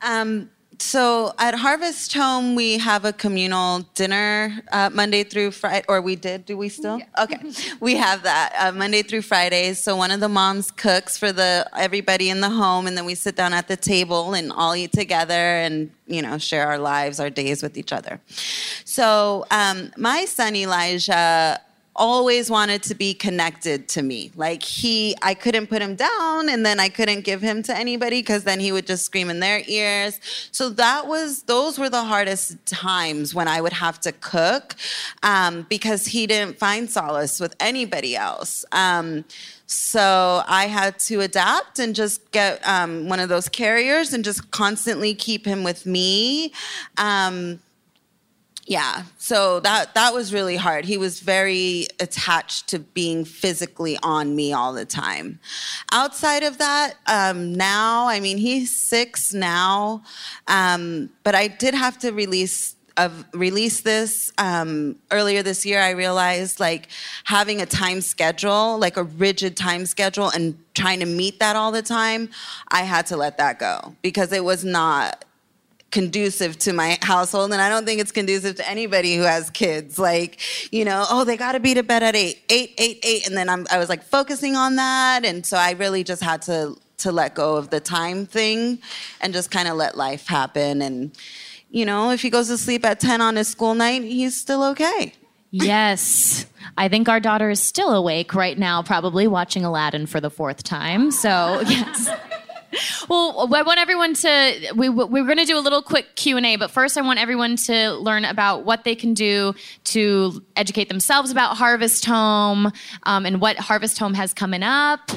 Um, 0.03 0.51
so 0.79 1.33
at 1.39 1.55
Harvest 1.55 2.12
Home, 2.14 2.55
we 2.55 2.79
have 2.79 3.05
a 3.05 3.12
communal 3.12 3.81
dinner 3.95 4.62
uh, 4.72 4.91
Monday 4.93 5.25
through 5.25 5.51
Friday, 5.51 5.85
or 5.89 6.01
we 6.01 6.16
did. 6.16 6.45
Do 6.47 6.57
we 6.57 6.68
still? 6.68 7.01
Okay, 7.18 7.39
we 7.81 7.97
have 7.97 8.22
that 8.22 8.55
uh, 8.59 8.72
Monday 8.72 9.03
through 9.03 9.22
Fridays. 9.22 9.79
So 9.79 9.97
one 9.97 10.11
of 10.11 10.20
the 10.20 10.29
moms 10.29 10.70
cooks 10.70 11.18
for 11.18 11.33
the 11.33 11.68
everybody 11.77 12.31
in 12.31 12.41
the 12.41 12.51
home, 12.51 12.87
and 12.87 12.97
then 12.97 13.05
we 13.05 13.14
sit 13.14 13.37
down 13.37 13.53
at 13.53 13.68
the 13.68 13.77
table 13.77 14.35
and 14.35 14.53
all 14.53 14.75
eat 14.75 14.93
together 14.93 15.35
and 15.35 15.91
you 16.07 16.22
know 16.22 16.39
share 16.39 16.66
our 16.66 16.79
lives, 16.79 17.20
our 17.20 17.31
days 17.31 17.62
with 17.62 17.77
each 17.77 17.93
other. 17.93 18.20
So 18.85 19.47
um, 19.51 19.93
my 19.97 20.25
son 20.25 20.57
Elijah 20.57 21.61
always 21.97 22.51
wanted 22.51 22.82
to 22.84 22.95
be 22.95 23.14
connected 23.14 23.88
to 23.88 24.03
me. 24.03 24.30
Like 24.36 24.62
he, 24.62 25.14
I 25.22 25.34
couldn't 25.34 25.68
put 25.68 25.80
him 25.80 25.95
down 25.95 26.49
and 26.49 26.64
then 26.64 26.80
I 26.80 26.88
couldn't 26.88 27.22
give 27.22 27.40
him 27.40 27.62
to 27.64 27.76
anybody 27.76 28.20
because 28.20 28.45
then 28.45 28.61
he 28.61 28.72
would 28.72 28.86
just 28.86 29.05
scream 29.05 29.30
in 29.30 29.40
their 29.40 29.62
ears. 29.66 30.20
So 30.51 30.70
that 30.70 31.07
was, 31.07 31.42
those 31.45 31.78
were 31.78 31.90
the 31.90 32.03
hardest 32.03 32.64
times 32.66 33.34
when 33.34 33.49
I 33.49 33.61
would 33.61 33.72
have 33.72 34.01
to 34.01 34.12
cook 34.12 34.74
um, 35.22 35.66
because 35.68 36.07
he 36.07 36.26
didn't 36.26 36.59
find 36.59 36.90
solace 36.90 37.38
with 37.38 37.55
anybody 37.61 38.16
else. 38.16 38.64
Um, 38.72 39.24
so 39.66 40.42
I 40.47 40.66
had 40.66 40.99
to 41.01 41.20
adapt 41.20 41.78
and 41.78 41.95
just 41.95 42.30
get 42.32 42.66
um, 42.66 43.09
one 43.09 43.20
of 43.20 43.28
those 43.28 43.49
carriers 43.49 44.12
and 44.12 44.24
just 44.24 44.51
constantly 44.51 45.14
keep 45.14 45.47
him 45.47 45.64
with 45.64 45.86
me. 45.86 46.53
Um, 46.99 47.61
yeah 48.67 49.05
so 49.19 49.61
that 49.61 49.95
that 49.95 50.15
was 50.15 50.33
really 50.33 50.57
hard. 50.57 50.85
He 50.85 50.97
was 50.97 51.21
very 51.21 51.87
attached 52.01 52.69
to 52.69 52.79
being 52.79 53.25
physically 53.25 53.99
on 54.03 54.35
me 54.35 54.53
all 54.53 54.73
the 54.73 54.85
time. 54.85 55.41
Outside 55.93 56.43
of 56.43 56.59
that 56.59 56.95
um, 57.07 57.55
now 57.55 58.07
i 58.09 58.21
mean 58.21 58.39
he's 58.39 58.75
six 58.75 59.33
now 59.35 60.03
um, 60.47 61.11
but 61.23 61.35
i 61.35 61.49
did 61.49 61.75
have 61.75 61.99
to 61.99 62.12
release 62.12 62.77
of 62.97 63.25
release 63.33 63.81
this 63.81 64.33
um, 64.39 64.97
earlier 65.11 65.43
this 65.43 65.67
year. 65.67 65.81
I 65.81 65.91
realized 65.91 66.61
like 66.61 66.89
having 67.25 67.61
a 67.61 67.67
time 67.67 68.01
schedule 68.01 68.79
like 68.79 68.97
a 68.97 69.03
rigid 69.03 69.57
time 69.57 69.87
schedule 69.87 70.29
and 70.29 70.57
trying 70.75 71.01
to 71.01 71.07
meet 71.07 71.41
that 71.41 71.57
all 71.57 71.73
the 71.73 71.83
time 71.83 72.29
i 72.69 72.83
had 72.83 73.07
to 73.07 73.17
let 73.17 73.39
that 73.39 73.59
go 73.59 73.95
because 74.03 74.33
it 74.33 74.45
was 74.45 74.65
not 74.65 75.25
conducive 75.95 76.59
to 76.59 76.72
my 76.72 76.99
household 77.03 77.53
and 77.53 77.62
i 77.62 77.68
don't 77.68 77.86
think 77.86 78.01
it's 78.01 78.11
conducive 78.11 78.57
to 78.57 78.68
anybody 78.68 79.14
who 79.14 79.22
has 79.22 79.49
kids 79.51 79.97
like 79.97 80.40
you 80.72 80.84
know 80.84 81.05
oh 81.09 81.22
they 81.22 81.36
got 81.36 81.53
to 81.53 81.61
be 81.61 81.72
to 81.72 81.84
bed 81.84 82.03
at 82.03 82.16
eight 82.16 82.42
eight 82.49 82.74
eight 82.78 82.99
eight 83.05 83.24
and 83.28 83.36
then 83.36 83.49
I'm, 83.49 83.64
i 83.70 83.78
was 83.78 83.88
like 83.88 84.03
focusing 84.03 84.57
on 84.57 84.74
that 84.74 85.24
and 85.24 85.47
so 85.47 85.57
i 85.57 85.70
really 85.70 86.03
just 86.03 86.20
had 86.20 86.42
to 86.42 86.76
to 86.97 87.12
let 87.12 87.36
go 87.36 87.55
of 87.55 87.70
the 87.70 87.78
time 87.78 88.26
thing 88.26 88.80
and 89.20 89.32
just 89.32 89.53
kind 89.53 89.68
of 89.68 89.76
let 89.76 89.97
life 89.97 90.26
happen 90.26 90.82
and 90.82 91.16
you 91.70 91.86
know 91.86 92.11
if 92.11 92.22
he 92.22 92.28
goes 92.28 92.49
to 92.49 92.59
sleep 92.59 92.84
at 92.84 92.99
10 92.99 93.20
on 93.20 93.36
his 93.36 93.47
school 93.47 93.76
night 93.76 94.03
he's 94.03 94.36
still 94.36 94.64
okay 94.64 95.14
Yes. 95.57 96.47
I 96.76 96.88
think 96.88 97.09
our 97.09 97.20
daughter 97.20 97.49
is 97.49 97.61
still 97.61 97.95
awake 97.95 98.34
right 98.34 98.59
now, 98.59 98.82
probably 98.82 99.28
watching 99.28 99.64
Aladdin 99.64 100.07
for 100.07 100.20
the 100.20 100.28
fourth 100.28 100.64
time. 100.64 101.12
So, 101.12 101.61
yes. 101.68 102.11
Well, 103.09 103.55
I 103.55 103.62
want 103.62 103.79
everyone 103.79 104.14
to. 104.14 104.72
We, 104.75 104.89
we're 104.89 105.25
going 105.25 105.39
to 105.39 105.45
do 105.45 105.59
a 105.59 105.61
little 105.61 105.83
quick 105.83 106.16
Q 106.16 106.37
and 106.37 106.47
A, 106.47 106.57
but 106.57 106.70
first, 106.70 106.97
I 106.97 107.03
want 107.03 107.18
everyone 107.18 107.57
to 107.57 107.93
learn 107.93 108.25
about 108.25 108.64
what 108.64 108.85
they 108.85 108.95
can 108.95 109.14
do 109.14 109.55
to 109.85 110.43
educate 110.57 110.89
themselves 110.89 111.31
about 111.31 111.57
Harvest 111.57 112.07
Home 112.07 112.72
um, 113.03 113.27
and 113.27 113.41
what 113.41 113.59
Harvest 113.59 113.99
Home 113.99 114.14
has 114.14 114.33
coming 114.33 114.62
up. 114.62 115.11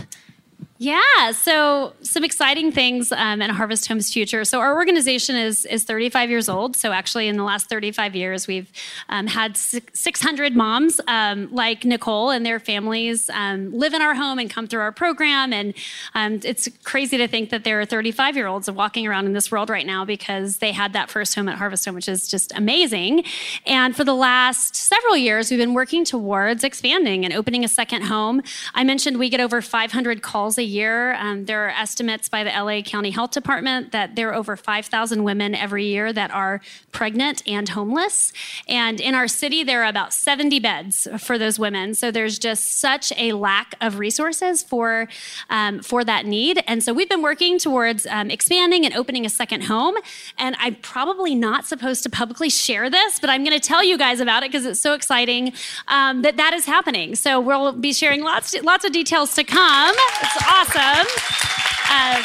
Yeah, 0.80 1.32
so 1.32 1.94
some 2.04 2.24
exciting 2.24 2.72
things 2.72 3.12
um, 3.12 3.42
in 3.42 3.50
Harvest 3.50 3.88
Home's 3.88 4.14
future. 4.14 4.46
So 4.46 4.60
our 4.60 4.76
organization 4.76 5.36
is 5.36 5.66
is 5.66 5.86
35 5.86 6.30
years 6.30 6.48
old. 6.48 6.76
So 6.76 6.92
actually, 6.92 7.28
in 7.28 7.36
the 7.36 7.44
last 7.44 7.68
35 7.68 8.16
years, 8.16 8.46
we've 8.46 8.72
um, 9.10 9.26
had 9.26 9.58
600 9.58 10.56
moms 10.56 11.02
um, 11.08 11.52
like 11.52 11.84
Nicole 11.84 12.30
and 12.30 12.46
their 12.46 12.60
families 12.60 13.28
um, 13.32 13.74
live 13.74 13.96
in 13.96 14.04
our 14.04 14.14
home 14.14 14.38
and 14.38 14.52
come 14.52 14.68
through 14.68 14.82
our 14.82 14.92
program. 14.92 15.52
And 15.52 15.74
um, 16.14 16.42
it's 16.44 16.70
crazy 16.84 17.18
to 17.18 17.28
think 17.28 17.50
that 17.50 17.64
there 17.64 17.82
are 17.82 17.86
35 17.86 18.36
year 18.36 18.46
olds 18.46 18.70
walking 18.70 19.08
around 19.08 19.26
in 19.26 19.34
this 19.34 19.52
world 19.52 19.72
right 19.72 19.86
now 19.86 20.06
because 20.06 20.58
they 20.58 20.74
had 20.74 20.94
that 20.94 21.10
first 21.10 21.34
home 21.34 21.50
at 21.50 21.58
Harvest 21.58 21.86
Home, 21.86 21.96
which 21.96 22.08
is 22.08 22.28
just 22.28 22.52
amazing. 22.56 23.24
And 23.66 23.96
for 23.96 24.04
the 24.04 24.14
last 24.14 24.76
several 24.76 25.18
years, 25.18 25.50
we've 25.50 25.60
been 25.60 25.74
working 25.74 26.06
towards 26.06 26.64
expanding 26.64 27.26
and 27.26 27.34
opening 27.34 27.66
a 27.66 27.68
second 27.68 28.04
home. 28.04 28.44
I 28.76 28.84
mentioned 28.84 29.18
we 29.18 29.30
get 29.30 29.40
over 29.40 29.60
500 29.60 30.22
calls 30.22 30.60
a 30.60 30.67
year. 30.68 31.14
Um, 31.16 31.46
there 31.46 31.66
are 31.66 31.70
estimates 31.70 32.30
by 32.30 32.44
the 32.44 32.50
LA 32.50 32.82
County 32.82 33.12
Health 33.12 33.32
Department 33.32 33.92
that 33.92 34.16
there 34.16 34.30
are 34.30 34.36
over 34.36 34.56
5,000 34.56 35.24
women 35.24 35.56
every 35.56 35.86
year 35.86 36.14
that 36.14 36.32
are 36.32 36.62
pregnant 36.92 37.42
and 37.48 37.70
homeless. 37.70 38.34
And 38.68 39.00
in 39.00 39.16
our 39.16 39.28
city, 39.28 39.64
there 39.64 39.84
are 39.84 39.88
about 39.88 40.14
70 40.14 40.60
beds 40.60 41.08
for 41.20 41.38
those 41.38 41.58
women. 41.58 41.94
So 41.94 42.12
there's 42.12 42.38
just 42.38 42.80
such 42.80 43.14
a 43.18 43.34
lack 43.34 43.76
of 43.82 44.00
resources 44.00 44.64
for, 44.64 45.08
um, 45.50 45.82
for 45.82 46.04
that 46.04 46.26
need. 46.26 46.64
And 46.68 46.84
so 46.84 46.94
we've 46.94 47.10
been 47.10 47.22
working 47.22 47.60
towards 47.60 48.06
um, 48.08 48.30
expanding 48.30 48.86
and 48.86 48.94
opening 48.96 49.26
a 49.26 49.30
second 49.30 49.62
home. 49.62 49.96
And 50.38 50.56
I'm 50.60 50.76
probably 50.76 51.36
not 51.36 51.66
supposed 51.66 52.04
to 52.04 52.10
publicly 52.10 52.50
share 52.50 52.90
this, 52.90 53.20
but 53.20 53.30
I'm 53.30 53.44
going 53.44 53.58
to 53.58 53.66
tell 53.66 53.84
you 53.84 53.98
guys 53.98 54.20
about 54.20 54.44
it 54.44 54.52
because 54.52 54.66
it's 54.66 54.82
so 54.82 54.94
exciting 54.94 55.54
um, 55.88 56.22
that 56.24 56.38
that 56.38 56.54
is 56.54 56.66
happening. 56.66 57.16
So 57.16 57.40
we'll 57.40 57.72
be 57.74 57.94
sharing 57.94 58.24
lots, 58.24 58.60
lots 58.64 58.86
of 58.86 58.92
details 58.92 59.34
to 59.36 59.44
come. 59.44 59.96
It's 60.22 60.44
awesome. 60.44 60.57
Um, 60.58 62.24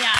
yeah. 0.00 0.16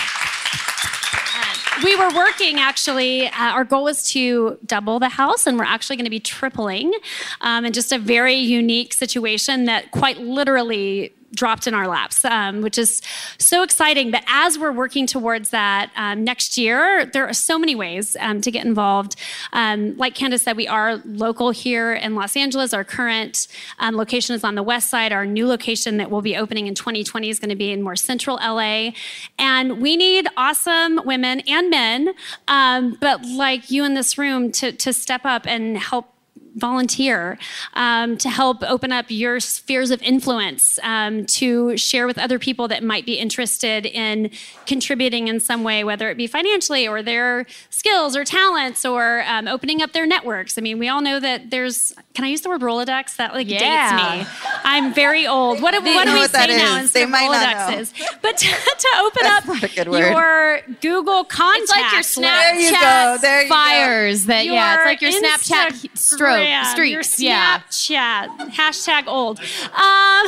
Um, 1.35 1.83
we 1.83 1.97
were 1.97 2.15
working 2.15 2.61
actually, 2.61 3.27
uh, 3.29 3.33
our 3.53 3.65
goal 3.65 3.85
was 3.85 4.07
to 4.11 4.59
double 4.67 4.99
the 4.99 5.09
house, 5.09 5.47
and 5.47 5.59
we're 5.59 5.65
actually 5.65 5.97
going 5.97 6.05
to 6.05 6.11
be 6.11 6.21
tripling 6.21 6.93
um, 7.41 7.65
in 7.65 7.73
just 7.73 7.91
a 7.91 7.99
very 7.99 8.35
unique 8.35 8.93
situation 8.93 9.65
that 9.65 9.93
quite 9.93 10.19
literally 10.19 11.15
dropped 11.35 11.67
in 11.67 11.75
our 11.75 11.89
laps, 11.89 12.25
um, 12.25 12.61
which 12.61 12.79
is 12.79 13.03
so 13.39 13.63
exciting. 13.63 14.11
But 14.11 14.25
as 14.27 14.59
we're 14.59 14.73
working 14.73 15.07
towards 15.07 15.51
that 15.51 15.91
um, 15.97 16.25
next 16.25 16.57
year, 16.57 17.07
there 17.07 17.27
are 17.27 17.35
so 17.35 17.59
many 17.59 17.75
ways 17.75 18.17
um, 18.21 18.41
to 18.41 18.51
get 18.51 18.65
involved. 18.65 19.17
Um, 19.53 19.97
like 19.97 20.15
Candace 20.15 20.43
said, 20.43 20.57
we 20.57 20.69
are 20.69 20.97
local 21.05 21.51
here 21.51 21.93
in 21.93 22.15
Los 22.15 22.37
Angeles. 22.37 22.73
Our 22.73 22.85
current 22.85 23.49
um, 23.79 23.97
location 23.97 24.35
is 24.35 24.45
on 24.45 24.55
the 24.55 24.63
west 24.63 24.91
side. 24.91 25.13
Our 25.13 25.27
new 25.27 25.47
location 25.47 25.97
that 25.99 26.11
will 26.11 26.23
be 26.23 26.37
opening 26.37 26.67
in 26.67 26.75
2020 26.75 27.29
is 27.29 27.39
going 27.39 27.51
to 27.51 27.57
be 27.57 27.71
in 27.71 27.83
more 27.83 27.97
central 27.97 28.37
LA. 28.37 28.91
And 29.39 29.81
we 29.81 29.97
need 29.97 30.29
awesome 30.37 31.01
women 31.05 31.41
and 31.41 31.71
men, 31.71 32.15
um, 32.49 32.97
but 33.01 33.25
like 33.25 33.71
you 33.71 33.85
in 33.85 33.95
this 33.95 34.17
room, 34.19 34.53
to, 34.53 34.73
to 34.73 34.93
step 34.93 35.23
up 35.25 35.47
and 35.47 35.77
help 35.77 36.14
volunteer 36.55 37.39
um, 37.75 38.17
to 38.19 38.29
help 38.31 38.63
open 38.63 38.93
up 38.93 39.07
your 39.09 39.41
spheres 39.41 39.91
of 39.91 40.01
influence 40.03 40.79
um, 40.83 41.27
to 41.27 41.77
share 41.77 42.07
with 42.07 42.19
other 42.19 42.39
people 42.39 42.69
that 42.69 42.83
might 42.83 43.05
be 43.07 43.15
interested 43.15 43.87
in 43.87 44.31
contributing 44.67 45.29
in 45.29 45.41
some 45.41 45.63
way 45.65 45.85
whether 45.85 46.09
it 46.11 46.17
be 46.17 46.27
financially 46.27 46.87
or 46.89 47.03
their 47.03 47.45
skills 47.71 48.17
or 48.17 48.25
talents 48.25 48.85
or 48.85 49.23
um, 49.27 49.47
opening 49.49 49.83
up 49.83 49.93
their 49.93 50.07
networks 50.07 50.57
i 50.57 50.61
mean 50.61 50.79
we 50.79 50.89
all 50.89 51.01
know 51.03 51.19
that 51.21 51.51
there's 51.51 51.93
can 52.15 52.25
i 52.25 52.29
use 52.29 52.41
the 52.41 52.49
word 52.49 52.61
rolodex 52.61 53.17
that 53.17 53.35
like 53.35 53.49
Yeah. 53.49 53.59
dates 53.59 54.29
me 54.31 54.59
i'm 54.65 54.95
very 54.95 55.27
old 55.27 55.61
what, 55.61 55.73
do- 55.73 55.83
what 55.85 56.07
do 56.07 56.13
we 56.13 56.19
what 56.21 56.31
say 56.31 56.47
now 56.57 56.77
is. 56.77 56.83
instead 56.85 57.01
They 57.01 57.05
of 57.05 57.11
might 57.11 57.27
not 57.29 57.71
know. 57.71 57.77
rolodexes 57.77 57.93
but 58.23 58.37
to, 58.39 58.47
to 58.79 58.89
open 59.01 59.27
up 59.27 59.45
good 59.75 59.89
word. 59.89 60.11
your 60.11 60.61
google 60.81 61.25
contacts 61.25 61.63
It's 61.63 61.71
like 61.71 61.93
your 61.93 61.99
list. 61.99 62.15
There 62.21 62.61
you 62.61 62.71
go, 62.71 62.77
Snapchat 62.77 63.21
there 63.21 63.43
you 63.43 63.49
go. 63.49 63.55
fires 63.55 64.27
that, 64.27 64.45
yeah, 64.47 64.77
it's 64.77 64.85
like 64.87 65.01
your 65.03 65.11
Snapchat 65.13 65.99
stroke, 66.45 67.05
streaks. 67.05 67.21
Your 67.21 67.31
Yeah. 67.31 67.61
Snapchat, 67.61 68.51
hashtag 68.53 69.07
old. 69.07 69.41
Um, 69.41 70.27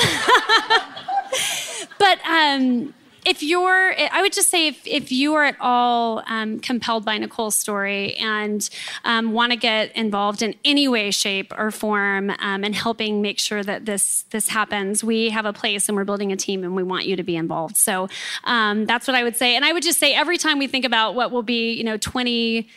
but 1.99 2.19
um, 2.27 2.95
if 3.27 3.43
you're, 3.43 3.93
I 4.13 4.23
would 4.23 4.33
just 4.33 4.51
say 4.51 4.69
if, 4.69 4.87
if 4.87 5.11
you 5.11 5.35
are 5.35 5.45
at 5.45 5.57
all 5.61 6.23
um, 6.29 6.61
compelled 6.61 7.05
by 7.05 7.19
Nicole's 7.19 7.57
story 7.57 8.15
and 8.15 8.69
um, 9.05 9.33
want 9.33 9.51
to 9.51 9.57
get 9.57 9.95
involved 9.97 10.43
in 10.43 10.55
any 10.65 10.87
way, 10.87 11.11
shape, 11.11 11.53
or 11.59 11.73
form 11.73 12.31
um, 12.39 12.63
in 12.63 12.73
helping 12.73 13.23
make 13.23 13.41
sure 13.41 13.65
that 13.65 13.85
this 13.85 14.23
this 14.31 14.49
happens, 14.49 15.03
we 15.03 15.31
have 15.31 15.45
a 15.45 15.53
place 15.53 15.89
and 15.89 15.97
we're 15.97 16.05
building 16.05 16.31
a 16.31 16.37
team 16.37 16.63
and 16.63 16.77
we 16.77 16.85
want 16.85 17.05
you 17.05 17.17
to 17.17 17.25
be 17.25 17.35
involved. 17.35 17.77
So 17.77 18.09
um, 18.45 18.87
that's 18.87 19.09
what 19.09 19.17
I 19.17 19.25
would 19.25 19.37
say. 19.37 19.57
And 19.57 19.65
I 19.65 19.73
would 19.73 19.83
just 19.83 19.99
say 19.99 20.15
every 20.15 20.39
time 20.39 20.59
we 20.59 20.69
think 20.69 20.85
about 20.85 21.17
what 21.17 21.33
will 21.33 21.43
be, 21.43 21.73
you 21.73 21.83
know, 21.83 21.97
20 21.97 22.69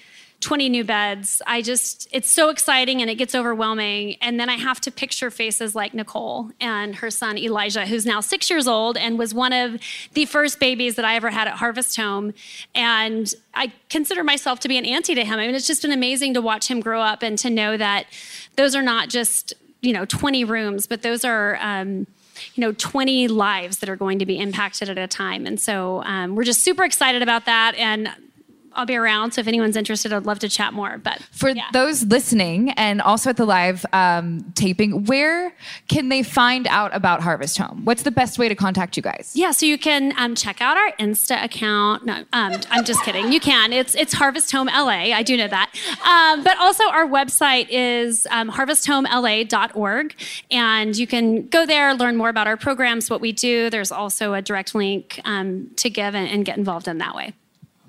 20 0.41 0.69
new 0.69 0.83
beds. 0.85 1.41
I 1.45 1.61
just, 1.61 2.07
it's 2.11 2.31
so 2.31 2.49
exciting 2.49 3.01
and 3.01 3.09
it 3.09 3.15
gets 3.15 3.35
overwhelming. 3.35 4.15
And 4.21 4.39
then 4.39 4.49
I 4.49 4.55
have 4.55 4.79
to 4.81 4.91
picture 4.91 5.29
faces 5.29 5.75
like 5.75 5.93
Nicole 5.93 6.51
and 6.61 6.95
her 6.95 7.11
son 7.11 7.37
Elijah, 7.37 7.85
who's 7.85 8.05
now 8.05 8.21
six 8.21 8.49
years 8.49 8.67
old 8.67 8.95
and 8.95 9.19
was 9.19 9.33
one 9.33 9.51
of 9.51 9.81
the 10.13 10.25
first 10.25 10.59
babies 10.59 10.95
that 10.95 11.03
I 11.03 11.15
ever 11.15 11.29
had 11.29 11.47
at 11.47 11.55
Harvest 11.55 11.97
Home. 11.97 12.33
And 12.73 13.33
I 13.53 13.73
consider 13.89 14.23
myself 14.23 14.61
to 14.61 14.69
be 14.69 14.77
an 14.77 14.85
auntie 14.85 15.15
to 15.15 15.25
him. 15.25 15.39
I 15.39 15.45
mean, 15.45 15.55
it's 15.55 15.67
just 15.67 15.81
been 15.81 15.91
amazing 15.91 16.33
to 16.35 16.41
watch 16.41 16.69
him 16.69 16.79
grow 16.79 17.01
up 17.01 17.21
and 17.21 17.37
to 17.39 17.49
know 17.49 17.75
that 17.75 18.05
those 18.55 18.75
are 18.75 18.81
not 18.81 19.09
just, 19.09 19.53
you 19.81 19.91
know, 19.91 20.05
20 20.05 20.45
rooms, 20.45 20.87
but 20.87 21.01
those 21.01 21.25
are, 21.25 21.57
um, 21.61 22.07
you 22.55 22.61
know 22.61 22.71
20 22.71 23.27
lives 23.27 23.79
that 23.79 23.89
are 23.89 23.97
going 23.97 24.17
to 24.19 24.25
be 24.25 24.39
impacted 24.39 24.87
at 24.87 24.97
a 24.97 25.07
time 25.07 25.45
and 25.45 25.59
so 25.59 26.01
um, 26.03 26.35
we're 26.35 26.45
just 26.45 26.63
super 26.63 26.85
excited 26.85 27.21
about 27.21 27.43
that 27.43 27.75
and 27.75 28.09
I'll 28.79 28.85
be 28.85 28.95
around. 28.95 29.33
So 29.33 29.41
if 29.41 29.47
anyone's 29.47 29.75
interested, 29.75 30.13
I'd 30.13 30.25
love 30.25 30.39
to 30.39 30.49
chat 30.49 30.73
more. 30.73 30.97
But 30.97 31.21
For 31.31 31.53
those 31.73 32.03
listening 32.05 32.71
and 32.71 33.01
also 33.01 33.29
at 33.29 33.37
the 33.37 33.45
live 33.45 33.85
um, 33.93 34.51
taping, 34.55 35.05
where 35.05 35.53
can 35.87 36.09
they 36.09 36.23
find 36.23 36.65
out 36.67 36.95
about 36.95 37.21
Harvest 37.21 37.57
Home? 37.57 37.83
What's 37.83 38.03
the 38.03 38.11
best 38.11 38.39
way 38.39 38.47
to 38.49 38.55
contact 38.55 38.97
you 38.97 39.03
guys? 39.03 39.31
yeah, 39.35 39.51
so 39.51 39.65
you 39.65 39.77
can 39.77 40.13
um, 40.17 40.35
check 40.35 40.61
out 40.61 40.77
our 40.77 40.91
Insta 40.93 41.43
account. 41.43 42.05
No, 42.05 42.23
um, 42.33 42.59
I'm 42.69 42.83
just 42.85 43.03
kidding. 43.03 43.31
You 43.31 43.39
can. 43.39 43.73
It's 43.73 43.95
it's 43.95 44.13
Harvest 44.13 44.51
Home 44.51 44.67
LA. 44.67 45.13
I 45.13 45.23
do 45.23 45.35
know 45.37 45.47
that. 45.47 45.71
Um, 46.05 46.43
but 46.43 46.57
also 46.57 46.85
our 46.85 47.05
website 47.05 47.67
is 47.69 48.27
um, 48.31 48.49
harvesthomela.org, 48.49 50.15
and 50.51 50.97
you 50.97 51.07
can 51.07 51.47
go 51.47 51.65
there, 51.65 51.93
learn 51.93 52.15
more 52.15 52.29
about 52.29 52.47
our 52.47 52.57
programs, 52.57 53.09
what 53.09 53.21
we 53.21 53.31
do. 53.31 53.69
There's 53.69 53.91
also 53.91 54.33
a 54.33 54.41
direct 54.41 54.73
link 54.73 55.19
um, 55.25 55.69
to 55.77 55.89
give 55.89 56.15
and, 56.15 56.29
and 56.29 56.45
get 56.45 56.57
involved 56.57 56.87
in 56.87 56.97
that 56.99 57.15
way. 57.15 57.33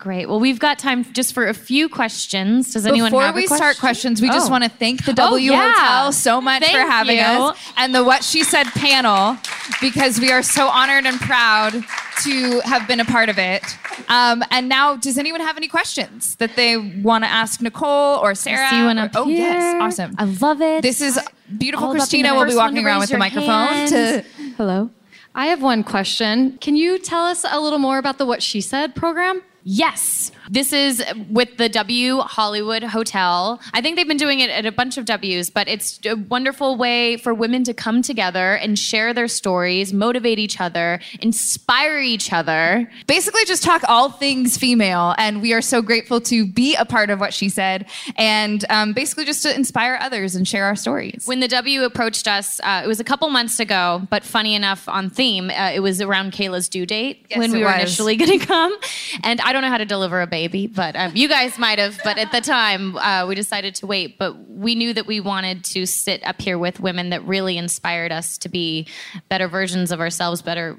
Great. 0.00 0.30
Well, 0.30 0.40
we've 0.40 0.58
got 0.58 0.78
time 0.78 1.04
just 1.12 1.34
for 1.34 1.46
a 1.46 1.52
few 1.52 1.86
questions. 1.90 2.72
Does 2.72 2.86
anyone 2.86 3.10
Before 3.10 3.20
have 3.22 3.36
a 3.36 3.40
question? 3.40 3.42
Before 3.44 3.54
we 3.54 3.58
start 3.58 3.78
questions, 3.78 4.22
we 4.22 4.28
just 4.28 4.48
Oh. 4.48 4.50
want 4.50 4.64
to 4.64 4.70
thank 4.70 5.04
the 5.04 5.12
Oh, 5.12 5.14
W 5.36 5.52
yeah. 5.52 5.72
Hotel 5.74 6.12
so 6.12 6.40
much 6.40 6.64
for 6.64 6.78
having 6.78 7.18
you. 7.18 7.22
us 7.22 7.58
and 7.76 7.94
the 7.94 8.02
What 8.02 8.24
She 8.24 8.42
Said 8.42 8.66
panel 8.68 9.36
because 9.82 10.18
we 10.18 10.32
are 10.32 10.42
so 10.42 10.68
honored 10.68 11.04
and 11.04 11.20
proud 11.20 11.84
to 12.22 12.60
have 12.60 12.88
been 12.88 12.98
a 13.00 13.04
part 13.04 13.28
of 13.28 13.38
it. 13.38 13.62
Um, 14.08 14.42
and 14.50 14.70
now, 14.70 14.96
does 14.96 15.18
anyone 15.18 15.42
have 15.42 15.58
any 15.58 15.68
questions 15.68 16.34
that 16.36 16.56
they 16.56 16.78
want 16.78 17.24
to 17.24 17.30
ask 17.30 17.60
Nicole 17.60 18.16
or 18.20 18.34
Sarah? 18.34 18.70
see 18.70 18.82
one 18.82 18.98
or- 18.98 19.02
up 19.02 19.10
oh, 19.16 19.28
yes, 19.28 19.76
awesome. 19.82 20.14
I 20.18 20.24
love 20.24 20.62
it. 20.62 20.80
This 20.80 21.02
is 21.02 21.18
beautiful. 21.58 21.88
All 21.88 21.92
Christina 21.94 22.30
the 22.30 22.34
will 22.36 22.46
be 22.46 22.54
walking 22.56 22.86
around 22.86 23.00
with 23.00 23.10
the 23.10 23.18
microphone 23.18 23.86
to. 23.88 24.24
Hello. 24.56 24.88
I 25.34 25.46
have 25.46 25.60
one 25.62 25.84
question. 25.84 26.56
Can 26.58 26.74
you 26.74 26.98
tell 26.98 27.26
us 27.26 27.44
a 27.48 27.60
little 27.60 27.78
more 27.78 27.98
about 27.98 28.16
the 28.16 28.24
What 28.24 28.42
She 28.42 28.62
Said 28.62 28.94
program? 28.94 29.42
Yes. 29.62 30.32
This 30.52 30.72
is 30.72 31.00
with 31.30 31.58
the 31.58 31.68
W 31.68 32.18
Hollywood 32.18 32.82
Hotel. 32.82 33.60
I 33.72 33.80
think 33.80 33.94
they've 33.94 34.08
been 34.08 34.16
doing 34.16 34.40
it 34.40 34.50
at 34.50 34.66
a 34.66 34.72
bunch 34.72 34.98
of 34.98 35.04
W's, 35.04 35.48
but 35.48 35.68
it's 35.68 36.00
a 36.04 36.16
wonderful 36.16 36.76
way 36.76 37.16
for 37.18 37.32
women 37.32 37.62
to 37.64 37.72
come 37.72 38.02
together 38.02 38.54
and 38.56 38.76
share 38.76 39.14
their 39.14 39.28
stories, 39.28 39.92
motivate 39.92 40.40
each 40.40 40.60
other, 40.60 40.98
inspire 41.20 42.00
each 42.00 42.32
other. 42.32 42.90
Basically, 43.06 43.44
just 43.44 43.62
talk 43.62 43.82
all 43.88 44.10
things 44.10 44.56
female. 44.58 45.14
And 45.18 45.40
we 45.40 45.52
are 45.52 45.62
so 45.62 45.82
grateful 45.82 46.20
to 46.22 46.44
be 46.44 46.74
a 46.74 46.84
part 46.84 47.10
of 47.10 47.20
what 47.20 47.32
she 47.32 47.48
said 47.48 47.86
and 48.16 48.64
um, 48.70 48.92
basically 48.92 49.26
just 49.26 49.44
to 49.44 49.54
inspire 49.54 49.98
others 50.00 50.34
and 50.34 50.48
share 50.48 50.64
our 50.64 50.74
stories. 50.74 51.22
When 51.26 51.38
the 51.38 51.46
W 51.48 51.84
approached 51.84 52.26
us, 52.26 52.58
uh, 52.64 52.82
it 52.84 52.88
was 52.88 52.98
a 52.98 53.04
couple 53.04 53.28
months 53.30 53.60
ago, 53.60 54.04
but 54.10 54.24
funny 54.24 54.56
enough, 54.56 54.88
on 54.88 55.10
theme, 55.10 55.48
uh, 55.50 55.70
it 55.72 55.80
was 55.80 56.00
around 56.00 56.32
Kayla's 56.32 56.68
due 56.68 56.86
date 56.86 57.24
Yes, 57.30 57.38
when 57.38 57.52
we 57.52 57.60
were 57.60 57.66
was. 57.66 57.76
initially 57.76 58.16
going 58.20 58.36
to 58.36 58.44
come. 58.44 58.74
And 59.22 59.40
I 59.42 59.52
don't 59.52 59.62
know 59.62 59.68
how 59.68 59.78
to 59.78 59.84
deliver 59.84 60.20
a 60.20 60.26
baby, 60.26 60.39
but 60.48 60.96
um, 60.96 61.12
you 61.14 61.28
guys 61.28 61.58
might 61.58 61.78
have. 61.78 62.00
But 62.04 62.18
at 62.18 62.32
the 62.32 62.40
time, 62.40 62.96
uh, 62.96 63.26
we 63.26 63.34
decided 63.34 63.74
to 63.76 63.86
wait. 63.86 64.18
But 64.18 64.48
we 64.48 64.74
knew 64.74 64.92
that 64.94 65.06
we 65.06 65.20
wanted 65.20 65.64
to 65.64 65.86
sit 65.86 66.24
up 66.26 66.40
here 66.40 66.58
with 66.58 66.80
women 66.80 67.10
that 67.10 67.24
really 67.24 67.56
inspired 67.56 68.12
us 68.12 68.38
to 68.38 68.48
be 68.48 68.86
better 69.28 69.48
versions 69.48 69.92
of 69.92 70.00
ourselves, 70.00 70.42
better 70.42 70.78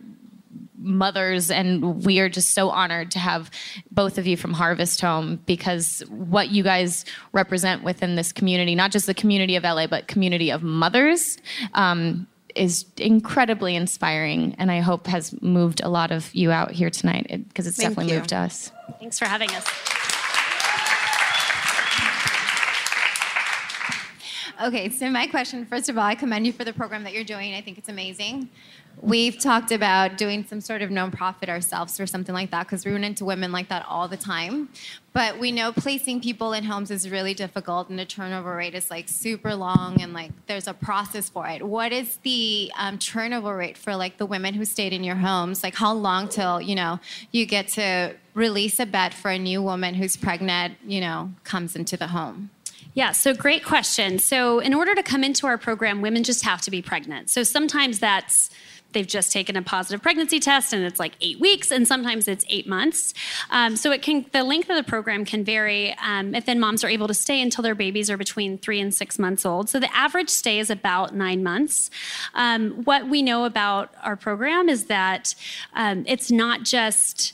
mothers 0.81 1.51
and 1.51 2.03
we 2.03 2.19
are 2.19 2.29
just 2.29 2.51
so 2.51 2.69
honored 2.69 3.11
to 3.11 3.19
have 3.19 3.51
both 3.91 4.17
of 4.17 4.25
you 4.25 4.35
from 4.35 4.51
harvest 4.51 4.99
home 4.99 5.39
because 5.45 6.01
what 6.09 6.49
you 6.49 6.63
guys 6.63 7.05
represent 7.33 7.83
within 7.83 8.15
this 8.15 8.31
community 8.31 8.73
not 8.73 8.91
just 8.91 9.05
the 9.05 9.13
community 9.13 9.55
of 9.55 9.63
la 9.63 9.85
but 9.85 10.07
community 10.07 10.49
of 10.49 10.63
mothers 10.63 11.37
um, 11.75 12.27
is 12.55 12.85
incredibly 12.97 13.75
inspiring 13.75 14.55
and 14.57 14.71
I 14.71 14.79
hope 14.79 15.07
has 15.07 15.39
moved 15.41 15.81
a 15.83 15.89
lot 15.89 16.11
of 16.11 16.33
you 16.33 16.51
out 16.51 16.71
here 16.71 16.89
tonight 16.89 17.27
because 17.47 17.67
it's 17.67 17.77
Thank 17.77 17.89
definitely 17.91 18.13
you. 18.13 18.19
moved 18.19 18.33
us. 18.33 18.71
Thanks 18.99 19.17
for 19.19 19.25
having 19.25 19.49
us. 19.51 19.65
Okay, 24.63 24.89
so 24.89 25.09
my 25.09 25.25
question 25.25 25.65
first 25.65 25.89
of 25.89 25.97
all, 25.97 26.03
I 26.03 26.13
commend 26.13 26.45
you 26.45 26.53
for 26.53 26.63
the 26.63 26.73
program 26.73 27.03
that 27.05 27.13
you're 27.13 27.23
doing. 27.23 27.55
I 27.55 27.61
think 27.61 27.79
it's 27.79 27.89
amazing. 27.89 28.47
We've 29.01 29.39
talked 29.39 29.71
about 29.71 30.19
doing 30.19 30.45
some 30.45 30.61
sort 30.61 30.83
of 30.83 30.91
nonprofit 30.91 31.49
ourselves 31.49 31.99
or 31.99 32.05
something 32.05 32.35
like 32.35 32.51
that 32.51 32.67
because 32.67 32.85
we 32.85 32.91
run 32.91 33.03
into 33.03 33.25
women 33.25 33.51
like 33.51 33.69
that 33.69 33.83
all 33.87 34.07
the 34.07 34.17
time. 34.17 34.69
But 35.13 35.39
we 35.39 35.51
know 35.51 35.71
placing 35.71 36.21
people 36.21 36.53
in 36.53 36.65
homes 36.65 36.91
is 36.91 37.09
really 37.09 37.33
difficult 37.33 37.89
and 37.89 37.97
the 37.97 38.05
turnover 38.05 38.55
rate 38.55 38.75
is 38.75 38.91
like 38.91 39.09
super 39.09 39.55
long 39.55 39.99
and 39.99 40.13
like 40.13 40.29
there's 40.45 40.67
a 40.67 40.75
process 40.75 41.27
for 41.27 41.47
it. 41.47 41.65
What 41.65 41.91
is 41.91 42.17
the 42.17 42.71
um, 42.77 42.99
turnover 42.99 43.57
rate 43.57 43.79
for 43.79 43.95
like 43.95 44.17
the 44.17 44.27
women 44.27 44.53
who 44.53 44.65
stayed 44.65 44.93
in 44.93 45.03
your 45.03 45.15
homes? 45.15 45.63
Like 45.63 45.73
how 45.73 45.93
long 45.93 46.27
till, 46.27 46.61
you 46.61 46.75
know, 46.75 46.99
you 47.31 47.47
get 47.47 47.67
to 47.69 48.15
release 48.35 48.79
a 48.79 48.85
bed 48.85 49.15
for 49.15 49.31
a 49.31 49.39
new 49.39 49.63
woman 49.63 49.95
who's 49.95 50.15
pregnant, 50.15 50.77
you 50.85 51.01
know, 51.01 51.31
comes 51.43 51.75
into 51.75 51.97
the 51.97 52.07
home? 52.07 52.51
Yeah, 52.93 53.13
so 53.13 53.33
great 53.33 53.63
question. 53.63 54.19
So, 54.19 54.59
in 54.59 54.73
order 54.73 54.93
to 54.95 55.03
come 55.03 55.23
into 55.23 55.47
our 55.47 55.57
program, 55.57 56.01
women 56.01 56.23
just 56.23 56.43
have 56.43 56.61
to 56.63 56.71
be 56.71 56.81
pregnant. 56.81 57.29
So, 57.29 57.43
sometimes 57.43 57.99
that's 57.99 58.49
they've 58.93 59.07
just 59.07 59.31
taken 59.31 59.55
a 59.55 59.61
positive 59.61 60.01
pregnancy 60.01 60.41
test 60.41 60.73
and 60.73 60.83
it's 60.83 60.99
like 60.99 61.13
eight 61.21 61.39
weeks, 61.39 61.71
and 61.71 61.87
sometimes 61.87 62.27
it's 62.27 62.43
eight 62.49 62.67
months. 62.67 63.13
Um, 63.49 63.77
so, 63.77 63.91
it 63.91 64.01
can 64.01 64.25
the 64.33 64.43
length 64.43 64.69
of 64.69 64.75
the 64.75 64.83
program 64.83 65.23
can 65.23 65.45
vary. 65.45 65.95
Um, 66.05 66.35
if 66.35 66.45
then 66.45 66.59
moms 66.59 66.83
are 66.83 66.89
able 66.89 67.07
to 67.07 67.13
stay 67.13 67.41
until 67.41 67.61
their 67.61 67.75
babies 67.75 68.09
are 68.09 68.17
between 68.17 68.57
three 68.57 68.81
and 68.81 68.93
six 68.93 69.17
months 69.17 69.45
old. 69.45 69.69
So, 69.69 69.79
the 69.79 69.95
average 69.95 70.29
stay 70.29 70.59
is 70.59 70.69
about 70.69 71.15
nine 71.15 71.43
months. 71.43 71.89
Um, 72.33 72.83
what 72.83 73.07
we 73.07 73.21
know 73.21 73.45
about 73.45 73.93
our 74.03 74.17
program 74.17 74.67
is 74.67 74.87
that 74.87 75.33
um, 75.73 76.03
it's 76.07 76.29
not 76.29 76.63
just 76.63 77.31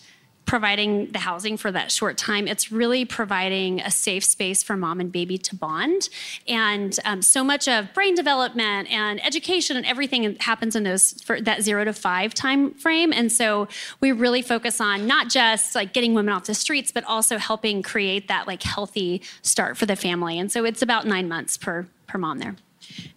providing 0.48 1.12
the 1.12 1.20
housing 1.20 1.58
for 1.58 1.72
that 1.72 1.92
short 1.92 2.18
time. 2.18 2.48
It's 2.48 2.72
really 2.72 3.06
providing 3.06 3.82
a 3.82 3.92
safe 3.92 4.24
space 4.24 4.64
for 4.64 4.76
mom 4.76 5.00
and 5.00 5.12
baby 5.12 5.38
to 5.38 5.56
bond. 5.56 6.10
And 6.48 6.98
um, 7.06 7.22
so 7.22 7.44
much 7.44 7.68
of 7.68 7.94
brain 7.94 8.16
development 8.16 8.90
and 8.90 9.24
education 9.24 9.78
and 9.78 9.86
everything 9.86 10.38
happens 10.40 10.76
in 10.76 10.84
those 10.84 11.22
for 11.22 11.40
that 11.42 11.62
zero 11.62 11.84
to 11.84 11.94
five 11.94 12.34
time 12.34 12.74
frame. 12.74 13.14
And 13.14 13.32
so 13.32 13.68
we 14.00 14.12
really 14.12 14.42
focus 14.42 14.82
on 14.82 15.06
not 15.06 15.30
just 15.30 15.76
like 15.76 15.94
getting 15.94 16.14
women 16.16 16.34
off 16.34 16.46
the 16.46 16.56
streets, 16.56 16.92
but 16.92 17.04
also 17.04 17.38
helping 17.38 17.84
create 17.84 18.30
that 18.30 18.48
like 18.48 18.64
healthy 18.64 19.22
start 19.42 19.78
for 19.78 19.86
the 19.86 19.98
family. 19.98 20.40
And 20.40 20.52
so 20.52 20.66
it's 20.66 20.82
about 20.82 21.06
nine 21.06 21.28
months 21.28 21.58
per 21.58 21.88
per 22.08 22.18
mom 22.18 22.40
there. 22.40 22.56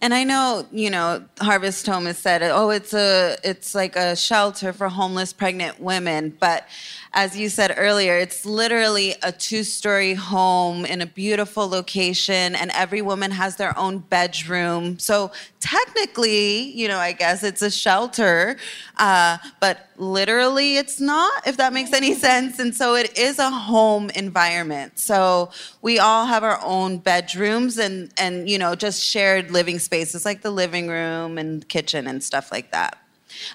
And 0.01 0.13
I 0.13 0.23
know, 0.23 0.65
you 0.71 0.89
know, 0.89 1.23
Harvest 1.39 1.85
Home 1.85 2.05
has 2.05 2.17
said, 2.17 2.41
oh, 2.43 2.71
it's 2.71 2.93
a, 2.93 3.37
it's 3.43 3.75
like 3.75 3.95
a 3.95 4.15
shelter 4.15 4.73
for 4.73 4.89
homeless 4.89 5.31
pregnant 5.31 5.79
women. 5.79 6.35
But 6.39 6.67
as 7.13 7.37
you 7.37 7.49
said 7.49 7.75
earlier, 7.77 8.17
it's 8.17 8.45
literally 8.45 9.15
a 9.21 9.31
two-story 9.31 10.15
home 10.15 10.85
in 10.85 11.01
a 11.01 11.05
beautiful 11.05 11.67
location, 11.67 12.55
and 12.55 12.71
every 12.71 13.01
woman 13.01 13.31
has 13.31 13.57
their 13.57 13.77
own 13.77 13.99
bedroom. 13.99 14.97
So 14.97 15.31
technically, 15.59 16.71
you 16.71 16.87
know, 16.87 16.97
I 16.97 17.11
guess 17.11 17.43
it's 17.43 17.61
a 17.61 17.69
shelter, 17.69 18.57
uh, 18.97 19.37
but 19.59 19.89
literally, 20.01 20.77
it's 20.77 20.99
not. 20.99 21.47
If 21.47 21.57
that 21.57 21.71
makes 21.71 21.93
any 21.93 22.13
sense. 22.15 22.59
And 22.59 22.75
so 22.75 22.95
it 22.95 23.17
is 23.17 23.39
a 23.39 23.49
home 23.49 24.09
environment. 24.15 24.99
So 24.99 25.51
we 25.81 25.99
all 25.99 26.25
have 26.25 26.43
our 26.43 26.59
own 26.63 26.97
bedrooms 26.97 27.77
and 27.77 28.11
and 28.17 28.49
you 28.49 28.57
know 28.57 28.75
just 28.75 29.03
shared 29.03 29.51
living 29.51 29.79
spaces 29.79 30.25
like 30.25 30.41
the 30.41 30.51
living 30.51 30.87
room 30.87 31.37
and 31.37 31.67
kitchen 31.69 32.07
and 32.07 32.23
stuff 32.23 32.51
like 32.51 32.71
that. 32.71 32.97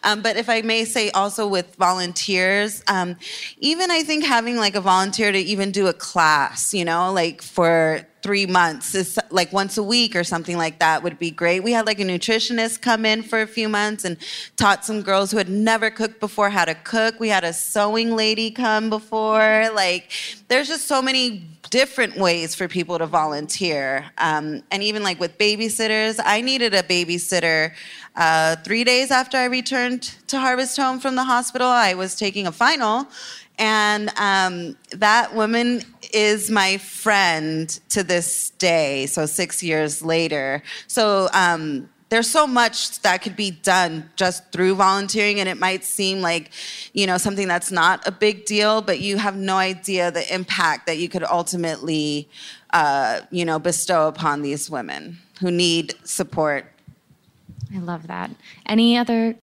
Um, 0.02 0.22
but 0.22 0.36
if 0.36 0.48
I 0.48 0.62
may 0.62 0.84
say 0.84 1.10
also 1.10 1.46
with 1.46 1.74
volunteers, 1.76 2.82
um, 2.88 3.16
even 3.58 3.90
I 3.90 4.02
think 4.02 4.24
having 4.24 4.56
like 4.56 4.74
a 4.74 4.80
volunteer 4.80 5.32
to 5.32 5.38
even 5.38 5.70
do 5.70 5.86
a 5.86 5.92
class, 5.92 6.72
you 6.74 6.84
know, 6.84 7.12
like 7.12 7.42
for 7.42 8.06
three 8.22 8.46
months, 8.46 8.94
is 8.96 9.20
like 9.30 9.52
once 9.52 9.78
a 9.78 9.82
week 9.82 10.16
or 10.16 10.24
something 10.24 10.56
like 10.56 10.80
that 10.80 11.02
would 11.04 11.16
be 11.16 11.30
great. 11.30 11.62
We 11.62 11.70
had 11.70 11.86
like 11.86 12.00
a 12.00 12.04
nutritionist 12.04 12.82
come 12.82 13.06
in 13.06 13.22
for 13.22 13.40
a 13.40 13.46
few 13.46 13.68
months 13.68 14.04
and 14.04 14.16
taught 14.56 14.84
some 14.84 15.02
girls 15.02 15.30
who 15.30 15.36
had 15.36 15.48
never 15.48 15.90
cooked 15.90 16.18
before 16.18 16.50
how 16.50 16.64
to 16.64 16.74
cook. 16.74 17.20
We 17.20 17.28
had 17.28 17.44
a 17.44 17.52
sewing 17.52 18.16
lady 18.16 18.50
come 18.50 18.90
before. 18.90 19.70
Like, 19.72 20.10
there's 20.48 20.66
just 20.66 20.88
so 20.88 21.00
many 21.00 21.44
different 21.70 22.16
ways 22.16 22.54
for 22.54 22.68
people 22.68 22.98
to 22.98 23.06
volunteer. 23.06 24.06
Um, 24.18 24.62
and 24.70 24.82
even 24.82 25.02
like 25.02 25.20
with 25.20 25.38
babysitters, 25.38 26.20
I 26.24 26.40
needed 26.40 26.74
a 26.74 26.82
babysitter 26.82 27.74
uh, 28.16 28.56
three 28.56 28.84
days 28.84 29.10
after 29.10 29.36
I 29.36 29.44
returned 29.44 30.02
to 30.28 30.38
Harvest 30.40 30.76
Home 30.76 30.98
from 31.00 31.16
the 31.16 31.24
hospital. 31.24 31.68
I 31.68 31.94
was 31.94 32.16
taking 32.16 32.46
a 32.46 32.52
final. 32.52 33.06
And 33.58 34.10
um, 34.18 34.76
that 34.90 35.34
woman 35.34 35.82
is 36.12 36.50
my 36.50 36.76
friend 36.78 37.68
to 37.90 38.02
this 38.02 38.50
day, 38.50 39.06
so 39.06 39.24
six 39.26 39.62
years 39.62 40.02
later. 40.02 40.62
So 40.86 41.28
um, 41.32 41.88
there's 42.08 42.28
so 42.28 42.46
much 42.46 43.00
that 43.00 43.22
could 43.22 43.36
be 43.36 43.50
done 43.50 44.10
just 44.16 44.52
through 44.52 44.76
volunteering 44.76 45.40
and 45.40 45.48
it 45.48 45.58
might 45.58 45.84
seem 45.84 46.20
like 46.20 46.50
you 46.92 47.06
know 47.06 47.18
something 47.18 47.48
that's 47.48 47.72
not 47.72 48.06
a 48.06 48.12
big 48.12 48.44
deal 48.44 48.80
but 48.80 49.00
you 49.00 49.16
have 49.16 49.36
no 49.36 49.56
idea 49.56 50.10
the 50.10 50.32
impact 50.32 50.86
that 50.86 50.98
you 50.98 51.08
could 51.08 51.24
ultimately 51.24 52.28
uh, 52.70 53.20
you 53.30 53.44
know 53.44 53.58
bestow 53.58 54.06
upon 54.06 54.42
these 54.42 54.70
women 54.70 55.18
who 55.40 55.50
need 55.50 55.94
support 56.04 56.72
I 57.74 57.78
love 57.78 58.06
that. 58.06 58.30
Any 58.64 58.96
other 58.96 59.36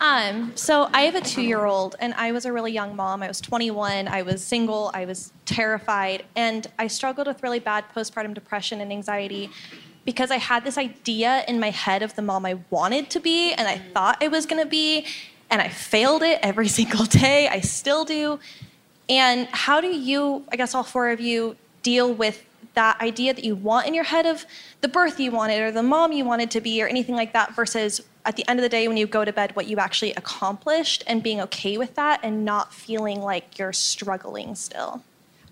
Um, 0.00 0.52
so 0.54 0.88
I 0.92 1.02
have 1.02 1.16
a 1.16 1.20
two 1.20 1.42
year 1.42 1.64
old, 1.64 1.96
and 1.98 2.14
I 2.14 2.30
was 2.30 2.44
a 2.44 2.52
really 2.52 2.70
young 2.72 2.94
mom. 2.94 3.20
I 3.22 3.26
was 3.28 3.40
21, 3.40 4.06
I 4.06 4.22
was 4.22 4.44
single, 4.44 4.92
I 4.94 5.04
was 5.04 5.32
terrified, 5.44 6.24
and 6.36 6.66
I 6.78 6.86
struggled 6.86 7.26
with 7.26 7.42
really 7.42 7.58
bad 7.58 7.84
postpartum 7.94 8.32
depression 8.32 8.80
and 8.80 8.92
anxiety 8.92 9.50
because 10.04 10.30
I 10.30 10.36
had 10.36 10.62
this 10.64 10.78
idea 10.78 11.44
in 11.48 11.58
my 11.58 11.70
head 11.70 12.02
of 12.02 12.14
the 12.14 12.22
mom 12.22 12.46
I 12.46 12.60
wanted 12.70 13.10
to 13.10 13.20
be, 13.20 13.52
and 13.52 13.66
I 13.66 13.76
thought 13.76 14.22
I 14.22 14.28
was 14.28 14.46
gonna 14.46 14.66
be, 14.66 15.04
and 15.50 15.60
I 15.60 15.68
failed 15.68 16.22
it 16.22 16.38
every 16.42 16.68
single 16.80 17.04
day. 17.04 17.48
I 17.48 17.60
still 17.60 18.04
do. 18.04 18.38
And 19.08 19.48
how 19.48 19.80
do 19.80 19.88
you, 19.88 20.44
I 20.52 20.56
guess 20.56 20.74
all 20.74 20.84
four 20.84 21.10
of 21.10 21.20
you, 21.20 21.56
deal 21.82 22.12
with 22.12 22.44
that 22.74 23.00
idea 23.00 23.34
that 23.34 23.44
you 23.44 23.54
want 23.54 23.86
in 23.86 23.94
your 23.94 24.04
head 24.04 24.26
of 24.26 24.46
the 24.80 24.88
birth 24.88 25.18
you 25.18 25.30
wanted 25.30 25.60
or 25.60 25.70
the 25.70 25.82
mom 25.82 26.12
you 26.12 26.24
wanted 26.24 26.50
to 26.52 26.60
be 26.60 26.82
or 26.82 26.86
anything 26.86 27.14
like 27.14 27.32
that 27.32 27.54
versus 27.54 28.02
at 28.24 28.36
the 28.36 28.48
end 28.48 28.58
of 28.58 28.62
the 28.62 28.68
day 28.68 28.86
when 28.88 28.96
you 28.96 29.06
go 29.06 29.24
to 29.24 29.32
bed 29.32 29.54
what 29.56 29.66
you 29.66 29.78
actually 29.78 30.12
accomplished 30.14 31.02
and 31.06 31.22
being 31.22 31.40
okay 31.40 31.78
with 31.78 31.94
that 31.94 32.20
and 32.22 32.44
not 32.44 32.72
feeling 32.72 33.20
like 33.20 33.58
you're 33.58 33.72
struggling 33.72 34.54
still? 34.54 35.02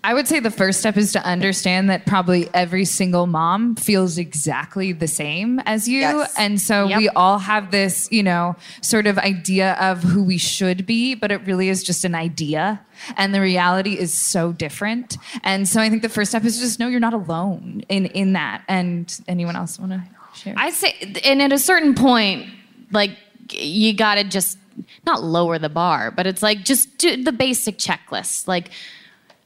I 0.07 0.13
would 0.13 0.25
say 0.25 0.39
the 0.39 0.49
first 0.49 0.79
step 0.79 0.95
is 0.95 1.11
to 1.11 1.25
understand 1.25 1.89
that 1.89 2.05
probably 2.05 2.49
every 2.53 2.85
single 2.85 3.27
mom 3.27 3.75
feels 3.75 4.17
exactly 4.17 4.93
the 4.93 5.05
same 5.05 5.59
as 5.65 5.85
you. 5.85 5.99
Yes. 5.99 6.33
And 6.37 6.61
so 6.61 6.87
Yep. 6.87 6.97
we 6.97 7.09
all 7.09 7.39
have 7.39 7.71
this, 7.71 8.07
you 8.09 8.23
know, 8.23 8.55
sort 8.79 9.05
of 9.05 9.17
idea 9.17 9.73
of 9.73 10.03
who 10.03 10.23
we 10.23 10.37
should 10.37 10.85
be, 10.85 11.13
but 11.13 11.29
it 11.29 11.45
really 11.45 11.67
is 11.67 11.83
just 11.83 12.05
an 12.05 12.15
idea. 12.15 12.79
And 13.17 13.35
the 13.35 13.41
reality 13.41 13.99
is 13.99 14.13
so 14.13 14.53
different. 14.53 15.17
And 15.43 15.67
so 15.67 15.81
I 15.81 15.89
think 15.89 16.03
the 16.03 16.09
first 16.09 16.31
step 16.31 16.45
is 16.45 16.57
just 16.57 16.79
know 16.79 16.87
you're 16.87 17.01
not 17.01 17.13
alone 17.13 17.83
in, 17.89 18.05
in 18.05 18.31
that. 18.31 18.63
And 18.69 19.13
anyone 19.27 19.57
else 19.57 19.77
want 19.77 19.91
to 19.91 20.03
share? 20.33 20.53
I 20.55 20.69
say, 20.69 21.19
and 21.25 21.41
at 21.41 21.51
a 21.51 21.59
certain 21.59 21.95
point, 21.95 22.47
like 22.93 23.11
you 23.51 23.93
gotta 23.93 24.23
just 24.23 24.57
not 25.05 25.21
lower 25.21 25.59
the 25.59 25.67
bar, 25.67 26.11
but 26.11 26.25
it's 26.25 26.41
like 26.41 26.63
just 26.63 26.97
do 26.97 27.21
the 27.21 27.33
basic 27.33 27.77
checklist. 27.77 28.47
Like, 28.47 28.69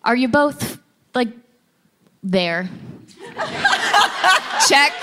are 0.04 0.16
you 0.16 0.28
both 0.28 0.80
like 1.14 1.30
there? 2.24 2.70
Check. 4.68 4.94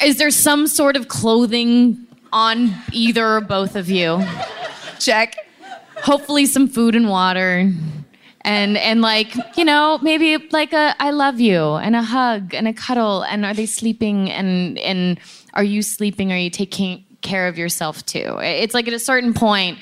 Is 0.00 0.18
there 0.18 0.30
some 0.30 0.66
sort 0.66 0.96
of 0.96 1.08
clothing 1.08 2.06
on 2.32 2.74
either 2.92 3.36
or 3.36 3.40
both 3.40 3.74
of 3.74 3.90
you? 3.90 4.24
Check. 5.00 5.36
Hopefully, 6.02 6.46
some 6.46 6.68
food 6.68 6.94
and 6.94 7.08
water. 7.08 7.72
And, 8.42 8.78
and 8.78 9.02
like 9.02 9.34
you 9.58 9.64
know 9.64 9.98
maybe 10.00 10.38
like 10.52 10.72
a 10.72 10.94
I 10.98 11.10
love 11.10 11.38
you 11.38 11.74
and 11.74 11.94
a 11.94 12.02
hug 12.02 12.54
and 12.54 12.66
a 12.66 12.72
cuddle 12.72 13.22
and 13.22 13.44
are 13.44 13.52
they 13.52 13.66
sleeping 13.66 14.30
and 14.30 14.78
and 14.78 15.20
are 15.52 15.64
you 15.64 15.82
sleeping 15.82 16.32
are 16.32 16.38
you 16.38 16.48
taking 16.48 17.04
care 17.20 17.46
of 17.46 17.58
yourself 17.58 18.06
too 18.06 18.38
it's 18.40 18.72
like 18.72 18.88
at 18.88 18.94
a 18.94 18.98
certain 18.98 19.34
point 19.34 19.78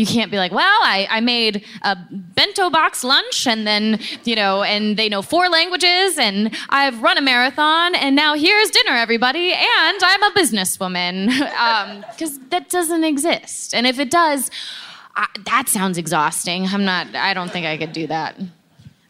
you 0.00 0.06
can't 0.06 0.30
be 0.30 0.38
like, 0.38 0.50
well, 0.50 0.80
I, 0.82 1.06
I 1.10 1.20
made 1.20 1.62
a 1.82 1.94
bento 2.10 2.70
box 2.70 3.04
lunch 3.04 3.46
and 3.46 3.66
then, 3.66 4.00
you 4.24 4.34
know, 4.34 4.62
and 4.62 4.96
they 4.96 5.10
know 5.10 5.20
four 5.20 5.50
languages 5.50 6.16
and 6.16 6.56
I've 6.70 7.02
run 7.02 7.18
a 7.18 7.20
marathon 7.20 7.94
and 7.94 8.16
now 8.16 8.34
here's 8.34 8.70
dinner, 8.70 8.96
everybody, 8.96 9.52
and 9.52 9.98
I'm 10.02 10.22
a 10.22 10.30
businesswoman. 10.30 11.28
Um, 11.60 12.04
because 12.12 12.38
that 12.48 12.70
doesn't 12.70 13.04
exist. 13.04 13.74
And 13.74 13.86
if 13.86 13.98
it 13.98 14.10
does, 14.10 14.50
I, 15.14 15.26
that 15.44 15.68
sounds 15.68 15.98
exhausting. 15.98 16.66
I'm 16.66 16.84
not, 16.84 17.14
I 17.14 17.34
don't 17.34 17.50
think 17.50 17.66
I 17.66 17.76
could 17.76 17.92
do 17.92 18.06
that. 18.06 18.38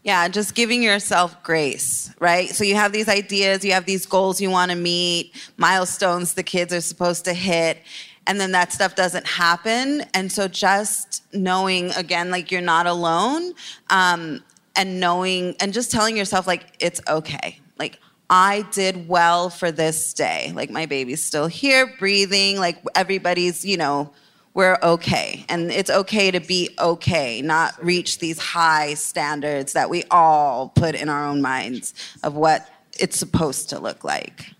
Yeah, 0.02 0.26
just 0.28 0.54
giving 0.54 0.82
yourself 0.82 1.40
grace, 1.42 2.12
right? 2.18 2.48
So 2.48 2.64
you 2.64 2.74
have 2.74 2.92
these 2.92 3.08
ideas, 3.08 3.64
you 3.64 3.72
have 3.72 3.84
these 3.84 4.06
goals 4.06 4.40
you 4.40 4.50
want 4.50 4.70
to 4.70 4.76
meet, 4.76 5.34
milestones 5.58 6.34
the 6.34 6.42
kids 6.42 6.72
are 6.72 6.80
supposed 6.80 7.24
to 7.26 7.34
hit, 7.34 7.78
and 8.26 8.40
then 8.40 8.52
that 8.52 8.72
stuff 8.72 8.94
doesn't 8.94 9.26
happen. 9.26 10.02
And 10.14 10.30
so 10.30 10.48
just 10.48 11.24
knowing 11.32 11.90
again, 11.92 12.30
like 12.30 12.50
you're 12.50 12.60
not 12.60 12.86
alone, 12.86 13.52
um, 13.90 14.42
and 14.76 15.00
knowing 15.00 15.56
and 15.60 15.72
just 15.72 15.90
telling 15.90 16.16
yourself 16.16 16.46
like 16.46 16.74
it's 16.78 17.00
okay. 17.08 17.60
Like 17.78 17.98
I 18.28 18.64
did 18.72 19.08
well 19.08 19.50
for 19.50 19.72
this 19.72 20.14
day. 20.14 20.52
Like 20.54 20.70
my 20.70 20.86
baby's 20.86 21.24
still 21.24 21.48
here, 21.48 21.92
breathing. 21.98 22.58
Like 22.58 22.78
everybody's, 22.94 23.64
you 23.64 23.76
know, 23.76 24.12
we're 24.54 24.78
okay. 24.82 25.44
And 25.48 25.70
it's 25.70 25.90
okay 25.90 26.30
to 26.30 26.40
be 26.40 26.70
okay, 26.78 27.42
not 27.42 27.82
reach 27.84 28.18
these 28.18 28.38
high 28.38 28.94
standards 28.94 29.72
that 29.72 29.90
we 29.90 30.04
all 30.10 30.68
put 30.68 30.94
in 30.94 31.08
our 31.08 31.26
own 31.26 31.40
minds 31.40 31.94
of 32.22 32.34
what 32.34 32.68
it's 32.98 33.18
supposed 33.18 33.70
to 33.70 33.78
look 33.78 34.04
like. 34.04 34.52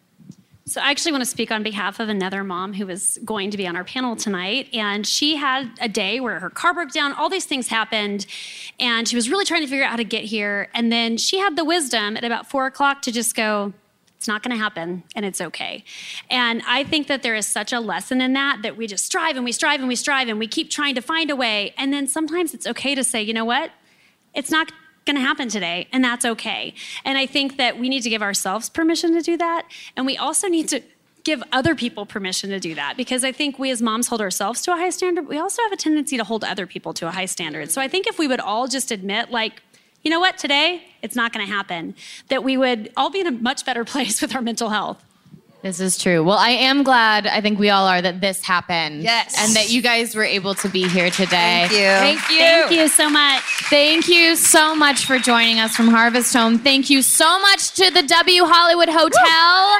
So 0.70 0.80
I 0.80 0.92
actually 0.92 1.10
want 1.10 1.22
to 1.22 1.28
speak 1.28 1.50
on 1.50 1.64
behalf 1.64 1.98
of 1.98 2.08
another 2.08 2.44
mom 2.44 2.74
who 2.74 2.86
was 2.86 3.18
going 3.24 3.50
to 3.50 3.56
be 3.56 3.66
on 3.66 3.74
our 3.74 3.82
panel 3.82 4.14
tonight. 4.14 4.68
And 4.72 5.04
she 5.04 5.34
had 5.34 5.68
a 5.80 5.88
day 5.88 6.20
where 6.20 6.38
her 6.38 6.48
car 6.48 6.72
broke 6.72 6.92
down, 6.92 7.12
all 7.12 7.28
these 7.28 7.44
things 7.44 7.66
happened, 7.66 8.24
and 8.78 9.08
she 9.08 9.16
was 9.16 9.28
really 9.28 9.44
trying 9.44 9.62
to 9.62 9.66
figure 9.66 9.84
out 9.84 9.90
how 9.90 9.96
to 9.96 10.04
get 10.04 10.22
here. 10.22 10.68
And 10.72 10.92
then 10.92 11.16
she 11.16 11.40
had 11.40 11.56
the 11.56 11.64
wisdom 11.64 12.16
at 12.16 12.22
about 12.22 12.48
four 12.48 12.66
o'clock 12.66 13.02
to 13.02 13.10
just 13.10 13.34
go, 13.34 13.72
it's 14.16 14.28
not 14.28 14.44
going 14.44 14.56
to 14.56 14.62
happen 14.62 15.02
and 15.16 15.24
it's 15.24 15.40
okay. 15.40 15.82
And 16.30 16.62
I 16.68 16.84
think 16.84 17.08
that 17.08 17.24
there 17.24 17.34
is 17.34 17.48
such 17.48 17.72
a 17.72 17.80
lesson 17.80 18.20
in 18.20 18.34
that 18.34 18.62
that 18.62 18.76
we 18.76 18.86
just 18.86 19.04
strive 19.04 19.34
and 19.34 19.44
we 19.44 19.50
strive 19.50 19.80
and 19.80 19.88
we 19.88 19.96
strive 19.96 20.28
and 20.28 20.38
we 20.38 20.46
keep 20.46 20.70
trying 20.70 20.94
to 20.94 21.02
find 21.02 21.30
a 21.30 21.36
way. 21.36 21.74
And 21.78 21.92
then 21.92 22.06
sometimes 22.06 22.54
it's 22.54 22.68
okay 22.68 22.94
to 22.94 23.02
say, 23.02 23.20
you 23.20 23.34
know 23.34 23.44
what? 23.44 23.72
It's 24.34 24.52
not 24.52 24.70
going 25.11 25.20
to 25.20 25.28
happen 25.28 25.48
today, 25.48 25.88
and 25.92 26.04
that's 26.04 26.24
okay. 26.24 26.72
And 27.04 27.18
I 27.18 27.26
think 27.26 27.56
that 27.56 27.78
we 27.78 27.88
need 27.88 28.02
to 28.02 28.11
give 28.11 28.22
ourselves 28.22 28.68
permission 28.68 29.12
to 29.14 29.22
do 29.22 29.36
that. 29.36 29.66
And 29.96 30.06
we 30.06 30.16
also 30.16 30.46
need 30.46 30.68
to 30.68 30.82
give 31.24 31.42
other 31.52 31.74
people 31.74 32.06
permission 32.06 32.48
to 32.50 32.61
do 32.61 32.74
that 32.74 32.96
because 32.96 33.24
I 33.24 33.32
think 33.32 33.58
we 33.58 33.70
as 33.70 33.82
moms 33.82 34.06
hold 34.06 34.20
ourselves 34.20 34.62
to 34.62 34.72
a 34.72 34.76
high 34.76 34.90
standard. 34.90 35.26
We 35.28 35.38
also 35.38 35.62
have 35.62 35.72
a 35.72 35.76
tendency 35.76 36.16
to 36.16 36.24
hold 36.24 36.44
other 36.44 36.66
people 36.66 36.94
to 36.94 37.08
a 37.08 37.11
high 37.11 37.26
standard. 37.26 37.70
So 37.70 37.80
I 37.80 37.88
think 37.88 38.06
if 38.06 38.18
we 38.18 38.28
would 38.28 38.40
all 38.40 38.68
just 38.68 38.90
admit, 38.90 39.30
like, 39.30 39.62
you 40.02 40.11
know 40.11 40.20
what, 40.20 40.38
today 40.38 40.82
it's 41.02 41.16
not 41.16 41.32
going 41.32 41.44
to 41.44 41.52
happen, 41.52 41.94
that 42.28 42.44
we 42.44 42.56
would 42.56 42.90
all 42.96 43.11
be 43.11 43.20
in 43.20 43.26
a 43.26 43.32
much 43.32 43.66
better 43.66 43.84
place 43.92 44.22
with 44.22 44.34
our 44.34 44.42
mental 44.42 44.68
health. 44.70 45.04
This 45.62 45.78
is 45.78 45.98
true. 45.98 46.24
Well, 46.24 46.38
I 46.38 46.50
am 46.50 46.82
glad, 46.82 47.26
I 47.26 47.42
think 47.42 47.58
we 47.58 47.68
all 47.68 47.86
are, 47.86 48.00
that 48.00 48.22
this 48.22 48.42
happened. 48.42 49.02
Yes. 49.02 49.36
And 49.38 49.54
that 49.54 49.70
you 49.70 49.82
guys 49.82 50.14
were 50.14 50.24
able 50.24 50.54
to 50.54 50.68
be 50.70 50.88
here 50.88 51.11
today. 51.11 51.66
Thank 51.68 51.72
you. 51.72 51.78
Thank 51.78 52.30
you. 52.30 52.38
Thank 52.38 52.70
you 52.72 52.88
so 52.88 53.11
much. 53.11 53.42
Thank 53.68 54.08
you 54.08 54.36
so 54.36 54.74
much 54.74 55.04
for 55.04 55.18
joining 55.18 55.58
us 55.58 55.76
from 55.76 55.88
Harvest 55.88 56.32
Home. 56.32 56.58
Thank 56.58 56.88
you 56.88 57.02
so 57.02 57.40
much 57.42 57.72
to 57.74 57.90
the 57.90 58.02
W 58.02 58.44
Hollywood 58.46 58.88
Hotel. 58.88 59.78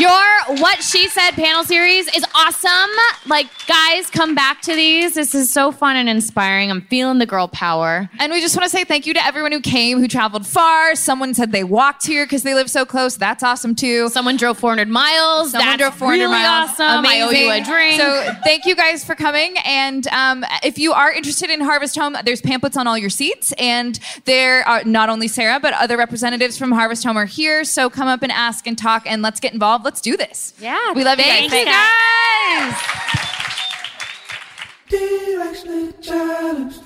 Your 0.00 0.58
What 0.60 0.82
She 0.82 1.06
Said 1.08 1.32
panel 1.32 1.62
series 1.62 2.08
is 2.08 2.24
awesome. 2.34 2.90
Like, 3.26 3.46
guys, 3.68 4.10
come 4.10 4.34
back 4.34 4.62
to 4.62 4.74
these. 4.74 5.14
This 5.14 5.32
is 5.32 5.52
so 5.52 5.70
fun 5.70 5.94
and 5.94 6.08
inspiring. 6.08 6.72
I'm 6.72 6.80
feeling 6.82 7.18
the 7.18 7.26
girl 7.26 7.46
power. 7.46 8.10
And 8.18 8.32
we 8.32 8.40
just 8.40 8.56
want 8.56 8.68
to 8.68 8.76
say 8.76 8.82
thank 8.82 9.06
you 9.06 9.14
to 9.14 9.24
everyone 9.24 9.52
who 9.52 9.60
came, 9.60 10.00
who 10.00 10.08
traveled 10.08 10.44
far. 10.44 10.96
Someone 10.96 11.34
said 11.34 11.52
they 11.52 11.62
walked 11.62 12.04
here 12.04 12.24
because 12.24 12.42
they 12.42 12.54
live 12.54 12.68
so 12.68 12.84
close. 12.84 13.16
That's 13.16 13.44
awesome 13.44 13.76
too. 13.76 14.08
Someone 14.08 14.36
drove 14.36 14.58
400 14.58 14.88
miles. 14.88 15.03
Someone 15.04 15.78
That's 15.78 15.96
400 15.96 16.22
really 16.24 16.32
miles. 16.32 16.70
awesome. 16.70 17.06
I 17.06 17.20
owe 17.22 17.30
you 17.30 17.50
a 17.50 17.56
Amazing. 17.58 17.72
drink. 17.72 18.00
So 18.00 18.34
thank 18.44 18.64
you 18.64 18.74
guys 18.74 19.04
for 19.04 19.14
coming. 19.14 19.54
And 19.64 20.06
um, 20.08 20.44
if 20.62 20.78
you 20.78 20.92
are 20.92 21.12
interested 21.12 21.50
in 21.50 21.60
Harvest 21.60 21.96
Home, 21.96 22.16
there's 22.24 22.40
pamphlets 22.40 22.76
on 22.76 22.86
all 22.86 22.96
your 22.98 23.10
seats. 23.10 23.52
And 23.58 23.98
there 24.24 24.66
are 24.68 24.84
not 24.84 25.08
only 25.08 25.28
Sarah, 25.28 25.60
but 25.60 25.74
other 25.74 25.96
representatives 25.96 26.56
from 26.58 26.72
Harvest 26.72 27.04
Home 27.04 27.16
are 27.16 27.26
here. 27.26 27.64
So 27.64 27.90
come 27.90 28.08
up 28.08 28.22
and 28.22 28.32
ask 28.32 28.66
and 28.66 28.76
talk 28.78 29.02
and 29.06 29.22
let's 29.22 29.40
get 29.40 29.52
involved. 29.52 29.84
Let's 29.84 30.00
do 30.00 30.16
this. 30.16 30.54
Yeah. 30.60 30.92
We 30.92 31.04
love 31.04 31.18
you 31.18 31.24
Thank 31.24 31.52
guys. 31.52 31.60
you, 31.60 31.66
guys. 31.66 33.30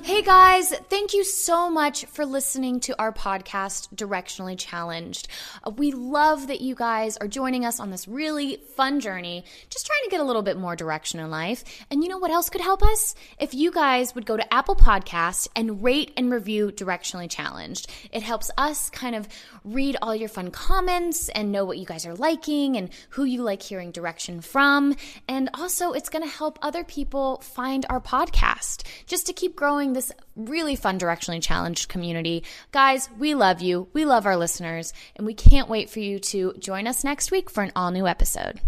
Hey 0.05 0.23
guys, 0.23 0.73
thank 0.89 1.15
you 1.15 1.25
so 1.25 1.69
much 1.69 2.05
for 2.05 2.25
listening 2.25 2.79
to 2.81 2.97
our 2.97 3.13
podcast, 3.13 3.93
Directionally 3.93 4.57
Challenged. 4.57 5.27
Uh, 5.65 5.71
we 5.71 5.91
love 5.91 6.47
that 6.47 6.61
you 6.61 6.77
guys 6.77 7.17
are 7.17 7.27
joining 7.27 7.65
us 7.65 7.81
on 7.81 7.91
this 7.91 8.07
really 8.07 8.63
fun 8.77 9.01
journey, 9.01 9.45
just 9.69 9.87
trying 9.87 10.05
to 10.05 10.11
get 10.11 10.21
a 10.21 10.25
little 10.25 10.43
bit 10.43 10.57
more 10.57 10.77
direction 10.77 11.19
in 11.19 11.29
life. 11.29 11.65
And 11.91 12.05
you 12.05 12.09
know 12.09 12.19
what 12.19 12.31
else 12.31 12.49
could 12.49 12.61
help 12.61 12.85
us? 12.85 13.17
If 13.41 13.53
you 13.53 13.73
guys 13.73 14.15
would 14.15 14.27
go 14.27 14.37
to 14.37 14.55
Apple 14.55 14.77
Podcasts 14.77 15.49
and 15.57 15.83
rate 15.83 16.13
and 16.17 16.31
review 16.31 16.69
Directionally 16.69 17.29
Challenged. 17.29 17.91
It 18.13 18.23
helps 18.23 18.49
us 18.57 18.91
kind 18.91 19.17
of 19.17 19.27
read 19.65 19.97
all 20.03 20.15
your 20.15 20.29
fun 20.29 20.53
comments 20.53 21.31
and 21.31 21.51
know 21.51 21.65
what 21.65 21.79
you 21.79 21.87
guys 21.87 22.07
are 22.07 22.15
liking 22.15 22.77
and 22.77 22.91
who 23.11 23.25
you 23.25 23.43
like 23.43 23.63
hearing 23.63 23.91
direction 23.91 24.41
from. 24.41 24.95
And 25.27 25.51
also, 25.55 25.93
it's 25.93 26.09
going 26.09 26.25
to 26.25 26.31
help 26.31 26.61
other 26.63 26.85
people 26.85 27.39
find 27.39 27.85
our 27.89 28.01
podcast 28.01 28.87
just 29.07 29.27
to 29.27 29.33
keep 29.33 29.57
growing 29.57 29.93
this 29.93 30.13
really 30.37 30.77
fun 30.77 30.99
directionally 30.99 31.43
challenged 31.43 31.89
community. 31.89 32.45
Guys, 32.73 33.09
we 33.19 33.35
love 33.35 33.61
you. 33.61 33.89
We 33.93 34.05
love 34.05 34.27
our 34.27 34.37
listeners, 34.37 34.93
and 35.17 35.27
we 35.27 35.35
can't 35.35 35.69
wait 35.69 35.91
for 35.91 36.01
you 36.01 36.19
to 36.19 36.55
join 36.59 36.87
us 36.87 37.05
next 37.05 37.31
week 37.31 37.51
for 37.51 37.63
an 37.63 37.73
all 37.75 37.91
new 37.91 38.07
episode. 38.07 38.61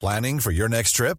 Planning 0.00 0.38
for 0.38 0.50
your 0.50 0.68
next 0.68 0.92
trip? 0.92 1.18